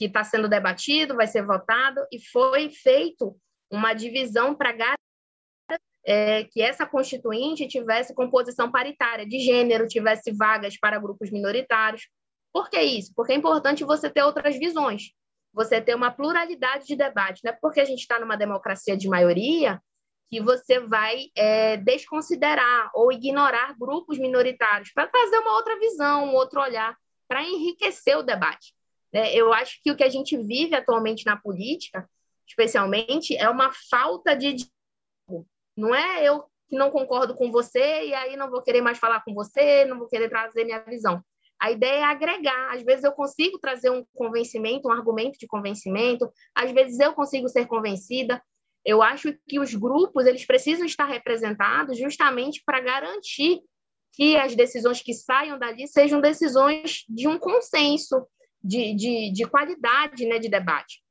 está 0.00 0.22
sendo 0.24 0.48
debatido, 0.48 1.16
vai 1.16 1.26
ser 1.26 1.44
votado, 1.44 2.00
e 2.12 2.20
foi 2.20 2.70
feito 2.70 3.36
uma 3.70 3.94
divisão 3.94 4.54
para 4.54 4.74
é, 6.04 6.44
que 6.44 6.60
essa 6.60 6.86
Constituinte 6.86 7.66
tivesse 7.66 8.14
composição 8.14 8.70
paritária 8.70 9.26
de 9.26 9.38
gênero, 9.40 9.88
tivesse 9.88 10.32
vagas 10.32 10.78
para 10.78 10.98
grupos 10.98 11.30
minoritários. 11.30 12.08
Por 12.52 12.68
que 12.68 12.80
isso? 12.80 13.12
Porque 13.16 13.32
é 13.32 13.36
importante 13.36 13.84
você 13.84 14.10
ter 14.10 14.22
outras 14.22 14.56
visões, 14.56 15.12
você 15.52 15.80
ter 15.80 15.94
uma 15.94 16.10
pluralidade 16.10 16.86
de 16.86 16.94
debate. 16.94 17.40
Não 17.42 17.52
é 17.52 17.58
porque 17.60 17.80
a 17.80 17.84
gente 17.84 18.00
está 18.00 18.20
numa 18.20 18.36
democracia 18.36 18.96
de 18.96 19.08
maioria 19.08 19.80
que 20.34 20.40
você 20.40 20.80
vai 20.80 21.30
é, 21.36 21.76
desconsiderar 21.76 22.90
ou 22.92 23.12
ignorar 23.12 23.78
grupos 23.78 24.18
minoritários 24.18 24.90
para 24.92 25.06
trazer 25.06 25.38
uma 25.38 25.54
outra 25.54 25.78
visão, 25.78 26.24
um 26.24 26.34
outro 26.34 26.60
olhar, 26.60 26.96
para 27.28 27.44
enriquecer 27.44 28.18
o 28.18 28.22
debate. 28.24 28.74
É, 29.12 29.32
eu 29.32 29.52
acho 29.52 29.80
que 29.80 29.92
o 29.92 29.96
que 29.96 30.02
a 30.02 30.08
gente 30.08 30.36
vive 30.36 30.74
atualmente 30.74 31.24
na 31.24 31.36
política, 31.36 32.10
especialmente, 32.48 33.36
é 33.36 33.48
uma 33.48 33.70
falta 33.88 34.34
de 34.34 34.68
não 35.76 35.94
é 35.94 36.24
eu 36.24 36.42
que 36.68 36.76
não 36.76 36.90
concordo 36.90 37.36
com 37.36 37.52
você 37.52 38.06
e 38.06 38.12
aí 38.12 38.36
não 38.36 38.50
vou 38.50 38.60
querer 38.60 38.80
mais 38.80 38.98
falar 38.98 39.22
com 39.22 39.32
você, 39.32 39.84
não 39.84 40.00
vou 40.00 40.08
querer 40.08 40.28
trazer 40.28 40.64
minha 40.64 40.80
visão. 40.80 41.22
A 41.60 41.70
ideia 41.70 42.00
é 42.00 42.02
agregar. 42.02 42.74
Às 42.74 42.82
vezes 42.82 43.04
eu 43.04 43.12
consigo 43.12 43.60
trazer 43.60 43.88
um 43.88 44.04
convencimento, 44.12 44.88
um 44.88 44.92
argumento 44.92 45.38
de 45.38 45.46
convencimento, 45.46 46.28
às 46.52 46.72
vezes 46.72 46.98
eu 46.98 47.12
consigo 47.14 47.48
ser 47.48 47.66
convencida. 47.66 48.42
Eu 48.84 49.02
acho 49.02 49.34
que 49.48 49.58
os 49.58 49.74
grupos 49.74 50.26
eles 50.26 50.46
precisam 50.46 50.84
estar 50.84 51.06
representados 51.06 51.98
justamente 51.98 52.62
para 52.64 52.80
garantir 52.80 53.60
que 54.12 54.36
as 54.36 54.54
decisões 54.54 55.02
que 55.02 55.12
saiam 55.12 55.58
dali 55.58 55.88
sejam 55.88 56.20
decisões 56.20 57.04
de 57.08 57.26
um 57.26 57.38
consenso, 57.38 58.26
de, 58.62 58.94
de, 58.94 59.32
de 59.32 59.44
qualidade 59.44 60.24
né, 60.26 60.38
de 60.38 60.48
debate. 60.48 61.02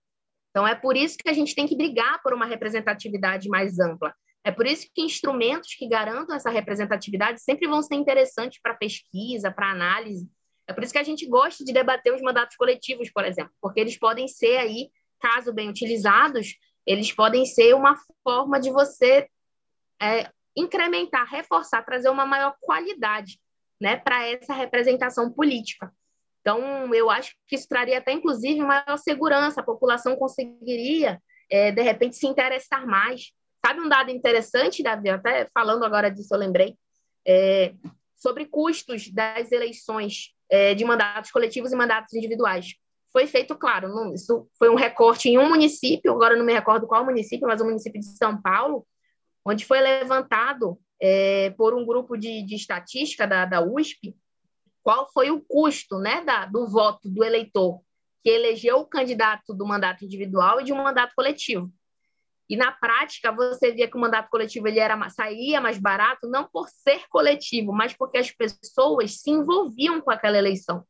Então, 0.50 0.68
é 0.68 0.76
por 0.76 0.96
isso 0.96 1.18
que 1.18 1.30
a 1.30 1.34
gente 1.34 1.56
tem 1.56 1.68
que 1.68 1.76
brigar 1.76 2.22
por 2.22 2.34
uma 2.34 2.46
representatividade 2.46 3.50
mais 3.50 3.80
ampla. 3.80 4.14
É 4.44 4.52
por 4.52 4.68
isso 4.68 4.88
que 4.94 5.02
instrumentos 5.02 5.74
que 5.74 5.88
garantam 5.88 6.36
essa 6.36 6.50
representatividade 6.50 7.42
sempre 7.42 7.68
vão 7.68 7.82
ser 7.82 7.96
interessantes 7.96 8.60
para 8.62 8.76
pesquisa, 8.76 9.52
para 9.52 9.72
análise. 9.72 10.30
É 10.68 10.74
por 10.74 10.84
isso 10.84 10.94
que 10.94 11.00
a 11.00 11.04
gente 11.04 11.26
gosta 11.28 11.64
de 11.64 11.74
debater 11.74 12.14
os 12.14 12.22
mandatos 12.22 12.56
coletivos, 12.56 13.10
por 13.10 13.26
exemplo, 13.26 13.52
porque 13.62 13.80
eles 13.80 13.98
podem 13.98 14.28
ser 14.28 14.58
aí, 14.58 14.90
caso 15.20 15.54
bem 15.54 15.70
utilizados, 15.70 16.56
eles 16.86 17.12
podem 17.12 17.46
ser 17.46 17.74
uma 17.76 17.96
forma 18.24 18.60
de 18.60 18.70
você 18.72 19.28
é, 20.02 20.30
incrementar, 20.56 21.28
reforçar, 21.30 21.84
trazer 21.84 22.10
uma 22.10 22.26
maior 22.26 22.56
qualidade 22.62 23.40
né, 23.80 23.98
para 23.98 24.26
essa 24.28 24.54
representação 24.54 25.32
política. 25.32 25.94
Então, 26.42 26.94
eu 26.94 27.10
acho 27.10 27.34
que 27.48 27.56
isso 27.56 27.68
traria 27.68 27.98
até, 27.98 28.12
inclusive, 28.12 28.60
maior 28.60 28.98
segurança, 28.98 29.62
a 29.62 29.66
população 29.66 30.16
conseguiria, 30.16 31.22
é, 31.50 31.72
de 31.72 31.82
repente, 31.82 32.18
se 32.18 32.28
interessar 32.28 32.86
mais 32.86 33.32
Sabe 33.66 33.80
um 33.80 33.88
dado 33.88 34.12
interessante, 34.12 34.84
Davi? 34.84 35.10
Até 35.10 35.48
falando 35.54 35.86
agora 35.86 36.12
disso, 36.12 36.34
eu 36.34 36.38
lembrei. 36.38 36.76
É, 37.26 37.74
sobre 38.14 38.46
custos 38.46 39.10
das 39.10 39.52
eleições 39.54 40.34
é, 40.50 40.74
de 40.74 40.84
mandatos 40.84 41.32
coletivos 41.32 41.72
e 41.72 41.76
mandatos 41.76 42.14
individuais. 42.14 42.76
Foi 43.14 43.28
feito, 43.28 43.56
claro, 43.56 44.14
isso 44.14 44.50
foi 44.58 44.70
um 44.70 44.76
recorte 44.76 45.30
em 45.30 45.38
um 45.38 45.48
município, 45.48 46.12
agora 46.12 46.36
não 46.36 46.44
me 46.44 46.52
recordo 46.52 46.88
qual 46.88 47.06
município, 47.06 47.48
mas 47.48 47.62
o 47.62 47.66
município 47.66 48.02
de 48.02 48.18
São 48.18 48.42
Paulo, 48.42 48.86
onde 49.46 49.66
foi 49.66 49.80
levantado 49.80 50.78
é, 51.00 51.52
por 51.52 51.74
um 51.74 51.86
grupo 51.86 52.18
de, 52.18 52.44
de 52.44 52.56
estatística 52.56 53.26
da, 53.26 53.46
da 53.46 53.62
USP 53.62 54.16
qual 54.84 55.10
foi 55.12 55.32
o 55.32 55.42
custo 55.42 55.98
né, 55.98 56.22
da, 56.22 56.46
do 56.46 56.68
voto 56.68 57.10
do 57.10 57.24
eleitor 57.24 57.82
que 58.22 58.30
elegeu 58.30 58.78
o 58.78 58.86
candidato 58.86 59.54
do 59.54 59.66
mandato 59.66 60.06
individual 60.06 60.62
e 60.62 60.64
de 60.64 60.72
um 60.72 60.78
mandato 60.78 61.14
coletivo. 61.16 61.72
E 62.50 62.56
na 62.56 62.72
prática, 62.72 63.32
você 63.32 63.72
via 63.72 63.90
que 63.90 63.98
o 63.98 64.00
mandato 64.00 64.30
coletivo 64.30 64.68
ele 64.68 64.80
era 64.80 65.10
saía 65.10 65.60
mais 65.60 65.78
barato, 65.78 66.28
não 66.28 66.48
por 66.48 66.70
ser 66.70 67.08
coletivo, 67.10 67.74
mas 67.74 67.94
porque 67.94 68.18
as 68.18 68.32
pessoas 68.32 69.22
se 69.22 69.32
envolviam 69.32 70.00
com 70.02 70.12
aquela 70.12 70.38
eleição, 70.38 70.86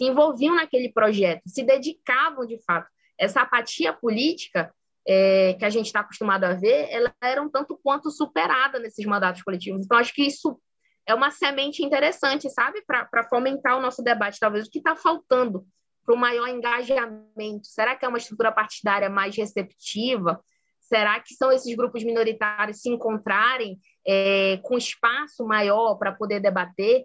se 0.00 0.06
envolviam 0.06 0.54
naquele 0.54 0.90
projeto, 0.90 1.42
se 1.46 1.62
dedicavam 1.62 2.46
de 2.46 2.58
fato. 2.64 2.88
Essa 3.18 3.42
apatia 3.42 3.92
política 3.92 4.74
é, 5.06 5.52
que 5.58 5.64
a 5.66 5.68
gente 5.68 5.86
está 5.86 6.00
acostumado 6.00 6.44
a 6.44 6.54
ver, 6.54 6.88
ela 6.90 7.14
era 7.22 7.42
um 7.42 7.50
tanto 7.50 7.78
quanto 7.82 8.10
superada 8.10 8.78
nesses 8.78 9.04
mandatos 9.04 9.42
coletivos. 9.42 9.84
Então, 9.84 9.98
acho 9.98 10.14
que 10.14 10.22
isso 10.22 10.58
é 11.06 11.14
uma 11.14 11.30
semente 11.30 11.84
interessante, 11.84 12.48
sabe, 12.48 12.82
para 12.86 13.28
fomentar 13.28 13.76
o 13.76 13.82
nosso 13.82 14.02
debate. 14.02 14.40
Talvez 14.40 14.66
o 14.66 14.70
que 14.70 14.78
está 14.78 14.96
faltando 14.96 15.66
para 16.06 16.14
o 16.14 16.18
maior 16.18 16.48
engajamento. 16.48 17.66
Será 17.66 17.94
que 17.94 18.06
é 18.06 18.08
uma 18.08 18.16
estrutura 18.16 18.50
partidária 18.50 19.10
mais 19.10 19.36
receptiva? 19.36 20.42
Será 20.80 21.20
que 21.20 21.34
são 21.34 21.52
esses 21.52 21.76
grupos 21.76 22.02
minoritários 22.02 22.80
se 22.80 22.88
encontrarem 22.88 23.78
é, 24.06 24.58
com 24.62 24.78
espaço 24.78 25.44
maior 25.44 25.96
para 25.96 26.10
poder 26.10 26.40
debater? 26.40 27.04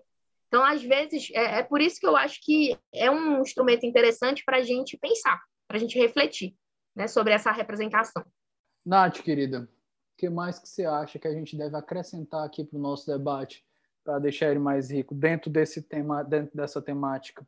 Então, 0.55 0.63
às 0.63 0.81
vezes, 0.81 1.29
é, 1.33 1.59
é, 1.59 1.63
por 1.63 1.81
isso 1.81 1.99
que 1.99 2.07
eu 2.07 2.15
acho 2.15 2.39
que 2.41 2.79
é 2.93 3.11
um 3.11 3.41
instrumento 3.41 3.85
interessante 3.85 4.41
para 4.45 4.55
a 4.55 4.63
gente 4.63 4.97
pensar, 4.97 5.37
para 5.67 5.75
a 5.75 5.79
gente 5.81 5.99
refletir 5.99 6.55
né, 6.95 7.09
sobre 7.09 7.33
essa 7.33 7.51
representação. 7.51 8.23
Nath, 8.85 9.19
querida, 9.19 9.63
o 9.63 10.17
que 10.17 10.29
mais 10.29 10.57
que 10.57 10.69
você 10.69 10.85
acha 10.85 11.19
que 11.19 11.27
a 11.27 11.33
gente 11.33 11.57
deve 11.57 11.75
acrescentar 11.75 12.45
aqui 12.45 12.63
para 12.63 12.79
o 12.79 12.81
nosso 12.81 13.05
debate 13.05 13.65
para 14.01 14.17
deixar 14.17 14.49
ele 14.49 14.59
mais 14.59 14.89
rico 14.89 15.13
dentro 15.13 15.51
desse 15.51 15.81
tema, 15.81 16.23
dentro 16.23 16.55
dessa 16.55 16.81
temática? 16.81 17.45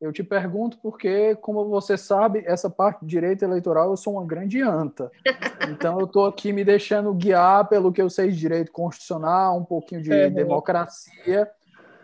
Eu 0.00 0.12
te 0.12 0.24
pergunto 0.24 0.76
porque, 0.78 1.36
como 1.36 1.68
você 1.68 1.96
sabe, 1.96 2.42
essa 2.46 2.68
parte 2.68 3.02
de 3.02 3.06
direito 3.06 3.44
eleitoral 3.44 3.90
eu 3.90 3.96
sou 3.96 4.14
uma 4.14 4.26
grande 4.26 4.60
anta. 4.60 5.08
Então 5.70 6.00
eu 6.00 6.06
estou 6.06 6.24
aqui 6.24 6.54
me 6.54 6.64
deixando 6.64 7.12
guiar 7.12 7.68
pelo 7.68 7.92
que 7.92 8.00
eu 8.00 8.08
sei 8.08 8.30
de 8.30 8.36
direito 8.36 8.72
constitucional, 8.72 9.58
um 9.58 9.64
pouquinho 9.64 10.00
de 10.02 10.10
uhum. 10.10 10.32
democracia, 10.32 11.48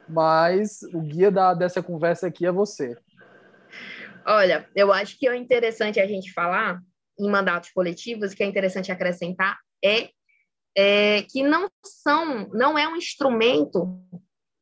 mas 0.09 0.83
o 0.95 1.01
guia 1.01 1.31
da, 1.31 1.55
dessa 1.55 1.83
conversa 1.83 2.27
aqui 2.27 2.47
é 2.47 2.53
você. 2.53 2.97
Olha, 4.25 4.69
eu 4.75 4.92
acho 4.92 5.19
que 5.19 5.29
é 5.29 5.37
interessante 5.37 6.01
a 6.01 6.07
gente 6.07 6.33
falar 6.33 6.81
em 7.19 7.31
mandatos 7.31 7.71
coletivos, 7.71 8.35
que 8.35 8.42
é 8.42 8.47
interessante 8.47 8.92
acrescentar, 8.92 9.59
é, 9.85 10.11
é 10.77 11.23
que 11.23 11.42
não 11.42 11.71
são, 11.85 12.49
não 12.49 12.77
é 12.77 12.88
um 12.88 12.97
instrumento 12.97 14.01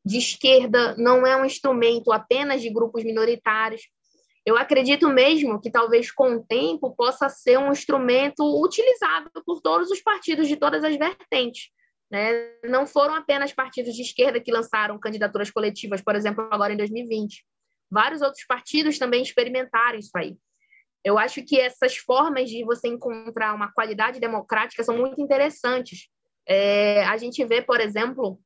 de 0.05 0.19
esquerda, 0.19 0.95
não 0.97 1.25
é 1.25 1.35
um 1.35 1.45
instrumento 1.45 2.11
apenas 2.11 2.61
de 2.61 2.69
grupos 2.69 3.03
minoritários. 3.03 3.81
Eu 4.45 4.55
acredito 4.55 5.09
mesmo 5.09 5.59
que 5.59 5.71
talvez 5.71 6.11
com 6.11 6.35
o 6.35 6.43
tempo 6.43 6.95
possa 6.95 7.27
ser 7.27 7.57
um 7.57 7.71
instrumento 7.71 8.43
utilizado 8.63 9.31
por 9.43 9.59
todos 9.61 9.89
os 9.89 9.99
partidos 10.01 10.47
de 10.47 10.55
todas 10.55 10.83
as 10.83 10.95
vertentes. 10.95 11.71
Né? 12.15 12.31
Não 12.63 12.87
foram 12.87 13.13
apenas 13.13 13.51
partidos 13.51 13.93
de 13.93 14.01
esquerda 14.01 14.39
que 14.39 14.49
lançaram 14.49 14.97
candidaturas 14.97 15.51
coletivas, 15.51 16.01
por 16.01 16.15
exemplo, 16.15 16.47
agora 16.49 16.71
em 16.71 16.77
2020. 16.77 17.45
Vários 17.91 18.21
outros 18.21 18.45
partidos 18.45 18.97
também 18.97 19.21
experimentaram 19.21 19.99
isso 19.99 20.11
aí. 20.15 20.37
Eu 21.03 21.19
acho 21.19 21.43
que 21.43 21.59
essas 21.59 21.97
formas 21.97 22.49
de 22.49 22.63
você 22.63 22.87
encontrar 22.87 23.53
uma 23.53 23.69
qualidade 23.69 24.17
democrática 24.17 24.81
são 24.81 24.97
muito 24.97 25.19
interessantes. 25.19 26.07
É, 26.47 27.03
a 27.03 27.17
gente 27.17 27.43
vê, 27.43 27.61
por 27.61 27.81
exemplo, 27.81 28.39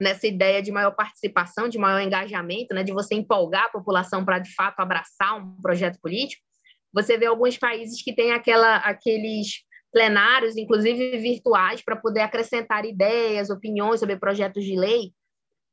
nessa 0.00 0.26
ideia 0.26 0.62
de 0.62 0.72
maior 0.72 0.92
participação, 0.92 1.68
de 1.68 1.76
maior 1.76 2.00
engajamento, 2.00 2.74
né, 2.74 2.82
de 2.82 2.90
você 2.90 3.14
empolgar 3.14 3.64
a 3.64 3.68
população 3.70 4.24
para 4.24 4.38
de 4.38 4.54
fato 4.54 4.80
abraçar 4.80 5.36
um 5.36 5.60
projeto 5.60 6.00
político, 6.00 6.42
você 6.90 7.18
vê 7.18 7.26
alguns 7.26 7.58
países 7.58 8.02
que 8.02 8.14
têm 8.14 8.32
aquela, 8.32 8.76
aqueles 8.76 9.62
plenários, 9.92 10.56
inclusive 10.56 11.18
virtuais, 11.18 11.82
para 11.82 11.96
poder 11.96 12.20
acrescentar 12.20 12.84
ideias, 12.84 13.50
opiniões 13.50 14.00
sobre 14.00 14.16
projetos 14.16 14.64
de 14.64 14.76
lei, 14.76 15.12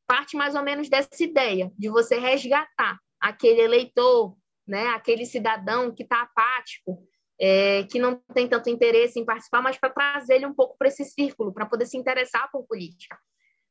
parte 0.08 0.36
mais 0.36 0.56
ou 0.56 0.64
menos 0.64 0.90
dessa 0.90 1.24
ideia 1.24 1.72
de 1.78 1.90
você 1.90 2.18
resgatar 2.18 2.98
aquele 3.20 3.62
eleitor, 3.62 4.36
né, 4.66 4.88
aquele 4.90 5.26
cidadão 5.26 5.94
que 5.94 6.04
está 6.04 6.22
apático, 6.22 7.04
é, 7.40 7.84
que 7.84 8.00
não 8.00 8.20
tem 8.34 8.48
tanto 8.48 8.70
interesse 8.70 9.20
em 9.20 9.26
participar, 9.26 9.62
mas 9.62 9.78
para 9.78 9.92
trazer 9.92 10.36
ele 10.36 10.46
um 10.46 10.54
pouco 10.54 10.76
para 10.78 10.88
esse 10.88 11.06
círculo, 11.06 11.54
para 11.54 11.66
poder 11.66 11.86
se 11.86 11.98
interessar 11.98 12.50
por 12.52 12.66
política. 12.66 13.18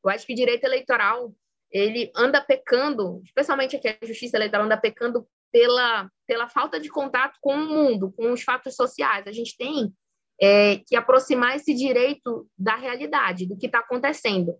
Eu 0.03 0.09
acho 0.09 0.25
que 0.25 0.33
direito 0.33 0.63
eleitoral 0.63 1.33
ele 1.69 2.09
anda 2.15 2.39
pecando, 2.39 3.21
especialmente 3.25 3.75
aqui 3.75 3.89
a 3.89 4.05
justiça 4.05 4.37
eleitoral 4.37 4.65
anda 4.65 4.77
pecando 4.77 5.27
pela, 5.51 6.09
pela 6.25 6.47
falta 6.47 6.79
de 6.79 6.89
contato 6.89 7.37
com 7.41 7.55
o 7.55 7.67
mundo, 7.67 8.13
com 8.13 8.31
os 8.31 8.41
fatos 8.41 8.75
sociais. 8.75 9.27
A 9.27 9.31
gente 9.33 9.57
tem 9.57 9.93
é, 10.41 10.77
que 10.85 10.95
aproximar 10.95 11.55
esse 11.55 11.73
direito 11.73 12.47
da 12.57 12.75
realidade, 12.75 13.47
do 13.47 13.57
que 13.57 13.65
está 13.65 13.79
acontecendo. 13.79 14.53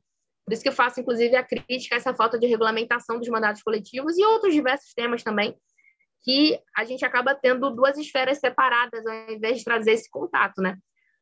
Por 0.46 0.54
isso 0.54 0.64
que 0.64 0.70
eu 0.70 0.74
faço, 0.74 1.00
inclusive, 1.00 1.36
a 1.36 1.44
crítica 1.44 1.96
a 1.96 1.98
essa 1.98 2.16
falta 2.16 2.40
de 2.40 2.48
regulamentação 2.48 3.20
dos 3.20 3.28
mandatos 3.28 3.62
coletivos 3.62 4.18
e 4.18 4.24
outros 4.24 4.54
diversos 4.54 4.94
temas 4.94 5.22
também, 5.24 5.56
que 6.24 6.60
a 6.76 6.84
gente 6.84 7.06
acaba 7.06 7.36
tendo 7.36 7.70
duas 7.70 7.98
esferas 7.98 8.40
separadas 8.40 9.06
ao 9.06 9.32
invés 9.32 9.60
de 9.60 9.66
trazer 9.66 9.92
esse 9.92 10.10
contato, 10.10 10.62
né? 10.62 10.78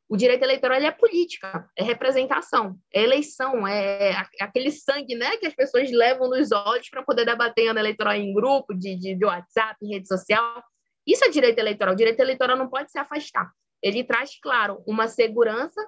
O 0.07 0.15
direito 0.15 0.43
eleitoral 0.43 0.77
é 0.77 0.91
política, 0.91 1.67
é 1.75 1.83
representação, 1.83 2.77
é 2.93 3.03
eleição, 3.03 3.67
é, 3.67 4.11
aquele 4.39 4.69
sangue 4.69 5.15
né, 5.15 5.35
que 5.37 5.47
as 5.47 5.55
pessoas 5.55 5.89
levam 5.91 6.29
nos 6.29 6.51
olhos 6.51 6.87
para 6.91 7.01
poder 7.01 7.25
debater 7.25 7.69
ano 7.69 7.79
eleitoral 7.79 8.13
em 8.13 8.31
grupo, 8.31 8.75
de, 8.75 8.95
de, 8.95 9.15
de 9.15 9.25
WhatsApp, 9.25 9.75
em 9.81 9.95
rede 9.95 10.07
social. 10.07 10.63
Isso 11.07 11.25
é 11.25 11.29
direito 11.29 11.57
eleitoral. 11.57 11.95
O 11.95 11.97
direito 11.97 12.19
eleitoral 12.19 12.55
não 12.55 12.69
pode 12.69 12.91
se 12.91 12.99
afastar. 12.99 13.51
Ele 13.85 14.03
traz, 14.03 14.39
claro, 14.41 14.81
uma 14.87 15.07
segurança 15.07 15.79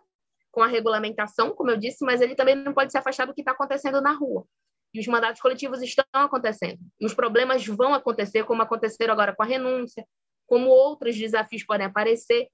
com 0.51 0.61
a 0.61 0.67
regulamentação, 0.67 1.49
como 1.49 1.71
eu 1.71 1.77
disse, 1.77 2.05
mas 2.05 2.21
ele 2.21 2.35
também 2.35 2.55
não 2.55 2.71
pode 2.71 2.91
se 2.91 2.97
afastar 2.97 3.25
do 3.25 3.33
que 3.33 3.41
está 3.41 3.53
acontecendo 3.53 3.99
na 3.99 4.13
rua. 4.13 4.45
E 4.93 4.99
os 4.99 5.07
mandatos 5.07 5.41
coletivos 5.41 5.81
estão 5.81 6.05
acontecendo. 6.13 6.77
E 6.99 7.07
os 7.07 7.15
problemas 7.15 7.65
vão 7.65 7.95
acontecer, 7.95 8.43
como 8.43 8.61
aconteceram 8.61 9.13
agora 9.13 9.35
com 9.35 9.41
a 9.41 9.47
renúncia, 9.47 10.05
como 10.45 10.69
outros 10.69 11.17
desafios 11.17 11.63
podem 11.63 11.87
aparecer. 11.87 12.47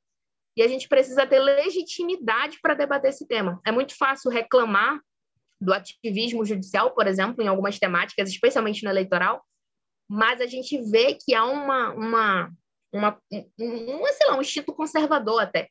e 0.56 0.64
a 0.64 0.68
gente 0.68 0.88
precisa 0.88 1.28
ter 1.28 1.40
legitimidade 1.40 2.60
para 2.62 2.74
debater 2.74 3.10
esse 3.10 3.28
tema. 3.28 3.60
É 3.66 3.72
muito 3.72 3.98
fácil 3.98 4.32
reclamar 4.32 5.02
do 5.60 5.74
ativismo 5.74 6.46
judicial, 6.46 6.92
por 6.92 7.06
exemplo, 7.06 7.44
em 7.44 7.48
algumas 7.48 7.80
temáticas, 7.80 8.30
especialmente 8.30 8.84
no 8.84 8.90
eleitoral, 8.90 9.44
mas 10.08 10.40
a 10.40 10.46
gente 10.46 10.78
vê 10.90 11.16
que 11.16 11.34
há 11.34 11.44
uma, 11.46 11.92
uma, 11.92 12.54
uma, 12.94 13.20
um, 13.32 14.06
sei 14.06 14.28
lá, 14.28 14.38
um 14.38 14.42
instinto 14.42 14.74
conservador 14.74 15.42
até 15.42 15.70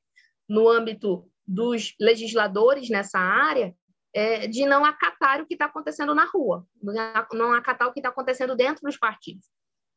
no 0.48 0.68
âmbito 0.68 1.26
dos 1.46 1.94
legisladores 2.00 2.88
nessa 2.88 3.18
área 3.18 3.74
é, 4.14 4.46
de 4.46 4.66
não 4.66 4.84
acatar 4.84 5.40
o 5.40 5.46
que 5.46 5.54
está 5.54 5.66
acontecendo 5.66 6.14
na 6.14 6.24
rua, 6.26 6.66
não 7.32 7.52
acatar 7.54 7.88
o 7.88 7.92
que 7.92 8.00
está 8.00 8.10
acontecendo 8.10 8.54
dentro 8.54 8.82
dos 8.82 8.98
partidos. 8.98 9.46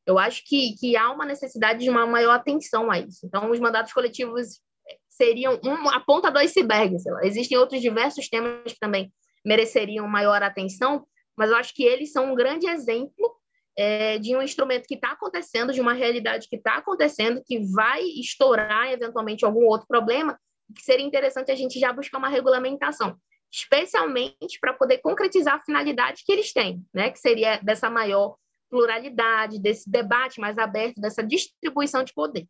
Eu 0.05 0.19
acho 0.19 0.43
que, 0.45 0.75
que 0.79 0.95
há 0.95 1.11
uma 1.11 1.25
necessidade 1.25 1.79
de 1.79 1.89
uma 1.89 2.05
maior 2.05 2.35
atenção 2.35 2.91
a 2.91 2.99
isso. 2.99 3.25
Então, 3.25 3.49
os 3.49 3.59
mandatos 3.59 3.91
coletivos 3.91 4.61
seriam 5.09 5.59
uma, 5.63 5.95
a 5.95 5.99
ponta 5.99 6.29
do 6.29 6.37
iceberg. 6.37 6.95
Existem 7.23 7.57
outros 7.57 7.81
diversos 7.81 8.29
temas 8.29 8.71
que 8.71 8.79
também 8.79 9.11
mereceriam 9.43 10.07
maior 10.07 10.43
atenção, 10.43 11.05
mas 11.35 11.49
eu 11.49 11.55
acho 11.55 11.73
que 11.73 11.83
eles 11.83 12.11
são 12.11 12.31
um 12.31 12.35
grande 12.35 12.67
exemplo 12.67 13.34
é, 13.77 14.17
de 14.17 14.35
um 14.35 14.41
instrumento 14.41 14.87
que 14.87 14.95
está 14.95 15.11
acontecendo, 15.11 15.73
de 15.73 15.81
uma 15.81 15.93
realidade 15.93 16.47
que 16.47 16.55
está 16.55 16.75
acontecendo, 16.75 17.43
que 17.45 17.59
vai 17.73 18.01
estourar 18.03 18.91
eventualmente 18.91 19.43
algum 19.43 19.65
outro 19.65 19.87
problema, 19.87 20.39
que 20.75 20.81
seria 20.81 21.05
interessante 21.05 21.51
a 21.51 21.55
gente 21.55 21.79
já 21.79 21.91
buscar 21.91 22.17
uma 22.17 22.29
regulamentação, 22.29 23.17
especialmente 23.51 24.59
para 24.59 24.73
poder 24.73 24.99
concretizar 24.99 25.55
a 25.55 25.63
finalidade 25.63 26.23
que 26.25 26.31
eles 26.31 26.53
têm, 26.53 26.83
né? 26.93 27.09
que 27.09 27.19
seria 27.19 27.57
dessa 27.57 27.89
maior 27.89 28.35
pluralidade, 28.69 29.61
desse 29.61 29.89
debate 29.89 30.39
mais 30.39 30.57
aberto, 30.57 30.99
dessa 30.99 31.23
distribuição 31.23 32.03
de 32.03 32.13
poder. 32.13 32.47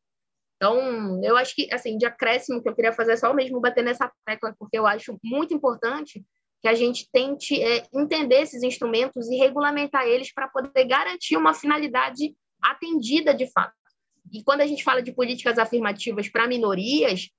Então, 0.56 1.22
eu 1.24 1.36
acho 1.36 1.54
que, 1.54 1.68
assim, 1.74 1.98
de 1.98 2.06
acréscimo 2.06 2.62
que 2.62 2.70
eu 2.70 2.76
queria 2.76 2.94
fazer 2.94 3.14
é 3.14 3.18
só 3.18 3.34
mesmo 3.34 3.60
bater 3.60 3.84
nessa 3.84 4.10
tecla, 4.26 4.56
porque 4.58 4.78
eu 4.78 4.88
acho 4.88 5.20
muito 5.22 5.54
importante 5.54 6.24
que 6.66 6.70
a 6.70 6.74
gente 6.74 7.08
tente 7.12 7.62
é, 7.62 7.86
entender 7.94 8.42
esses 8.42 8.64
instrumentos 8.64 9.30
e 9.30 9.36
regulamentar 9.36 10.08
eles 10.08 10.34
para 10.34 10.48
poder 10.48 10.84
garantir 10.86 11.38
uma 11.38 11.54
finalidade 11.54 12.36
atendida 12.60 13.36
de 13.36 13.46
fato. 13.52 13.76
E 14.34 14.44
quando 14.44 14.62
a 14.62 14.66
gente 14.66 14.84
fala 14.84 15.04
de 15.04 15.14
políticas 15.14 15.60
afirmativas 15.60 16.28
para 16.28 16.48
minorias, 16.48 17.30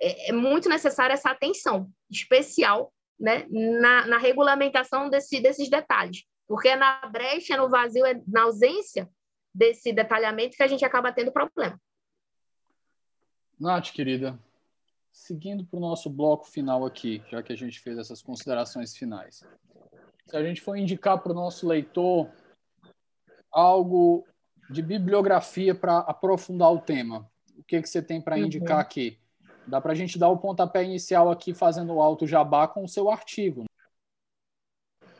é, 0.00 0.30
é, 0.30 0.32
muito 0.32 0.66
necessária 0.66 1.12
essa 1.12 1.30
atenção 1.30 1.90
especial 2.10 2.90
né, 3.18 3.44
na, 3.50 4.06
na 4.06 4.16
regulamentação 4.16 5.10
desse, 5.10 5.42
desses 5.42 5.68
detalhes, 5.68 6.24
porque 6.48 6.68
é 6.68 6.76
na 6.76 7.06
brecha, 7.06 7.58
no 7.58 7.68
vazio, 7.68 8.06
é 8.06 8.18
na 8.26 8.44
ausência 8.44 9.10
desse 9.54 9.92
detalhamento 9.92 10.56
que 10.56 10.62
a 10.62 10.68
gente 10.68 10.86
acaba 10.86 11.12
tendo 11.12 11.30
problema. 11.30 11.78
Nath, 13.60 13.92
querida, 13.92 14.38
seguindo 15.12 15.64
para 15.64 15.76
o 15.76 15.80
nosso 15.80 16.08
bloco 16.08 16.46
final 16.46 16.84
aqui, 16.84 17.22
já 17.30 17.42
que 17.42 17.52
a 17.52 17.56
gente 17.56 17.80
fez 17.80 17.98
essas 17.98 18.22
considerações 18.22 18.96
finais. 18.96 19.44
Se 20.26 20.36
a 20.36 20.42
gente 20.42 20.60
for 20.60 20.76
indicar 20.76 21.18
para 21.18 21.32
o 21.32 21.34
nosso 21.34 21.66
leitor 21.66 22.30
algo 23.50 24.26
de 24.70 24.82
bibliografia 24.82 25.74
para 25.74 25.98
aprofundar 25.98 26.72
o 26.72 26.80
tema, 26.80 27.28
o 27.56 27.64
que, 27.64 27.82
que 27.82 27.88
você 27.88 28.00
tem 28.00 28.20
para 28.20 28.36
uhum. 28.36 28.44
indicar 28.44 28.78
aqui? 28.78 29.18
Dá 29.66 29.80
para 29.80 29.92
a 29.92 29.94
gente 29.94 30.18
dar 30.18 30.28
o 30.28 30.38
pontapé 30.38 30.84
inicial 30.84 31.30
aqui 31.30 31.52
fazendo 31.52 31.94
o 31.94 32.00
alto 32.00 32.26
jabá 32.26 32.66
com 32.66 32.84
o 32.84 32.88
seu 32.88 33.10
artigo. 33.10 33.64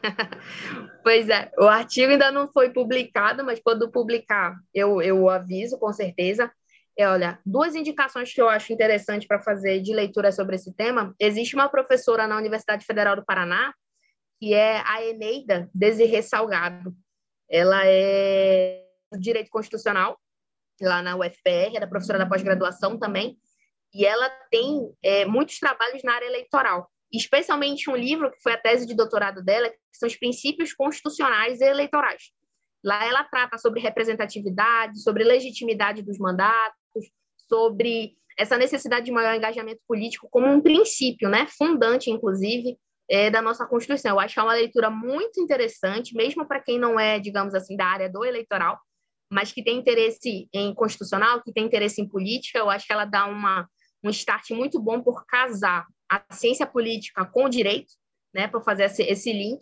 pois 1.02 1.28
é, 1.28 1.50
o 1.58 1.64
artigo 1.64 2.12
ainda 2.12 2.32
não 2.32 2.48
foi 2.48 2.70
publicado, 2.70 3.44
mas 3.44 3.60
quando 3.60 3.90
publicar, 3.90 4.58
eu, 4.72 5.02
eu 5.02 5.28
aviso 5.28 5.78
com 5.78 5.92
certeza 5.92 6.50
é, 6.98 7.08
olha, 7.08 7.38
duas 7.44 7.74
indicações 7.74 8.32
que 8.32 8.40
eu 8.40 8.48
acho 8.48 8.72
interessante 8.72 9.26
para 9.26 9.40
fazer 9.40 9.80
de 9.80 9.94
leitura 9.94 10.32
sobre 10.32 10.56
esse 10.56 10.72
tema. 10.74 11.14
Existe 11.18 11.54
uma 11.54 11.68
professora 11.68 12.26
na 12.26 12.36
Universidade 12.36 12.84
Federal 12.84 13.16
do 13.16 13.24
Paraná, 13.24 13.72
que 14.38 14.54
é 14.54 14.82
a 14.86 15.04
Eneida 15.04 15.70
Desirê 15.74 16.22
Salgado. 16.22 16.94
Ela 17.48 17.82
é 17.84 18.84
direito 19.18 19.50
constitucional, 19.50 20.18
lá 20.80 21.02
na 21.02 21.16
UFPR, 21.16 21.76
é 21.76 21.86
professora 21.86 22.18
da 22.18 22.26
pós-graduação 22.26 22.98
também, 22.98 23.36
e 23.92 24.06
ela 24.06 24.28
tem 24.50 24.92
é, 25.02 25.24
muitos 25.24 25.58
trabalhos 25.58 26.02
na 26.02 26.14
área 26.14 26.26
eleitoral, 26.26 26.88
especialmente 27.12 27.90
um 27.90 27.96
livro 27.96 28.30
que 28.30 28.40
foi 28.40 28.52
a 28.52 28.58
tese 28.58 28.86
de 28.86 28.94
doutorado 28.94 29.42
dela, 29.42 29.68
que 29.68 29.76
são 29.92 30.06
os 30.06 30.16
princípios 30.16 30.72
constitucionais 30.72 31.60
e 31.60 31.64
eleitorais. 31.64 32.30
Lá 32.84 33.04
ela 33.04 33.24
trata 33.24 33.58
sobre 33.58 33.80
representatividade, 33.80 35.02
sobre 35.02 35.24
legitimidade 35.24 36.02
dos 36.02 36.18
mandatos, 36.18 36.79
sobre 37.48 38.14
essa 38.38 38.56
necessidade 38.56 39.04
de 39.04 39.12
maior 39.12 39.34
engajamento 39.34 39.80
político 39.86 40.28
como 40.30 40.46
um 40.46 40.60
princípio, 40.60 41.28
né, 41.28 41.46
fundante, 41.46 42.10
inclusive, 42.10 42.78
é, 43.08 43.28
da 43.28 43.42
nossa 43.42 43.66
Constituição. 43.66 44.12
Eu 44.12 44.20
acho 44.20 44.34
que 44.34 44.40
é 44.40 44.42
uma 44.42 44.54
leitura 44.54 44.88
muito 44.88 45.40
interessante, 45.40 46.14
mesmo 46.14 46.46
para 46.46 46.60
quem 46.60 46.78
não 46.78 46.98
é, 46.98 47.18
digamos 47.18 47.54
assim, 47.54 47.76
da 47.76 47.86
área 47.86 48.08
do 48.08 48.24
eleitoral, 48.24 48.78
mas 49.30 49.52
que 49.52 49.62
tem 49.62 49.78
interesse 49.78 50.48
em 50.52 50.74
constitucional, 50.74 51.42
que 51.42 51.52
tem 51.52 51.64
interesse 51.64 52.00
em 52.00 52.08
política. 52.08 52.58
Eu 52.58 52.70
acho 52.70 52.86
que 52.86 52.92
ela 52.92 53.04
dá 53.04 53.26
uma, 53.26 53.68
um 54.02 54.10
start 54.10 54.50
muito 54.50 54.80
bom 54.80 55.02
por 55.02 55.26
casar 55.26 55.86
a 56.08 56.22
ciência 56.32 56.66
política 56.66 57.24
com 57.26 57.44
o 57.44 57.48
direito, 57.48 57.92
né, 58.32 58.48
para 58.48 58.60
fazer 58.60 58.84
esse, 58.84 59.02
esse 59.02 59.32
link. 59.32 59.60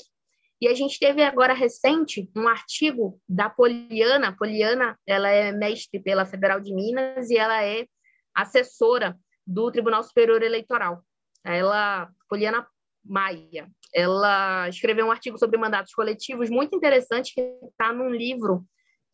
E 0.60 0.66
a 0.66 0.74
gente 0.74 0.98
teve 0.98 1.22
agora 1.22 1.52
recente 1.52 2.28
um 2.36 2.48
artigo 2.48 3.20
da 3.28 3.48
Poliana. 3.48 4.36
Poliana, 4.36 4.98
ela 5.06 5.28
é 5.28 5.52
mestre 5.52 6.00
pela 6.00 6.26
Federal 6.26 6.60
de 6.60 6.74
Minas 6.74 7.30
e 7.30 7.36
ela 7.36 7.64
é 7.64 7.86
assessora 8.34 9.16
do 9.46 9.70
Tribunal 9.70 10.02
Superior 10.02 10.42
Eleitoral. 10.42 11.02
Ela, 11.44 12.10
Poliana 12.28 12.66
Maia, 13.04 13.68
ela 13.94 14.68
escreveu 14.68 15.06
um 15.06 15.10
artigo 15.10 15.38
sobre 15.38 15.56
mandatos 15.56 15.94
coletivos 15.94 16.50
muito 16.50 16.76
interessante 16.76 17.32
que 17.32 17.40
está 17.40 17.92
num 17.92 18.10
livro 18.10 18.64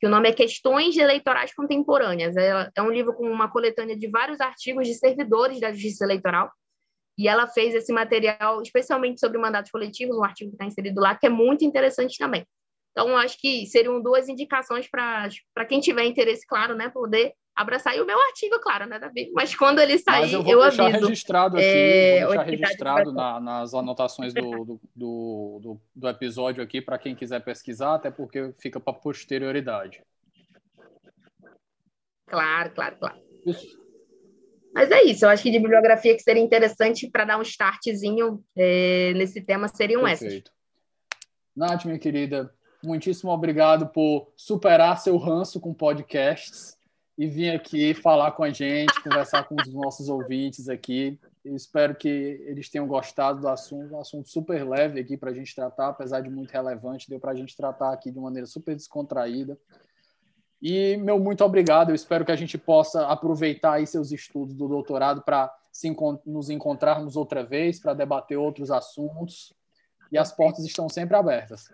que 0.01 0.07
o 0.07 0.11
nome 0.11 0.28
é 0.28 0.32
Questões 0.32 0.97
Eleitorais 0.97 1.55
Contemporâneas. 1.55 2.36
É, 2.36 2.70
é 2.74 2.82
um 2.82 2.90
livro 2.90 3.14
com 3.14 3.30
uma 3.30 3.51
coletânea 3.51 3.97
de 3.97 4.09
vários 4.09 4.40
artigos 4.40 4.86
de 4.86 4.95
servidores 4.95 5.61
da 5.61 5.70
Justiça 5.70 6.05
Eleitoral 6.05 6.51
e 7.17 7.29
ela 7.29 7.47
fez 7.47 7.75
esse 7.75 7.93
material 7.93 8.61
especialmente 8.61 9.21
sobre 9.21 9.39
mandatos 9.39 9.71
coletivos, 9.71 10.17
um 10.17 10.25
artigo 10.25 10.51
que 10.51 10.57
está 10.57 10.67
inserido 10.67 11.01
lá, 11.01 11.15
que 11.15 11.27
é 11.27 11.31
muito 11.31 11.65
interessante 11.65 12.19
também. 12.19 12.47
Então, 12.91 13.17
acho 13.17 13.39
que 13.41 13.67
seriam 13.67 14.01
duas 14.01 14.29
indicações 14.29 14.89
para 14.89 15.65
quem 15.69 15.81
tiver 15.81 16.05
interesse, 16.05 16.47
claro, 16.47 16.77
né, 16.77 16.89
poder 16.89 17.35
abraçar. 17.55 17.97
E 17.97 18.01
o 18.01 18.07
meu 18.07 18.21
artigo, 18.21 18.61
claro, 18.61 18.87
né, 18.87 19.01
Davi? 19.01 19.31
Mas 19.35 19.55
quando 19.55 19.81
ele 19.81 19.99
sair, 19.99 20.23
Mas 20.23 20.33
eu 20.33 20.43
vou 20.43 20.53
eu 20.53 20.61
deixar 20.61 20.87
aviso. 20.87 21.07
registrado 21.07 21.57
aqui, 21.57 21.67
é, 21.67 22.21
vou 22.21 22.29
deixar 22.29 22.43
registrado 22.51 23.12
na, 23.12 23.41
nas 23.41 23.75
anotações 23.75 24.33
do, 24.33 24.65
do, 24.65 24.81
do, 24.95 25.81
do 25.95 26.09
episódio 26.09 26.62
aqui 26.62 26.81
para 26.81 26.99
quem 26.99 27.17
quiser 27.17 27.41
pesquisar, 27.41 27.95
até 27.95 28.11
porque 28.12 28.53
fica 28.59 28.79
para 28.79 28.93
posterioridade. 28.93 30.01
Claro, 32.27 32.71
claro, 32.75 32.97
claro. 32.97 33.19
Isso. 33.45 33.84
Mas 34.85 34.91
é 34.91 35.03
isso, 35.05 35.24
eu 35.24 35.30
acho 35.30 35.43
que 35.43 35.51
de 35.51 35.59
bibliografia 35.59 36.14
que 36.14 36.22
seria 36.22 36.43
interessante 36.43 37.09
para 37.09 37.24
dar 37.24 37.39
um 37.39 37.43
startzinho 37.43 38.45
é, 38.55 39.14
nesse 39.14 39.41
tema 39.41 39.66
seriam 39.66 40.03
Perfeito. 40.03 40.53
essas. 41.57 41.72
Nath, 41.74 41.87
minha 41.87 41.99
querida, 41.99 42.53
muitíssimo 42.82 43.30
obrigado 43.30 43.87
por 43.87 44.30
superar 44.37 44.99
seu 44.99 45.16
ranço 45.16 45.59
com 45.59 45.72
podcasts 45.72 46.76
e 47.16 47.26
vir 47.26 47.55
aqui 47.55 47.95
falar 47.95 48.32
com 48.32 48.45
a 48.45 48.51
gente, 48.51 49.03
conversar 49.03 49.45
com 49.45 49.55
os 49.59 49.72
nossos 49.72 50.11
ouvintes 50.11 50.68
aqui. 50.68 51.18
Eu 51.43 51.57
espero 51.57 51.95
que 51.95 52.09
eles 52.47 52.68
tenham 52.68 52.87
gostado 52.87 53.41
do 53.41 53.49
assunto, 53.49 53.95
um 53.95 54.01
assunto 54.01 54.28
super 54.28 54.68
leve 54.68 55.01
aqui 55.01 55.16
para 55.16 55.30
a 55.30 55.35
gente 55.35 55.55
tratar, 55.55 55.89
apesar 55.89 56.20
de 56.20 56.28
muito 56.28 56.51
relevante, 56.51 57.09
deu 57.09 57.18
para 57.18 57.30
a 57.30 57.35
gente 57.35 57.57
tratar 57.57 57.91
aqui 57.91 58.11
de 58.11 58.20
maneira 58.20 58.47
super 58.47 58.76
descontraída. 58.76 59.59
E, 60.67 60.97
meu, 60.97 61.19
muito 61.21 61.45
obrigado. 61.45 61.91
Eu 61.91 61.95
espero 61.95 62.25
que 62.25 62.33
a 62.33 62.37
gente 62.37 62.57
possa 62.57 63.07
aproveitar 63.07 63.75
aí 63.75 63.87
seus 63.87 64.11
estudos 64.11 64.55
do 64.55 64.67
doutorado 64.67 65.21
para 65.21 65.55
nos 66.25 66.49
encontrarmos 66.49 67.17
outra 67.17 67.45
vez, 67.45 67.79
para 67.79 67.93
debater 67.93 68.39
outros 68.39 68.71
assuntos. 68.71 69.53
E 70.11 70.17
as 70.17 70.33
portas 70.33 70.65
estão 70.65 70.89
sempre 70.89 71.17
abertas. 71.17 71.71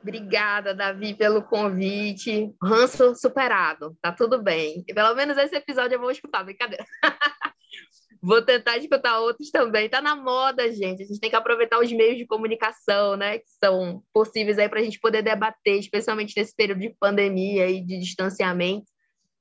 Obrigada, 0.00 0.74
Davi, 0.74 1.12
pelo 1.12 1.42
convite. 1.42 2.50
Ranço 2.62 3.14
superado. 3.14 3.94
Tá 4.00 4.10
tudo 4.10 4.42
bem. 4.42 4.82
E 4.88 4.94
pelo 4.94 5.14
menos 5.14 5.36
esse 5.36 5.54
episódio 5.54 5.96
eu 5.96 6.00
vou 6.00 6.10
escutar, 6.10 6.44
brincadeira. 6.44 6.86
Vou 8.22 8.40
tentar 8.40 8.78
escutar 8.78 9.18
outros 9.18 9.50
também. 9.50 9.88
Tá 9.88 10.00
na 10.00 10.14
moda, 10.14 10.70
gente. 10.72 11.02
A 11.02 11.06
gente 11.06 11.18
tem 11.18 11.28
que 11.28 11.34
aproveitar 11.34 11.80
os 11.80 11.92
meios 11.92 12.16
de 12.16 12.24
comunicação, 12.24 13.16
né, 13.16 13.38
que 13.38 13.50
são 13.62 14.00
possíveis 14.12 14.58
aí 14.58 14.68
para 14.68 14.78
a 14.78 14.82
gente 14.84 15.00
poder 15.00 15.22
debater, 15.22 15.78
especialmente 15.78 16.32
nesse 16.36 16.54
período 16.54 16.80
de 16.80 16.90
pandemia 17.00 17.68
e 17.68 17.80
de 17.80 17.98
distanciamento, 17.98 18.86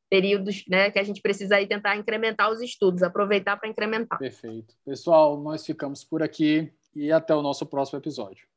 períodos, 0.10 0.64
né, 0.68 0.90
que 0.90 0.98
a 0.98 1.04
gente 1.04 1.22
precisa 1.22 1.58
aí 1.58 1.68
tentar 1.68 1.96
incrementar 1.96 2.50
os 2.50 2.60
estudos, 2.60 3.04
aproveitar 3.04 3.56
para 3.56 3.70
incrementar. 3.70 4.18
Perfeito. 4.18 4.74
Pessoal, 4.84 5.40
nós 5.40 5.64
ficamos 5.64 6.04
por 6.04 6.24
aqui 6.24 6.72
e 6.96 7.12
até 7.12 7.36
o 7.36 7.42
nosso 7.44 7.68
próximo 7.68 8.00
episódio. 8.00 8.51